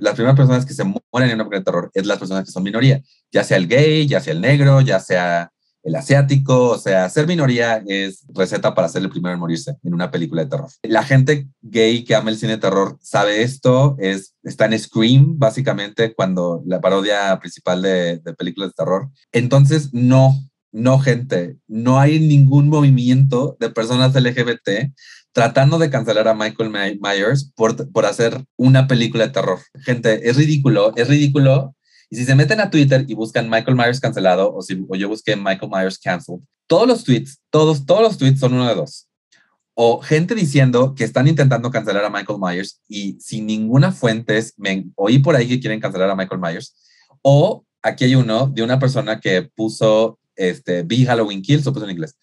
las 0.00 0.14
primeras 0.14 0.36
personas 0.36 0.66
que 0.66 0.74
se 0.74 0.84
mueren 0.84 1.30
en 1.30 1.34
una 1.34 1.48
película 1.48 1.58
de 1.60 1.64
terror 1.64 1.90
es 1.94 2.06
las 2.06 2.18
personas 2.18 2.44
que 2.44 2.52
son 2.52 2.62
minoría, 2.62 3.02
ya 3.32 3.42
sea 3.42 3.56
el 3.56 3.66
gay, 3.66 4.06
ya 4.06 4.20
sea 4.20 4.34
el 4.34 4.42
negro, 4.42 4.82
ya 4.82 5.00
sea 5.00 5.50
el 5.82 5.94
asiático, 5.94 6.70
o 6.70 6.78
sea, 6.78 7.08
ser 7.08 7.26
minoría 7.26 7.82
es 7.86 8.24
receta 8.34 8.74
para 8.74 8.88
ser 8.88 9.02
el 9.02 9.10
primero 9.10 9.34
en 9.34 9.40
morirse 9.40 9.76
en 9.82 9.94
una 9.94 10.10
película 10.10 10.44
de 10.44 10.50
terror. 10.50 10.68
La 10.82 11.02
gente 11.02 11.48
gay 11.62 12.04
que 12.04 12.14
ama 12.14 12.30
el 12.30 12.36
cine 12.36 12.52
de 12.52 12.58
terror 12.58 12.98
sabe 13.00 13.42
esto, 13.42 13.96
es, 13.98 14.34
está 14.42 14.66
en 14.66 14.78
Scream, 14.78 15.38
básicamente, 15.38 16.14
cuando 16.14 16.62
la 16.66 16.80
parodia 16.80 17.38
principal 17.38 17.82
de, 17.82 18.18
de 18.18 18.34
películas 18.34 18.70
de 18.70 18.74
terror. 18.74 19.08
Entonces, 19.32 19.90
no, 19.92 20.34
no, 20.72 20.98
gente, 20.98 21.56
no 21.66 21.98
hay 21.98 22.20
ningún 22.20 22.68
movimiento 22.68 23.56
de 23.58 23.70
personas 23.70 24.14
LGBT 24.14 24.92
tratando 25.32 25.78
de 25.78 25.90
cancelar 25.90 26.28
a 26.28 26.34
Michael 26.34 26.70
Myers 27.00 27.52
por, 27.54 27.90
por 27.92 28.06
hacer 28.06 28.44
una 28.56 28.86
película 28.88 29.26
de 29.26 29.32
terror. 29.32 29.60
Gente, 29.84 30.28
es 30.28 30.36
ridículo, 30.36 30.92
es 30.96 31.08
ridículo 31.08 31.74
y 32.10 32.16
si 32.16 32.24
se 32.24 32.34
meten 32.34 32.60
a 32.60 32.70
Twitter 32.70 33.04
y 33.06 33.14
buscan 33.14 33.48
Michael 33.48 33.76
Myers 33.76 34.00
cancelado 34.00 34.52
o, 34.52 34.60
si, 34.62 34.84
o 34.88 34.96
yo 34.96 35.08
busqué 35.08 35.36
Michael 35.36 35.70
Myers 35.72 35.98
canceled, 35.98 36.40
todos 36.66 36.86
los 36.86 37.04
tweets, 37.04 37.40
todos, 37.50 37.86
todos 37.86 38.02
los 38.02 38.18
tweets 38.18 38.40
son 38.40 38.54
uno 38.54 38.68
de 38.68 38.74
dos. 38.74 39.06
O 39.74 40.00
gente 40.00 40.34
diciendo 40.34 40.94
que 40.94 41.04
están 41.04 41.28
intentando 41.28 41.70
cancelar 41.70 42.04
a 42.04 42.10
Michael 42.10 42.40
Myers 42.40 42.80
y 42.88 43.16
sin 43.20 43.46
ninguna 43.46 43.92
fuente, 43.92 44.44
me 44.56 44.86
oí 44.96 45.20
por 45.20 45.36
ahí 45.36 45.48
que 45.48 45.60
quieren 45.60 45.80
cancelar 45.80 46.10
a 46.10 46.16
Michael 46.16 46.40
Myers. 46.40 46.74
O 47.22 47.64
aquí 47.80 48.04
hay 48.04 48.16
uno 48.16 48.48
de 48.48 48.62
una 48.62 48.78
persona 48.78 49.20
que 49.20 49.48
puso 49.54 50.18
este, 50.34 50.82
Be 50.82 51.06
Halloween 51.06 51.42
Kills, 51.42 51.66
o 51.66 51.72
puso 51.72 51.84
en 51.84 51.92
inglés. 51.92 52.18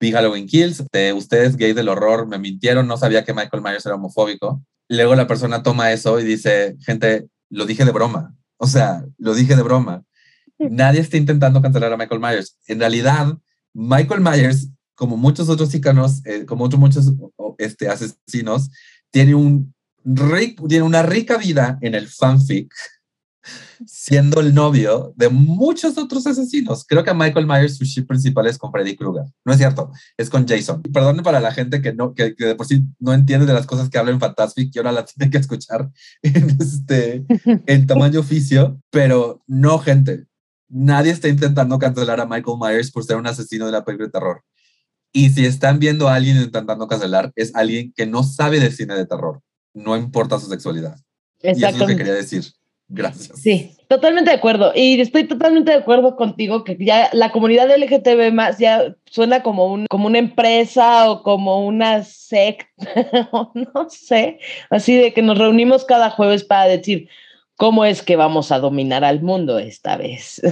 Be 0.00 0.12
Halloween 0.12 0.46
Kills, 0.46 0.84
de 0.92 1.12
ustedes 1.12 1.56
gays 1.56 1.74
del 1.74 1.88
horror 1.88 2.26
me 2.28 2.38
mintieron, 2.38 2.86
no 2.86 2.96
sabía 2.96 3.24
que 3.24 3.34
Michael 3.34 3.62
Myers 3.62 3.84
era 3.86 3.96
homofóbico. 3.96 4.64
Luego 4.88 5.14
la 5.14 5.26
persona 5.26 5.62
toma 5.62 5.92
eso 5.92 6.18
y 6.20 6.24
dice, 6.24 6.76
gente, 6.80 7.26
lo 7.50 7.66
dije 7.66 7.84
de 7.84 7.92
broma. 7.92 8.34
O 8.62 8.66
sea, 8.68 9.04
lo 9.18 9.34
dije 9.34 9.56
de 9.56 9.62
broma. 9.64 10.04
Nadie 10.56 11.00
está 11.00 11.16
intentando 11.16 11.60
cancelar 11.60 11.92
a 11.92 11.96
Michael 11.96 12.20
Myers. 12.20 12.56
En 12.68 12.78
realidad, 12.78 13.36
Michael 13.74 14.20
Myers, 14.20 14.68
como 14.94 15.16
muchos 15.16 15.48
otros 15.48 15.74
icanos, 15.74 16.24
eh, 16.24 16.46
como 16.46 16.62
otros 16.62 16.78
muchos 16.78 17.12
este, 17.58 17.88
asesinos, 17.88 18.70
tiene, 19.10 19.34
un 19.34 19.74
tiene 20.68 20.82
una 20.82 21.02
rica 21.02 21.38
vida 21.38 21.76
en 21.80 21.96
el 21.96 22.06
fanfic 22.06 22.72
siendo 23.86 24.40
el 24.40 24.54
novio 24.54 25.12
de 25.16 25.28
muchos 25.28 25.98
otros 25.98 26.26
asesinos. 26.26 26.84
Creo 26.86 27.04
que 27.04 27.10
a 27.10 27.14
Michael 27.14 27.46
Myers 27.46 27.76
su 27.76 27.84
ship 27.84 28.06
principal 28.06 28.46
es 28.46 28.58
con 28.58 28.70
Freddy 28.70 28.96
Krueger. 28.96 29.24
No 29.44 29.52
es 29.52 29.58
cierto, 29.58 29.90
es 30.16 30.30
con 30.30 30.46
Jason. 30.46 30.82
Perdón 30.82 31.18
para 31.18 31.40
la 31.40 31.52
gente 31.52 31.80
que, 31.82 31.92
no, 31.92 32.14
que, 32.14 32.34
de 32.36 32.54
por 32.54 32.66
sí 32.66 32.84
no 32.98 33.12
entiende 33.12 33.46
de 33.46 33.54
las 33.54 33.66
cosas 33.66 33.88
que 33.88 33.98
habla 33.98 34.12
en 34.12 34.20
Fantastic 34.20 34.74
y 34.74 34.78
ahora 34.78 34.92
la 34.92 35.04
tiene 35.06 35.30
que 35.30 35.38
escuchar 35.38 35.90
en, 36.22 36.56
este, 36.60 37.24
en 37.66 37.86
tamaño 37.86 38.20
oficio, 38.20 38.80
pero 38.90 39.42
no, 39.46 39.78
gente. 39.78 40.26
Nadie 40.68 41.12
está 41.12 41.28
intentando 41.28 41.78
cancelar 41.78 42.18
a 42.20 42.26
Michael 42.26 42.56
Myers 42.58 42.90
por 42.90 43.04
ser 43.04 43.16
un 43.16 43.26
asesino 43.26 43.66
de 43.66 43.72
la 43.72 43.84
película 43.84 44.06
de 44.06 44.12
terror. 44.12 44.42
Y 45.12 45.28
si 45.30 45.44
están 45.44 45.78
viendo 45.78 46.08
a 46.08 46.14
alguien 46.14 46.38
intentando 46.38 46.88
cancelar, 46.88 47.30
es 47.36 47.54
alguien 47.54 47.92
que 47.94 48.06
no 48.06 48.22
sabe 48.22 48.58
de 48.58 48.72
cine 48.72 48.94
de 48.94 49.04
terror. 49.04 49.42
No 49.74 49.96
importa 49.96 50.40
su 50.40 50.48
sexualidad. 50.48 50.98
Y 51.42 51.48
eso 51.48 51.68
es 51.68 51.78
lo 51.78 51.86
que 51.86 51.96
quería 51.96 52.14
decir. 52.14 52.44
Gracias. 52.94 53.40
Sí, 53.40 53.70
totalmente 53.88 54.30
de 54.30 54.36
acuerdo. 54.36 54.72
Y 54.74 55.00
estoy 55.00 55.24
totalmente 55.24 55.70
de 55.70 55.78
acuerdo 55.78 56.14
contigo 56.14 56.62
que 56.62 56.76
ya 56.78 57.08
la 57.14 57.32
comunidad 57.32 57.74
LGTB 57.74 58.32
más 58.32 58.58
ya 58.58 58.94
suena 59.06 59.42
como, 59.42 59.66
un, 59.66 59.86
como 59.86 60.08
una 60.08 60.18
empresa 60.18 61.10
o 61.10 61.22
como 61.22 61.64
una 61.64 62.04
secta, 62.04 62.68
no 63.54 63.88
sé, 63.88 64.40
así 64.68 64.94
de 64.94 65.14
que 65.14 65.22
nos 65.22 65.38
reunimos 65.38 65.86
cada 65.86 66.10
jueves 66.10 66.44
para 66.44 66.66
decir 66.66 67.08
cómo 67.56 67.86
es 67.86 68.02
que 68.02 68.16
vamos 68.16 68.52
a 68.52 68.58
dominar 68.58 69.04
al 69.04 69.22
mundo 69.22 69.58
esta 69.58 69.96
vez. 69.96 70.42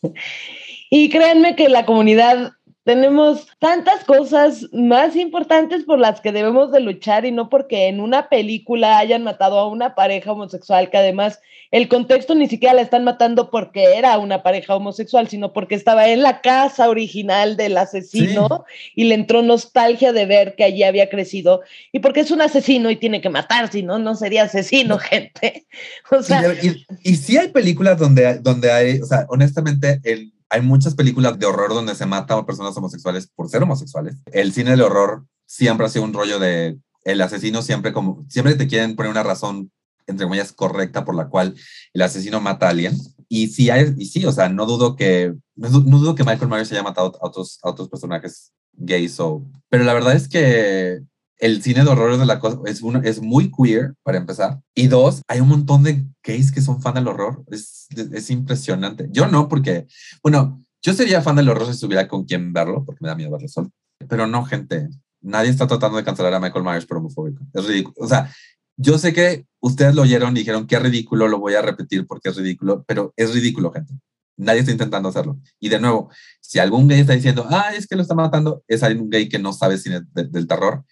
y 0.90 1.08
créanme 1.08 1.56
que 1.56 1.68
la 1.68 1.86
comunidad 1.86 2.52
tenemos 2.88 3.46
tantas 3.58 4.02
cosas 4.04 4.64
más 4.72 5.14
importantes 5.14 5.84
por 5.84 5.98
las 5.98 6.22
que 6.22 6.32
debemos 6.32 6.72
de 6.72 6.80
luchar 6.80 7.26
y 7.26 7.32
no 7.32 7.50
porque 7.50 7.86
en 7.86 8.00
una 8.00 8.30
película 8.30 8.96
hayan 8.96 9.24
matado 9.24 9.58
a 9.58 9.68
una 9.68 9.94
pareja 9.94 10.32
homosexual 10.32 10.88
que 10.88 10.96
además 10.96 11.38
el 11.70 11.88
contexto 11.88 12.34
ni 12.34 12.48
siquiera 12.48 12.72
la 12.72 12.80
están 12.80 13.04
matando 13.04 13.50
porque 13.50 13.98
era 13.98 14.16
una 14.16 14.42
pareja 14.42 14.74
homosexual, 14.74 15.28
sino 15.28 15.52
porque 15.52 15.74
estaba 15.74 16.08
en 16.08 16.22
la 16.22 16.40
casa 16.40 16.88
original 16.88 17.58
del 17.58 17.76
asesino 17.76 18.64
y 18.94 19.04
le 19.04 19.16
entró 19.16 19.42
nostalgia 19.42 20.14
de 20.14 20.24
ver 20.24 20.54
que 20.54 20.64
allí 20.64 20.82
había 20.82 21.10
crecido. 21.10 21.60
Y 21.92 21.98
porque 21.98 22.20
es 22.20 22.30
un 22.30 22.40
asesino 22.40 22.90
y 22.90 22.96
tiene 22.96 23.20
que 23.20 23.28
matar, 23.28 23.70
si 23.70 23.82
no, 23.82 23.98
no 23.98 24.14
sería 24.14 24.44
asesino, 24.44 24.98
gente. 24.98 25.66
O 26.10 26.22
sea, 26.22 26.54
y, 26.62 26.86
y, 27.02 27.16
sí 27.16 27.36
hay 27.36 27.48
películas 27.48 27.98
donde, 27.98 28.38
donde 28.38 28.72
hay, 28.72 29.00
o 29.00 29.04
sea, 29.04 29.26
honestamente, 29.28 30.00
el 30.04 30.32
hay 30.50 30.62
muchas 30.62 30.94
películas 30.94 31.38
de 31.38 31.46
horror 31.46 31.74
donde 31.74 31.94
se 31.94 32.06
mata 32.06 32.34
a 32.34 32.46
personas 32.46 32.76
homosexuales 32.76 33.28
por 33.34 33.48
ser 33.48 33.62
homosexuales. 33.62 34.16
El 34.32 34.52
cine 34.52 34.76
de 34.76 34.82
horror 34.82 35.26
siempre 35.46 35.86
ha 35.86 35.88
sido 35.88 36.04
un 36.04 36.12
rollo 36.12 36.38
de 36.38 36.78
el 37.04 37.20
asesino 37.20 37.62
siempre 37.62 37.92
como 37.92 38.26
siempre 38.28 38.54
te 38.54 38.66
quieren 38.66 38.96
poner 38.96 39.10
una 39.10 39.22
razón 39.22 39.70
entre 40.06 40.24
comillas 40.24 40.52
correcta 40.52 41.04
por 41.04 41.14
la 41.14 41.28
cual 41.28 41.54
el 41.92 42.02
asesino 42.02 42.40
mata 42.40 42.66
a 42.66 42.70
alguien. 42.70 42.96
Y 43.28 43.48
sí, 43.48 43.68
hay, 43.68 43.94
y 43.98 44.06
sí, 44.06 44.24
o 44.24 44.32
sea, 44.32 44.48
no 44.48 44.64
dudo 44.64 44.96
que 44.96 45.34
no, 45.54 45.68
dudo 45.68 46.14
que 46.14 46.24
Michael 46.24 46.48
Myers 46.48 46.72
haya 46.72 46.82
matado 46.82 47.18
a 47.20 47.26
otros, 47.26 47.58
a 47.62 47.68
otros 47.68 47.88
personajes 47.88 48.52
gays 48.72 49.20
o 49.20 49.44
pero 49.68 49.84
la 49.84 49.92
verdad 49.92 50.14
es 50.14 50.28
que 50.28 51.00
el 51.38 51.62
cine 51.62 51.84
de 51.84 51.90
horror 51.90 52.18
de 52.18 52.26
la 52.26 52.40
cosa 52.40 52.58
es, 52.66 52.82
es 53.04 53.22
muy 53.22 53.50
queer, 53.50 53.94
para 54.02 54.18
empezar. 54.18 54.60
Y 54.74 54.88
dos, 54.88 55.22
hay 55.28 55.40
un 55.40 55.48
montón 55.48 55.84
de 55.84 56.04
gays 56.22 56.50
que 56.50 56.60
son 56.60 56.82
fan 56.82 56.94
del 56.94 57.08
horror. 57.08 57.44
Es, 57.50 57.86
es 58.12 58.30
impresionante. 58.30 59.08
Yo 59.10 59.28
no, 59.28 59.48
porque, 59.48 59.86
bueno, 60.22 60.62
yo 60.82 60.92
sería 60.92 61.22
fan 61.22 61.36
del 61.36 61.48
horror 61.48 61.66
si 61.66 61.72
estuviera 61.72 62.08
con 62.08 62.24
quien 62.24 62.52
verlo, 62.52 62.84
porque 62.84 62.98
me 63.02 63.08
da 63.08 63.14
miedo 63.14 63.30
verlo 63.30 63.48
solo. 63.48 63.70
Pero 64.08 64.26
no, 64.26 64.44
gente. 64.44 64.88
Nadie 65.20 65.50
está 65.50 65.66
tratando 65.66 65.96
de 65.96 66.04
cancelar 66.04 66.34
a 66.34 66.40
Michael 66.40 66.64
Myers 66.64 66.86
por 66.86 66.98
homofóbico. 66.98 67.44
Es 67.52 67.66
ridículo. 67.66 67.94
O 67.98 68.08
sea, 68.08 68.32
yo 68.76 68.98
sé 68.98 69.12
que 69.12 69.46
ustedes 69.60 69.94
lo 69.94 70.02
oyeron 70.02 70.36
y 70.36 70.40
dijeron, 70.40 70.66
qué 70.66 70.78
ridículo, 70.78 71.26
lo 71.26 71.38
voy 71.38 71.54
a 71.54 71.62
repetir 71.62 72.06
porque 72.06 72.28
es 72.28 72.36
ridículo, 72.36 72.84
pero 72.86 73.12
es 73.16 73.34
ridículo, 73.34 73.72
gente. 73.72 73.94
Nadie 74.36 74.60
está 74.60 74.70
intentando 74.70 75.08
hacerlo. 75.08 75.40
Y 75.58 75.68
de 75.68 75.80
nuevo, 75.80 76.10
si 76.40 76.60
algún 76.60 76.86
gay 76.86 77.00
está 77.00 77.14
diciendo, 77.14 77.44
ah, 77.50 77.72
es 77.76 77.88
que 77.88 77.96
lo 77.96 78.02
está 78.02 78.14
matando, 78.14 78.62
es 78.68 78.84
algún 78.84 79.10
gay 79.10 79.28
que 79.28 79.40
no 79.40 79.52
sabe 79.52 79.78
cine 79.78 80.02
del 80.14 80.46
terror 80.46 80.84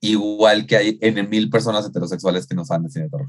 igual 0.00 0.66
que 0.66 0.76
hay 0.76 0.98
en 1.00 1.28
mil 1.28 1.50
personas 1.50 1.86
heterosexuales 1.86 2.46
que 2.46 2.54
no 2.54 2.64
saben 2.64 2.84
de 2.84 2.90
cine 2.90 3.04
de 3.06 3.10
terror. 3.10 3.28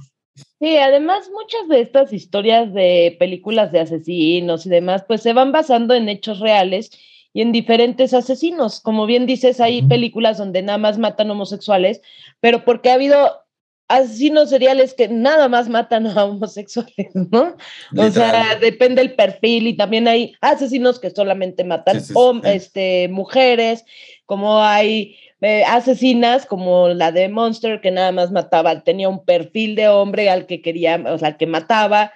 Sí, 0.59 0.78
además 0.78 1.30
muchas 1.34 1.67
de 1.70 1.82
estas 1.82 2.13
historias 2.13 2.74
de 2.74 3.15
películas 3.20 3.72
de 3.72 3.80
asesinos 3.80 4.65
y 4.65 4.70
demás, 4.70 5.03
pues 5.07 5.22
se 5.22 5.34
van 5.34 5.51
basando 5.51 5.93
en 5.93 6.09
hechos 6.09 6.39
reales 6.39 6.91
y 7.34 7.41
en 7.41 7.51
diferentes 7.51 8.13
asesinos. 8.13 8.80
Como 8.80 9.05
bien 9.05 9.26
dices, 9.26 9.59
hay 9.59 9.82
películas 9.84 10.38
donde 10.38 10.61
nada 10.61 10.78
más 10.78 10.97
matan 10.97 11.32
homosexuales, 11.32 12.01
pero 12.39 12.65
porque 12.65 12.89
ha 12.89 12.95
habido 12.95 13.45
asesinos 13.88 14.49
seriales 14.49 14.93
que 14.93 15.07
nada 15.07 15.49
más 15.49 15.67
matan 15.67 16.07
a 16.07 16.26
homosexuales, 16.26 17.09
¿no? 17.13 17.55
O 17.97 18.11
sea, 18.11 18.55
depende 18.59 19.01
el 19.01 19.15
perfil 19.15 19.67
y 19.67 19.76
también 19.76 20.07
hay 20.07 20.36
asesinos 20.41 20.99
que 20.99 21.09
solamente 21.09 21.63
matan 21.63 22.01
Este, 22.43 23.07
mujeres, 23.09 23.84
como 24.26 24.59
hay 24.59 25.17
eh, 25.42 25.64
asesinas 25.66 26.46
como 26.46 26.90
la 26.90 27.12
de 27.12 27.30
Monster, 27.30 27.82
que 27.82 27.92
nada 27.92 28.12
más 28.12 28.32
mataba, 28.32 28.82
tenía 28.82 29.10
un 29.10 29.24
perfil 29.24 29.76
de 29.76 29.88
hombre 29.88 30.30
al 30.30 30.46
que 30.46 30.62
quería, 30.62 31.02
o 31.08 31.18
sea, 31.18 31.38
que 31.38 31.48
mataba. 31.48 32.12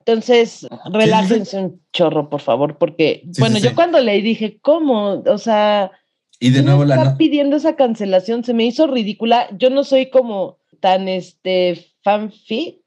Entonces, 0.00 0.66
relájense 0.92 1.58
un 1.58 1.80
chorro, 1.92 2.30
por 2.30 2.40
favor, 2.40 2.78
porque, 2.78 3.22
bueno, 3.38 3.58
yo 3.58 3.74
cuando 3.74 3.98
le 4.00 4.20
dije, 4.22 4.58
¿cómo? 4.60 5.22
O 5.26 5.38
sea, 5.38 5.90
y 6.38 6.50
de 6.50 6.62
nuevo 6.62 6.84
la 6.84 6.96
está 6.96 7.16
pidiendo 7.16 7.56
esa 7.56 7.76
cancelación, 7.76 8.44
se 8.44 8.54
me 8.54 8.64
hizo 8.64 8.86
ridícula. 8.86 9.48
Yo 9.56 9.70
no 9.70 9.84
soy 9.84 10.10
como 10.10 10.58
tan 10.80 11.08
este 11.08 11.86
fanfic. 12.02 12.80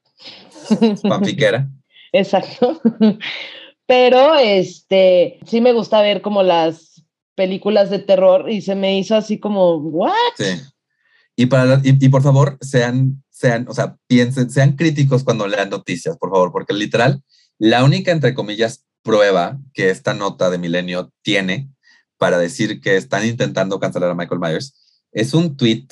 Fanfiquera. 1.02 1.68
Exacto. 2.12 2.80
Pero 3.86 4.36
este 4.36 5.40
sí 5.46 5.60
me 5.60 5.72
gusta 5.72 6.00
ver 6.00 6.22
como 6.22 6.44
las 6.44 6.89
películas 7.40 7.88
de 7.88 8.00
terror 8.00 8.50
y 8.50 8.60
se 8.60 8.74
me 8.74 8.98
hizo 8.98 9.16
así 9.16 9.40
como, 9.40 9.76
¿what? 9.76 10.12
Sí. 10.36 10.60
Y, 11.36 11.46
para, 11.46 11.80
y, 11.82 12.08
por 12.10 12.22
favor, 12.22 12.58
sean, 12.60 13.24
sean, 13.30 13.66
o 13.66 13.72
sea, 13.72 13.96
piensen, 14.06 14.50
sean 14.50 14.76
críticos 14.76 15.24
cuando 15.24 15.48
lean 15.48 15.70
noticias, 15.70 16.18
por 16.18 16.28
favor, 16.28 16.52
porque 16.52 16.74
literal, 16.74 17.22
la 17.56 17.82
única, 17.82 18.10
entre 18.12 18.34
comillas, 18.34 18.84
prueba 19.02 19.58
que 19.72 19.88
esta 19.88 20.12
nota 20.12 20.50
de 20.50 20.58
Milenio 20.58 21.14
tiene 21.22 21.70
para 22.18 22.36
decir 22.36 22.82
que 22.82 22.98
están 22.98 23.24
intentando 23.24 23.80
cancelar 23.80 24.10
a 24.10 24.14
Michael 24.14 24.38
Myers 24.38 25.00
es 25.12 25.32
un 25.32 25.56
tweet 25.56 25.86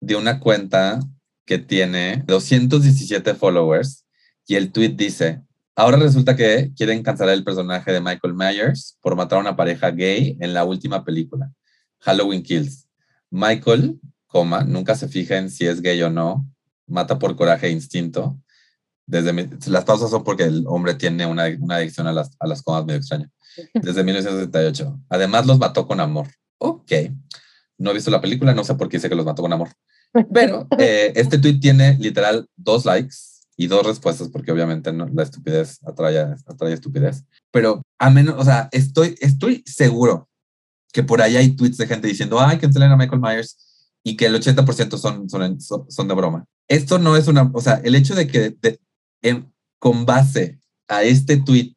de 0.00 0.16
una 0.16 0.40
cuenta 0.40 1.00
que 1.44 1.58
tiene 1.58 2.24
217 2.26 3.34
followers 3.34 4.06
y 4.46 4.54
el 4.54 4.72
tweet 4.72 4.94
dice, 4.96 5.42
Ahora 5.78 5.96
resulta 5.96 6.34
que 6.34 6.72
quieren 6.76 7.04
cancelar 7.04 7.34
el 7.34 7.44
personaje 7.44 7.92
de 7.92 8.00
Michael 8.00 8.34
Myers 8.34 8.98
por 9.00 9.14
matar 9.14 9.38
a 9.38 9.42
una 9.42 9.54
pareja 9.54 9.92
gay 9.92 10.36
en 10.40 10.52
la 10.52 10.64
última 10.64 11.04
película, 11.04 11.52
Halloween 12.00 12.42
Kills. 12.42 12.88
Michael, 13.30 14.00
coma, 14.26 14.64
nunca 14.64 14.96
se 14.96 15.06
fija 15.06 15.38
en 15.38 15.48
si 15.48 15.68
es 15.68 15.80
gay 15.80 16.02
o 16.02 16.10
no, 16.10 16.44
mata 16.88 17.16
por 17.16 17.36
coraje 17.36 17.68
e 17.68 17.70
instinto. 17.70 18.36
Desde 19.06 19.32
las 19.70 19.84
pausas 19.84 20.10
son 20.10 20.24
porque 20.24 20.42
el 20.42 20.64
hombre 20.66 20.94
tiene 20.94 21.26
una, 21.26 21.44
una 21.60 21.76
adicción 21.76 22.08
a 22.08 22.12
las, 22.12 22.32
a 22.40 22.48
las 22.48 22.60
comas 22.60 22.84
medio 22.84 22.98
extraña. 22.98 23.30
Desde 23.74 24.02
1978. 24.02 25.00
Además, 25.08 25.46
los 25.46 25.60
mató 25.60 25.86
con 25.86 26.00
amor. 26.00 26.26
Ok. 26.58 26.90
No 27.78 27.92
he 27.92 27.94
visto 27.94 28.10
la 28.10 28.20
película, 28.20 28.52
no 28.52 28.64
sé 28.64 28.74
por 28.74 28.88
qué 28.88 28.96
dice 28.96 29.08
que 29.08 29.14
los 29.14 29.24
mató 29.24 29.42
con 29.42 29.52
amor. 29.52 29.68
Pero 30.34 30.66
eh, 30.76 31.12
este 31.14 31.38
tweet 31.38 31.60
tiene 31.60 31.96
literal 31.98 32.48
dos 32.56 32.84
likes 32.84 33.27
y 33.60 33.66
dos 33.66 33.84
respuestas, 33.84 34.28
porque 34.28 34.52
obviamente 34.52 34.92
no, 34.92 35.06
la 35.12 35.24
estupidez 35.24 35.80
atrae, 35.84 36.36
atrae 36.46 36.72
estupidez. 36.72 37.24
Pero 37.50 37.82
a 37.98 38.08
menos, 38.08 38.36
o 38.38 38.44
sea, 38.44 38.68
estoy, 38.70 39.16
estoy 39.20 39.64
seguro 39.66 40.28
que 40.92 41.02
por 41.02 41.20
ahí 41.20 41.36
hay 41.36 41.56
tweets 41.56 41.76
de 41.76 41.88
gente 41.88 42.06
diciendo, 42.06 42.40
ay, 42.40 42.58
cancelen 42.58 42.92
a 42.92 42.96
Michael 42.96 43.20
Myers 43.20 43.90
y 44.04 44.16
que 44.16 44.26
el 44.26 44.40
80% 44.40 44.96
son, 44.96 45.28
son, 45.28 45.60
son 45.90 46.08
de 46.08 46.14
broma. 46.14 46.44
Esto 46.68 47.00
no 47.00 47.16
es 47.16 47.26
una, 47.26 47.50
o 47.52 47.60
sea, 47.60 47.80
el 47.82 47.96
hecho 47.96 48.14
de 48.14 48.28
que 48.28 48.56
en, 49.22 49.52
con 49.80 50.06
base 50.06 50.60
a 50.86 51.02
este 51.02 51.38
tweet 51.38 51.74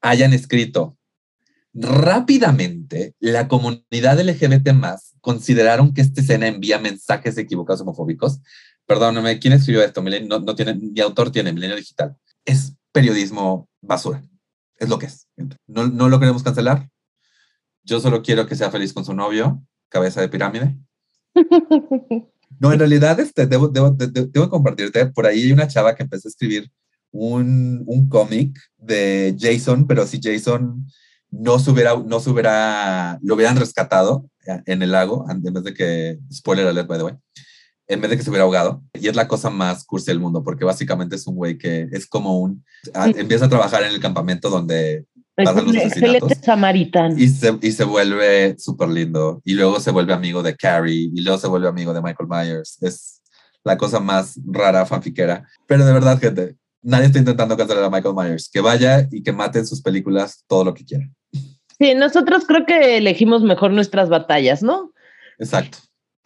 hayan 0.00 0.32
escrito 0.32 0.96
rápidamente 1.74 3.14
la 3.20 3.48
comunidad 3.48 4.18
LGBT 4.18 4.72
más 4.72 5.14
consideraron 5.20 5.92
que 5.92 6.00
esta 6.00 6.22
escena 6.22 6.46
envía 6.46 6.78
mensajes 6.78 7.36
equivocados 7.36 7.82
homofóbicos 7.82 8.40
perdóname, 8.88 9.38
¿quién 9.38 9.52
escribió 9.52 9.82
esto? 9.82 10.02
no, 10.02 10.40
no 10.40 10.54
tiene, 10.56 10.74
mi 10.74 11.00
autor 11.00 11.30
tiene 11.30 11.52
Milenio 11.52 11.76
Digital. 11.76 12.16
Es 12.44 12.72
periodismo 12.90 13.68
basura. 13.82 14.24
Es 14.78 14.88
lo 14.88 14.98
que 14.98 15.06
es. 15.06 15.28
No, 15.66 15.86
no 15.86 16.08
lo 16.08 16.18
queremos 16.18 16.42
cancelar. 16.42 16.88
Yo 17.84 18.00
solo 18.00 18.22
quiero 18.22 18.46
que 18.46 18.56
sea 18.56 18.70
feliz 18.70 18.92
con 18.92 19.04
su 19.04 19.14
novio, 19.14 19.62
cabeza 19.88 20.20
de 20.20 20.28
pirámide. 20.28 20.76
No, 22.60 22.72
en 22.72 22.78
realidad, 22.80 23.20
este, 23.20 23.46
debo, 23.46 23.68
debo, 23.68 23.90
debo, 23.90 24.48
compartirte, 24.48 25.06
por 25.06 25.26
ahí 25.26 25.44
hay 25.44 25.52
una 25.52 25.68
chava 25.68 25.94
que 25.94 26.02
empezó 26.02 26.26
a 26.26 26.30
escribir 26.30 26.68
un, 27.12 27.84
un 27.86 28.08
cómic 28.08 28.58
de 28.78 29.36
Jason, 29.38 29.86
pero 29.86 30.06
si 30.06 30.18
Jason 30.20 30.84
no 31.30 31.58
se 31.60 31.70
hubiera, 31.70 31.94
no 31.94 32.18
se 32.18 32.30
hubiera, 32.30 33.18
lo 33.22 33.34
hubieran 33.36 33.58
rescatado 33.58 34.28
en 34.66 34.82
el 34.82 34.90
lago, 34.90 35.26
en 35.30 35.40
vez 35.40 35.62
de 35.62 35.74
que, 35.74 36.18
spoiler 36.32 36.66
alert, 36.66 36.88
by 36.88 36.98
the 36.98 37.04
way, 37.04 37.14
en 37.88 38.00
vez 38.02 38.10
de 38.10 38.16
que 38.16 38.22
se 38.22 38.30
hubiera 38.30 38.44
ahogado. 38.44 38.82
Y 38.94 39.08
es 39.08 39.16
la 39.16 39.26
cosa 39.26 39.50
más 39.50 39.84
cursi 39.84 40.06
del 40.06 40.20
mundo, 40.20 40.44
porque 40.44 40.64
básicamente 40.64 41.16
es 41.16 41.26
un 41.26 41.34
güey 41.34 41.56
que 41.56 41.88
es 41.90 42.06
como 42.06 42.38
un... 42.38 42.64
Empieza 42.94 43.46
a 43.46 43.48
trabajar 43.48 43.82
en 43.82 43.92
el 43.92 44.00
campamento 44.00 44.50
donde 44.50 45.06
pasan 45.34 45.64
los 45.64 45.76
asesinatos. 45.76 46.32
Y 47.16 47.28
se, 47.28 47.58
y 47.62 47.72
se 47.72 47.84
vuelve 47.84 48.58
súper 48.58 48.90
lindo. 48.90 49.40
Y 49.44 49.54
luego 49.54 49.80
se 49.80 49.90
vuelve 49.90 50.12
amigo 50.12 50.42
de 50.42 50.54
Carrie. 50.54 51.10
Y 51.14 51.22
luego 51.22 51.38
se 51.38 51.48
vuelve 51.48 51.68
amigo 51.68 51.94
de 51.94 52.02
Michael 52.02 52.28
Myers. 52.28 52.76
Es 52.82 53.22
la 53.64 53.78
cosa 53.78 54.00
más 54.00 54.38
rara, 54.46 54.84
fanfiquera. 54.84 55.48
Pero 55.66 55.86
de 55.86 55.92
verdad, 55.92 56.20
gente, 56.20 56.56
nadie 56.82 57.06
está 57.06 57.18
intentando 57.18 57.56
cancelar 57.56 57.84
a 57.84 57.90
Michael 57.90 58.14
Myers. 58.14 58.50
Que 58.52 58.60
vaya 58.60 59.08
y 59.10 59.22
que 59.22 59.32
mate 59.32 59.60
en 59.60 59.66
sus 59.66 59.80
películas 59.80 60.44
todo 60.46 60.62
lo 60.62 60.74
que 60.74 60.84
quiera. 60.84 61.08
Sí, 61.78 61.94
nosotros 61.94 62.44
creo 62.46 62.66
que 62.66 62.98
elegimos 62.98 63.42
mejor 63.42 63.70
nuestras 63.70 64.10
batallas, 64.10 64.62
¿no? 64.62 64.92
Exacto. 65.38 65.78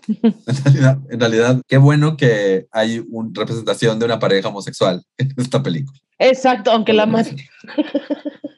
En 1.11 1.21
realidad, 1.21 1.61
qué 1.69 1.77
bueno 1.77 2.17
que 2.17 2.67
hay 2.73 3.05
una 3.11 3.31
representación 3.35 3.99
de 3.99 4.07
una 4.07 4.19
pareja 4.19 4.49
homosexual 4.49 5.05
en 5.19 5.33
esta 5.37 5.63
película. 5.63 5.99
Exacto, 6.19 6.71
aunque 6.71 6.93
la 6.93 7.07
maten. 7.07 7.37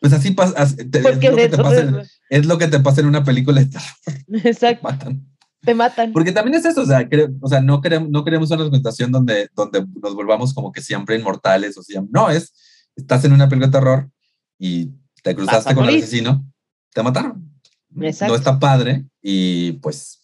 Pues 0.01 0.13
así 0.13 0.33
pasa. 0.33 0.63
Es, 0.63 0.77
lo 1.03 1.19
que 1.19 1.31
te 1.31 1.57
pasa 1.57 1.81
en, 1.81 2.03
es 2.29 2.45
lo 2.45 2.59
que 2.59 2.69
te 2.69 2.79
pasa 2.79 3.01
en 3.01 3.07
una 3.07 3.25
película 3.25 3.63
Exacto. 3.63 4.87
Te 4.87 4.93
matan. 4.93 5.27
Te 5.63 5.75
matan. 5.75 6.13
Porque 6.13 6.31
también 6.31 6.57
es 6.57 6.67
eso, 6.67 6.83
o 6.83 6.85
sea, 6.85 7.09
o 7.41 7.49
sea 7.49 7.63
no, 7.63 7.81
queremos, 7.81 8.11
no 8.11 8.23
queremos 8.23 8.51
una 8.51 8.65
representación 8.65 9.11
donde, 9.11 9.49
donde 9.57 9.83
nos 10.03 10.15
volvamos 10.15 10.53
como 10.53 10.73
que 10.73 10.83
siempre 10.83 11.17
inmortales 11.17 11.79
o 11.79 11.83
siempre. 11.83 12.11
No, 12.13 12.29
es, 12.29 12.53
estás 12.95 13.25
en 13.25 13.33
una 13.33 13.49
película 13.49 13.69
de 13.69 13.73
terror 13.73 14.11
y 14.59 14.91
te 15.23 15.35
cruzaste 15.35 15.75
con 15.75 15.89
el 15.89 15.97
asesino, 15.97 16.45
te 16.93 17.03
mataron. 17.03 17.51
no 17.89 18.07
está 18.07 18.59
padre 18.59 19.07
y 19.23 19.73
pues 19.73 20.24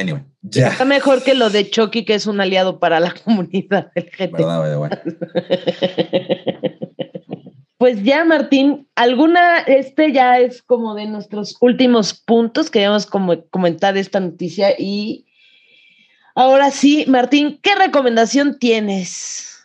Anyway, 0.00 0.22
ya. 0.40 0.68
Está 0.68 0.86
mejor 0.86 1.22
que 1.22 1.34
lo 1.34 1.50
de 1.50 1.68
Chucky, 1.68 2.06
que 2.06 2.14
es 2.14 2.26
un 2.26 2.40
aliado 2.40 2.78
para 2.78 3.00
la 3.00 3.12
comunidad 3.24 3.92
LGBT. 3.94 4.32
¿Verdad, 4.32 5.02
Pues 7.76 8.02
ya, 8.02 8.26
Martín, 8.26 8.88
alguna, 8.94 9.60
este 9.60 10.12
ya 10.12 10.38
es 10.38 10.60
como 10.60 10.94
de 10.94 11.06
nuestros 11.06 11.56
últimos 11.62 12.12
puntos, 12.12 12.70
queríamos 12.70 13.06
como 13.06 13.42
comentar 13.48 13.96
esta 13.96 14.20
noticia 14.20 14.74
y 14.78 15.24
ahora 16.34 16.70
sí, 16.72 17.06
Martín, 17.08 17.58
¿qué 17.62 17.74
recomendación 17.74 18.58
tienes? 18.58 19.62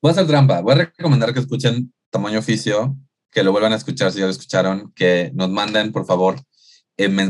Voy 0.00 0.10
a 0.10 0.12
hacer 0.12 0.28
trampa, 0.28 0.60
voy 0.60 0.74
a 0.74 0.76
recomendar 0.76 1.34
que 1.34 1.40
escuchen 1.40 1.92
Tamaño 2.10 2.38
Oficio, 2.38 2.96
que 3.32 3.42
lo 3.42 3.50
vuelvan 3.50 3.72
a 3.72 3.76
escuchar 3.76 4.12
si 4.12 4.20
ya 4.20 4.26
lo 4.26 4.30
escucharon, 4.30 4.92
que 4.94 5.32
nos 5.34 5.50
manden, 5.50 5.90
por 5.90 6.06
favor, 6.06 6.36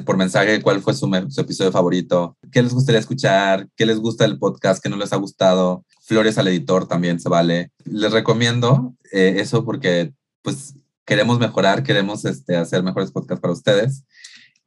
por 0.05 0.17
mensaje 0.17 0.63
cuál 0.63 0.81
fue 0.81 0.95
su, 0.95 1.11
episodio 1.15 1.71
favorito, 1.71 2.37
qué 2.51 2.63
les 2.63 2.75
gustaría 2.75 2.99
escuchar, 2.99 3.69
qué 3.77 3.87
les 3.87 3.99
gusta 3.99 4.25
del 4.25 4.39
podcast, 4.39 4.83
qué 4.83 4.89
no 4.89 4.97
les 4.97 5.13
ha 5.13 5.17
gustado. 5.17 5.85
Flores 6.03 6.39
al 6.39 6.49
editor 6.49 6.89
también 6.89 7.21
se 7.21 7.29
vale. 7.29 7.71
Les 7.85 8.13
recomiendo 8.13 8.95
eh, 9.13 9.37
eso 9.39 9.65
porque 9.65 10.13
pues 10.43 10.75
queremos 11.05 11.39
mejorar, 11.39 11.83
queremos 11.83 12.25
este, 12.25 12.57
hacer 12.57 12.83
mejores 12.83 13.11
podcasts 13.11 13.41
para 13.41 13.53
ustedes. 13.53 14.05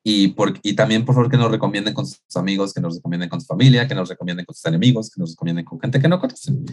Y, 0.06 0.30
por, 0.30 0.60
y 0.62 0.74
también, 0.74 1.06
por 1.06 1.16
favor, 1.16 1.32
que 1.32 1.38
nos 1.38 1.50
recomienden 1.50 1.94
con 1.94 2.06
sus 2.06 2.20
amigos, 2.36 2.74
que 2.74 2.82
nos 2.82 2.96
recomienden 2.96 3.30
con 3.30 3.40
su 3.40 3.48
familia, 3.48 3.88
que 3.88 3.96
nos 3.96 4.10
recomienden 4.10 4.46
con 4.46 4.54
sus 4.54 4.66
enemigos, 4.66 5.10
que 5.10 5.22
nos 5.22 5.32
recomienden 5.32 5.64
con 5.64 5.80
gente 5.80 6.02
que 6.02 6.10
no 6.10 6.20
conocen. 6.20 6.66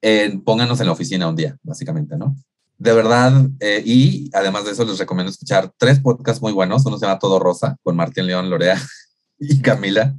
Eh, 0.00 0.40
pónganos 0.44 0.80
en 0.80 0.86
la 0.86 0.92
oficina 0.92 1.28
un 1.28 1.36
día, 1.36 1.56
básicamente, 1.62 2.16
¿no? 2.16 2.34
De 2.78 2.92
verdad, 2.92 3.32
eh, 3.60 3.82
y 3.84 4.28
además 4.32 4.64
de 4.64 4.72
eso 4.72 4.84
les 4.84 4.98
recomiendo 4.98 5.30
escuchar 5.30 5.72
tres 5.76 6.00
podcasts 6.00 6.42
muy 6.42 6.52
buenos. 6.52 6.84
Uno 6.84 6.98
se 6.98 7.06
llama 7.06 7.18
Todo 7.18 7.38
Rosa 7.38 7.76
con 7.82 7.94
Martín 7.94 8.26
León, 8.26 8.50
Lorea 8.50 8.80
y 9.38 9.60
Camila. 9.60 10.16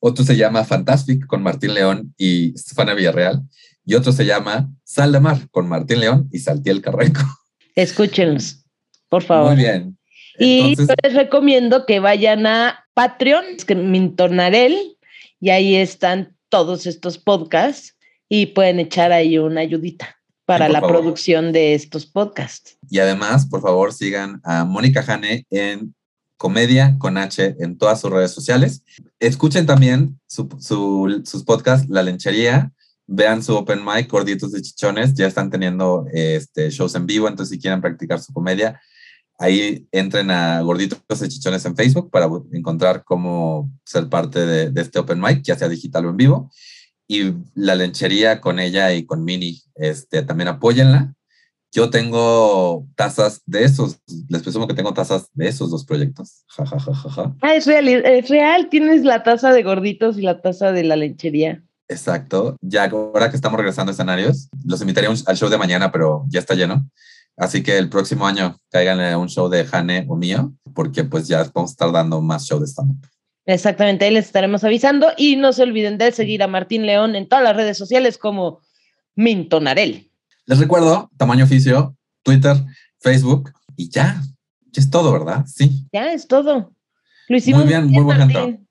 Otro 0.00 0.24
se 0.24 0.36
llama 0.36 0.64
Fantastic 0.64 1.26
con 1.26 1.42
Martín 1.42 1.74
León 1.74 2.14
y 2.16 2.56
Stefana 2.56 2.94
Villarreal. 2.94 3.42
Y 3.84 3.94
otro 3.94 4.12
se 4.12 4.24
llama 4.24 4.70
Sal 4.84 5.12
de 5.12 5.20
Mar 5.20 5.48
con 5.50 5.68
Martín 5.68 6.00
León 6.00 6.28
y 6.32 6.38
Saltiel 6.38 6.80
Carreco. 6.80 7.20
Escúchenlos, 7.74 8.64
por 9.08 9.22
favor. 9.22 9.54
Muy 9.54 9.62
bien. 9.62 9.98
y 10.38 10.74
les 10.76 11.14
recomiendo 11.14 11.86
que 11.86 12.00
vayan 12.00 12.46
a 12.46 12.84
Patreon, 12.94 13.44
que 13.66 13.74
Mintonarel, 13.74 14.96
y 15.38 15.50
ahí 15.50 15.76
están 15.76 16.34
todos 16.48 16.86
estos 16.86 17.18
podcasts 17.18 17.94
y 18.28 18.46
pueden 18.46 18.80
echar 18.80 19.12
ahí 19.12 19.38
una 19.38 19.60
ayudita 19.60 20.15
para 20.46 20.68
la 20.68 20.80
producción 20.80 21.52
de 21.52 21.74
estos 21.74 22.06
podcasts. 22.06 22.78
Y 22.88 23.00
además, 23.00 23.46
por 23.46 23.60
favor, 23.60 23.92
sigan 23.92 24.40
a 24.44 24.64
Mónica 24.64 25.02
Jane 25.02 25.44
en 25.50 25.94
Comedia 26.36 26.96
con 26.98 27.18
H 27.18 27.56
en 27.58 27.76
todas 27.76 28.00
sus 28.00 28.10
redes 28.10 28.30
sociales. 28.30 28.84
Escuchen 29.18 29.66
también 29.66 30.20
sus 30.26 31.42
podcasts 31.44 31.88
La 31.88 32.04
Lenchería, 32.04 32.72
vean 33.08 33.42
su 33.42 33.56
open 33.56 33.84
mic, 33.84 34.08
Gorditos 34.08 34.52
de 34.52 34.62
Chichones, 34.62 35.14
ya 35.14 35.26
están 35.26 35.50
teniendo 35.50 36.06
este, 36.12 36.70
shows 36.70 36.94
en 36.94 37.06
vivo, 37.06 37.26
entonces 37.26 37.54
si 37.54 37.60
quieren 37.60 37.80
practicar 37.80 38.20
su 38.20 38.32
comedia, 38.32 38.80
ahí 39.38 39.88
entren 39.90 40.30
a 40.30 40.60
Gorditos 40.60 41.00
de 41.20 41.28
Chichones 41.28 41.64
en 41.64 41.74
Facebook 41.74 42.10
para 42.10 42.28
encontrar 42.52 43.02
cómo 43.04 43.68
ser 43.84 44.08
parte 44.08 44.46
de, 44.46 44.70
de 44.70 44.80
este 44.80 45.00
open 45.00 45.20
mic, 45.20 45.42
ya 45.42 45.56
sea 45.56 45.68
digital 45.68 46.06
o 46.06 46.10
en 46.10 46.16
vivo 46.16 46.50
y 47.08 47.34
la 47.54 47.74
lenchería 47.74 48.40
con 48.40 48.58
ella 48.58 48.92
y 48.92 49.04
con 49.04 49.24
Mini, 49.24 49.62
este, 49.74 50.22
también 50.22 50.48
apóyenla. 50.48 51.14
Yo 51.72 51.90
tengo 51.90 52.86
tazas 52.94 53.42
de 53.44 53.64
esos, 53.64 53.98
les 54.28 54.42
presumo 54.42 54.66
que 54.66 54.74
tengo 54.74 54.94
tazas 54.94 55.28
de 55.34 55.48
esos 55.48 55.70
dos 55.70 55.84
proyectos. 55.84 56.44
Ja, 56.48 56.64
ja, 56.64 56.78
ja, 56.78 56.94
ja, 56.94 57.34
Ah, 57.42 57.54
es 57.54 57.66
real, 57.66 57.88
es 57.88 58.28
real, 58.28 58.68
tienes 58.70 59.02
la 59.02 59.22
taza 59.22 59.52
de 59.52 59.62
gorditos 59.62 60.16
y 60.18 60.22
la 60.22 60.40
taza 60.40 60.72
de 60.72 60.84
la 60.84 60.96
lenchería. 60.96 61.62
Exacto, 61.88 62.56
ya 62.60 62.84
ahora 62.84 63.30
que 63.30 63.36
estamos 63.36 63.58
regresando 63.58 63.90
a 63.90 63.92
escenarios, 63.92 64.48
los 64.64 64.80
invitaría 64.80 65.10
al 65.10 65.36
show 65.36 65.48
de 65.48 65.58
mañana, 65.58 65.92
pero 65.92 66.24
ya 66.28 66.40
está 66.40 66.54
lleno. 66.54 66.88
Así 67.36 67.62
que 67.62 67.76
el 67.76 67.90
próximo 67.90 68.26
año 68.26 68.58
caigan 68.70 68.98
a 69.00 69.18
un 69.18 69.28
show 69.28 69.48
de 69.48 69.64
Jane 69.64 70.06
o 70.08 70.16
mío, 70.16 70.52
porque 70.74 71.04
pues 71.04 71.28
ya 71.28 71.44
vamos 71.54 71.70
a 71.70 71.72
estar 71.72 71.92
dando 71.92 72.20
más 72.22 72.46
show 72.46 72.58
de 72.58 72.66
stand-up. 72.66 73.06
Exactamente, 73.46 74.04
ahí 74.04 74.12
les 74.12 74.26
estaremos 74.26 74.64
avisando 74.64 75.12
y 75.16 75.36
no 75.36 75.52
se 75.52 75.62
olviden 75.62 75.98
de 75.98 76.10
seguir 76.10 76.42
a 76.42 76.48
Martín 76.48 76.84
León 76.84 77.14
en 77.14 77.28
todas 77.28 77.44
las 77.44 77.54
redes 77.54 77.78
sociales 77.78 78.18
como 78.18 78.60
Mintonarel. 79.14 80.10
Les 80.46 80.58
recuerdo, 80.58 81.10
tamaño 81.16 81.44
oficio, 81.44 81.96
Twitter, 82.24 82.56
Facebook 82.98 83.52
y 83.76 83.88
ya, 83.88 84.20
ya 84.72 84.80
es 84.80 84.90
todo, 84.90 85.12
¿verdad? 85.12 85.44
Sí. 85.46 85.86
Ya 85.92 86.12
es 86.12 86.26
todo. 86.26 86.72
Lo 87.28 87.36
hicimos 87.36 87.60
muy 87.60 87.68
bien, 87.68 87.86
muy 87.86 88.02
buen 88.02 88.66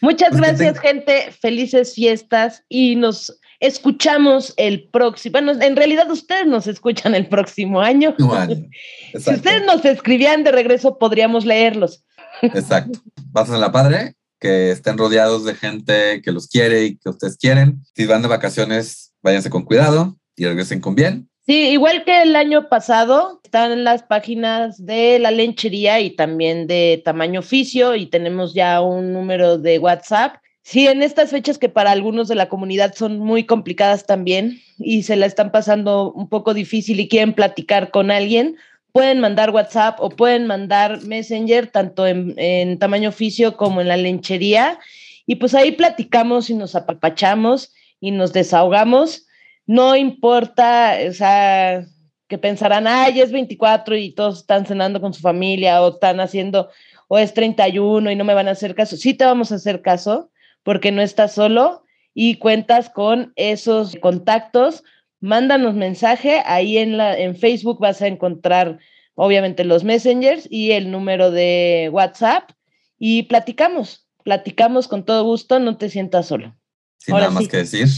Muchas 0.00 0.30
pues 0.30 0.40
gracias, 0.40 0.78
gente. 0.80 1.32
Felices 1.40 1.94
fiestas 1.94 2.62
y 2.68 2.94
nos 2.94 3.40
escuchamos 3.58 4.52
el 4.58 4.88
próximo. 4.90 5.32
Bueno, 5.32 5.52
en 5.52 5.76
realidad 5.76 6.10
ustedes 6.10 6.46
nos 6.46 6.66
escuchan 6.66 7.14
el 7.14 7.26
próximo 7.26 7.80
año. 7.80 8.14
si 9.12 9.30
ustedes 9.30 9.64
nos 9.64 9.84
escribían 9.84 10.44
de 10.44 10.52
regreso, 10.52 10.98
podríamos 10.98 11.46
leerlos. 11.46 12.04
Exacto. 12.42 13.00
en 13.34 13.60
la 13.60 13.72
padre, 13.72 14.14
que 14.40 14.70
estén 14.70 14.98
rodeados 14.98 15.44
de 15.44 15.54
gente 15.54 16.20
que 16.22 16.32
los 16.32 16.48
quiere 16.48 16.84
y 16.84 16.96
que 16.96 17.08
ustedes 17.08 17.36
quieren. 17.36 17.82
Si 17.94 18.06
van 18.06 18.22
de 18.22 18.28
vacaciones, 18.28 19.12
váyanse 19.22 19.50
con 19.50 19.64
cuidado 19.64 20.16
y 20.36 20.46
regresen 20.46 20.80
con 20.80 20.94
bien. 20.94 21.28
Sí, 21.46 21.68
igual 21.70 22.04
que 22.04 22.22
el 22.22 22.36
año 22.36 22.70
pasado, 22.70 23.40
están 23.44 23.70
en 23.70 23.84
las 23.84 24.02
páginas 24.02 24.84
de 24.84 25.18
la 25.18 25.30
lenchería 25.30 26.00
y 26.00 26.10
también 26.10 26.66
de 26.66 27.02
tamaño 27.04 27.40
oficio 27.40 27.96
y 27.96 28.06
tenemos 28.06 28.54
ya 28.54 28.80
un 28.80 29.12
número 29.12 29.58
de 29.58 29.78
WhatsApp. 29.78 30.36
Sí, 30.62 30.86
en 30.86 31.02
estas 31.02 31.30
fechas 31.30 31.58
que 31.58 31.68
para 31.68 31.90
algunos 31.90 32.28
de 32.28 32.34
la 32.34 32.48
comunidad 32.48 32.94
son 32.94 33.18
muy 33.18 33.44
complicadas 33.44 34.06
también 34.06 34.58
y 34.78 35.02
se 35.02 35.16
la 35.16 35.26
están 35.26 35.52
pasando 35.52 36.10
un 36.12 36.30
poco 36.30 36.54
difícil 36.54 36.98
y 36.98 37.08
quieren 37.08 37.34
platicar 37.34 37.90
con 37.90 38.10
alguien, 38.10 38.56
pueden 38.94 39.18
mandar 39.18 39.50
WhatsApp 39.50 39.98
o 39.98 40.08
pueden 40.08 40.46
mandar 40.46 41.02
Messenger, 41.02 41.66
tanto 41.66 42.06
en, 42.06 42.78
tamaño 42.78 43.08
oficio 43.08 43.56
como 43.56 43.80
en 43.80 43.88
la 43.88 43.96
lenchería. 43.96 44.78
Y 45.26 45.34
pues 45.34 45.52
ahí 45.56 45.72
platicamos 45.72 46.48
y 46.48 46.54
nos 46.54 46.76
apapachamos 46.76 47.74
y 47.98 48.12
nos 48.12 48.32
desahogamos. 48.32 49.26
No 49.66 49.96
importa, 49.96 50.96
o 51.08 51.12
sea, 51.12 51.84
que 52.28 52.38
pensarán, 52.38 52.86
ay, 52.86 53.20
es 53.20 53.32
24 53.32 53.96
y 53.96 54.12
todos 54.12 54.38
están 54.38 54.64
cenando 54.64 55.00
con 55.00 55.12
su 55.12 55.22
familia 55.22 55.82
o 55.82 55.94
están 55.94 56.20
haciendo, 56.20 56.70
o 57.08 57.18
es 57.18 57.34
31 57.34 58.12
y 58.12 58.14
no 58.14 58.22
me 58.22 58.34
van 58.34 58.46
a 58.46 58.52
hacer 58.52 58.76
caso. 58.76 58.96
Sí 58.96 59.12
te 59.12 59.24
vamos 59.24 59.50
a 59.50 59.56
hacer 59.56 59.82
caso 59.82 60.30
porque 60.62 60.92
no 60.92 61.02
estás 61.02 61.34
solo 61.34 61.82
y 62.14 62.36
cuentas 62.36 62.90
con 62.90 63.32
esos 63.34 63.96
contactos 63.96 64.84
mándanos 65.24 65.74
mensaje, 65.74 66.42
ahí 66.44 66.76
en, 66.76 66.98
la, 66.98 67.18
en 67.18 67.34
Facebook 67.34 67.78
vas 67.80 68.02
a 68.02 68.06
encontrar 68.06 68.78
obviamente 69.14 69.64
los 69.64 69.82
messengers 69.82 70.46
y 70.50 70.72
el 70.72 70.90
número 70.90 71.30
de 71.30 71.88
WhatsApp 71.90 72.50
y 72.98 73.22
platicamos, 73.24 74.06
platicamos 74.22 74.86
con 74.86 75.04
todo 75.04 75.24
gusto, 75.24 75.58
no 75.60 75.78
te 75.78 75.88
sientas 75.88 76.26
solo. 76.26 76.54
Sin 76.98 77.14
nada 77.14 77.30
más 77.30 77.48
que 77.48 77.56
decir. 77.56 77.88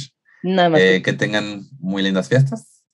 Nada 0.45 0.69
más. 0.69 0.81
Eh, 0.81 1.03
que... 1.03 1.13
tengan 1.15 1.63
muy 1.81 2.03
lindas 2.03 2.29
fiestas 2.29 2.85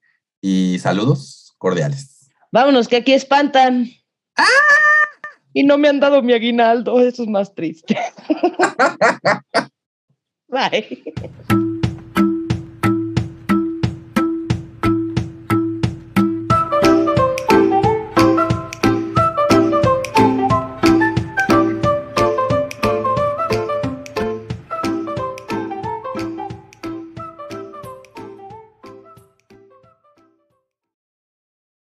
y 0.40 0.78
saludos 0.78 1.54
cordiales. 1.58 2.30
Vámonos, 2.50 2.88
que 2.88 2.96
aquí 2.96 3.12
espantan. 3.12 3.90
¡Ah! 4.36 4.46
Y 5.52 5.64
no 5.64 5.76
me 5.76 5.88
han 5.88 6.00
dado 6.00 6.22
mi 6.22 6.32
aguinaldo, 6.32 7.00
eso 7.00 7.22
es 7.22 7.28
más 7.28 7.54
triste. 7.54 7.98
Bye. 10.48 11.02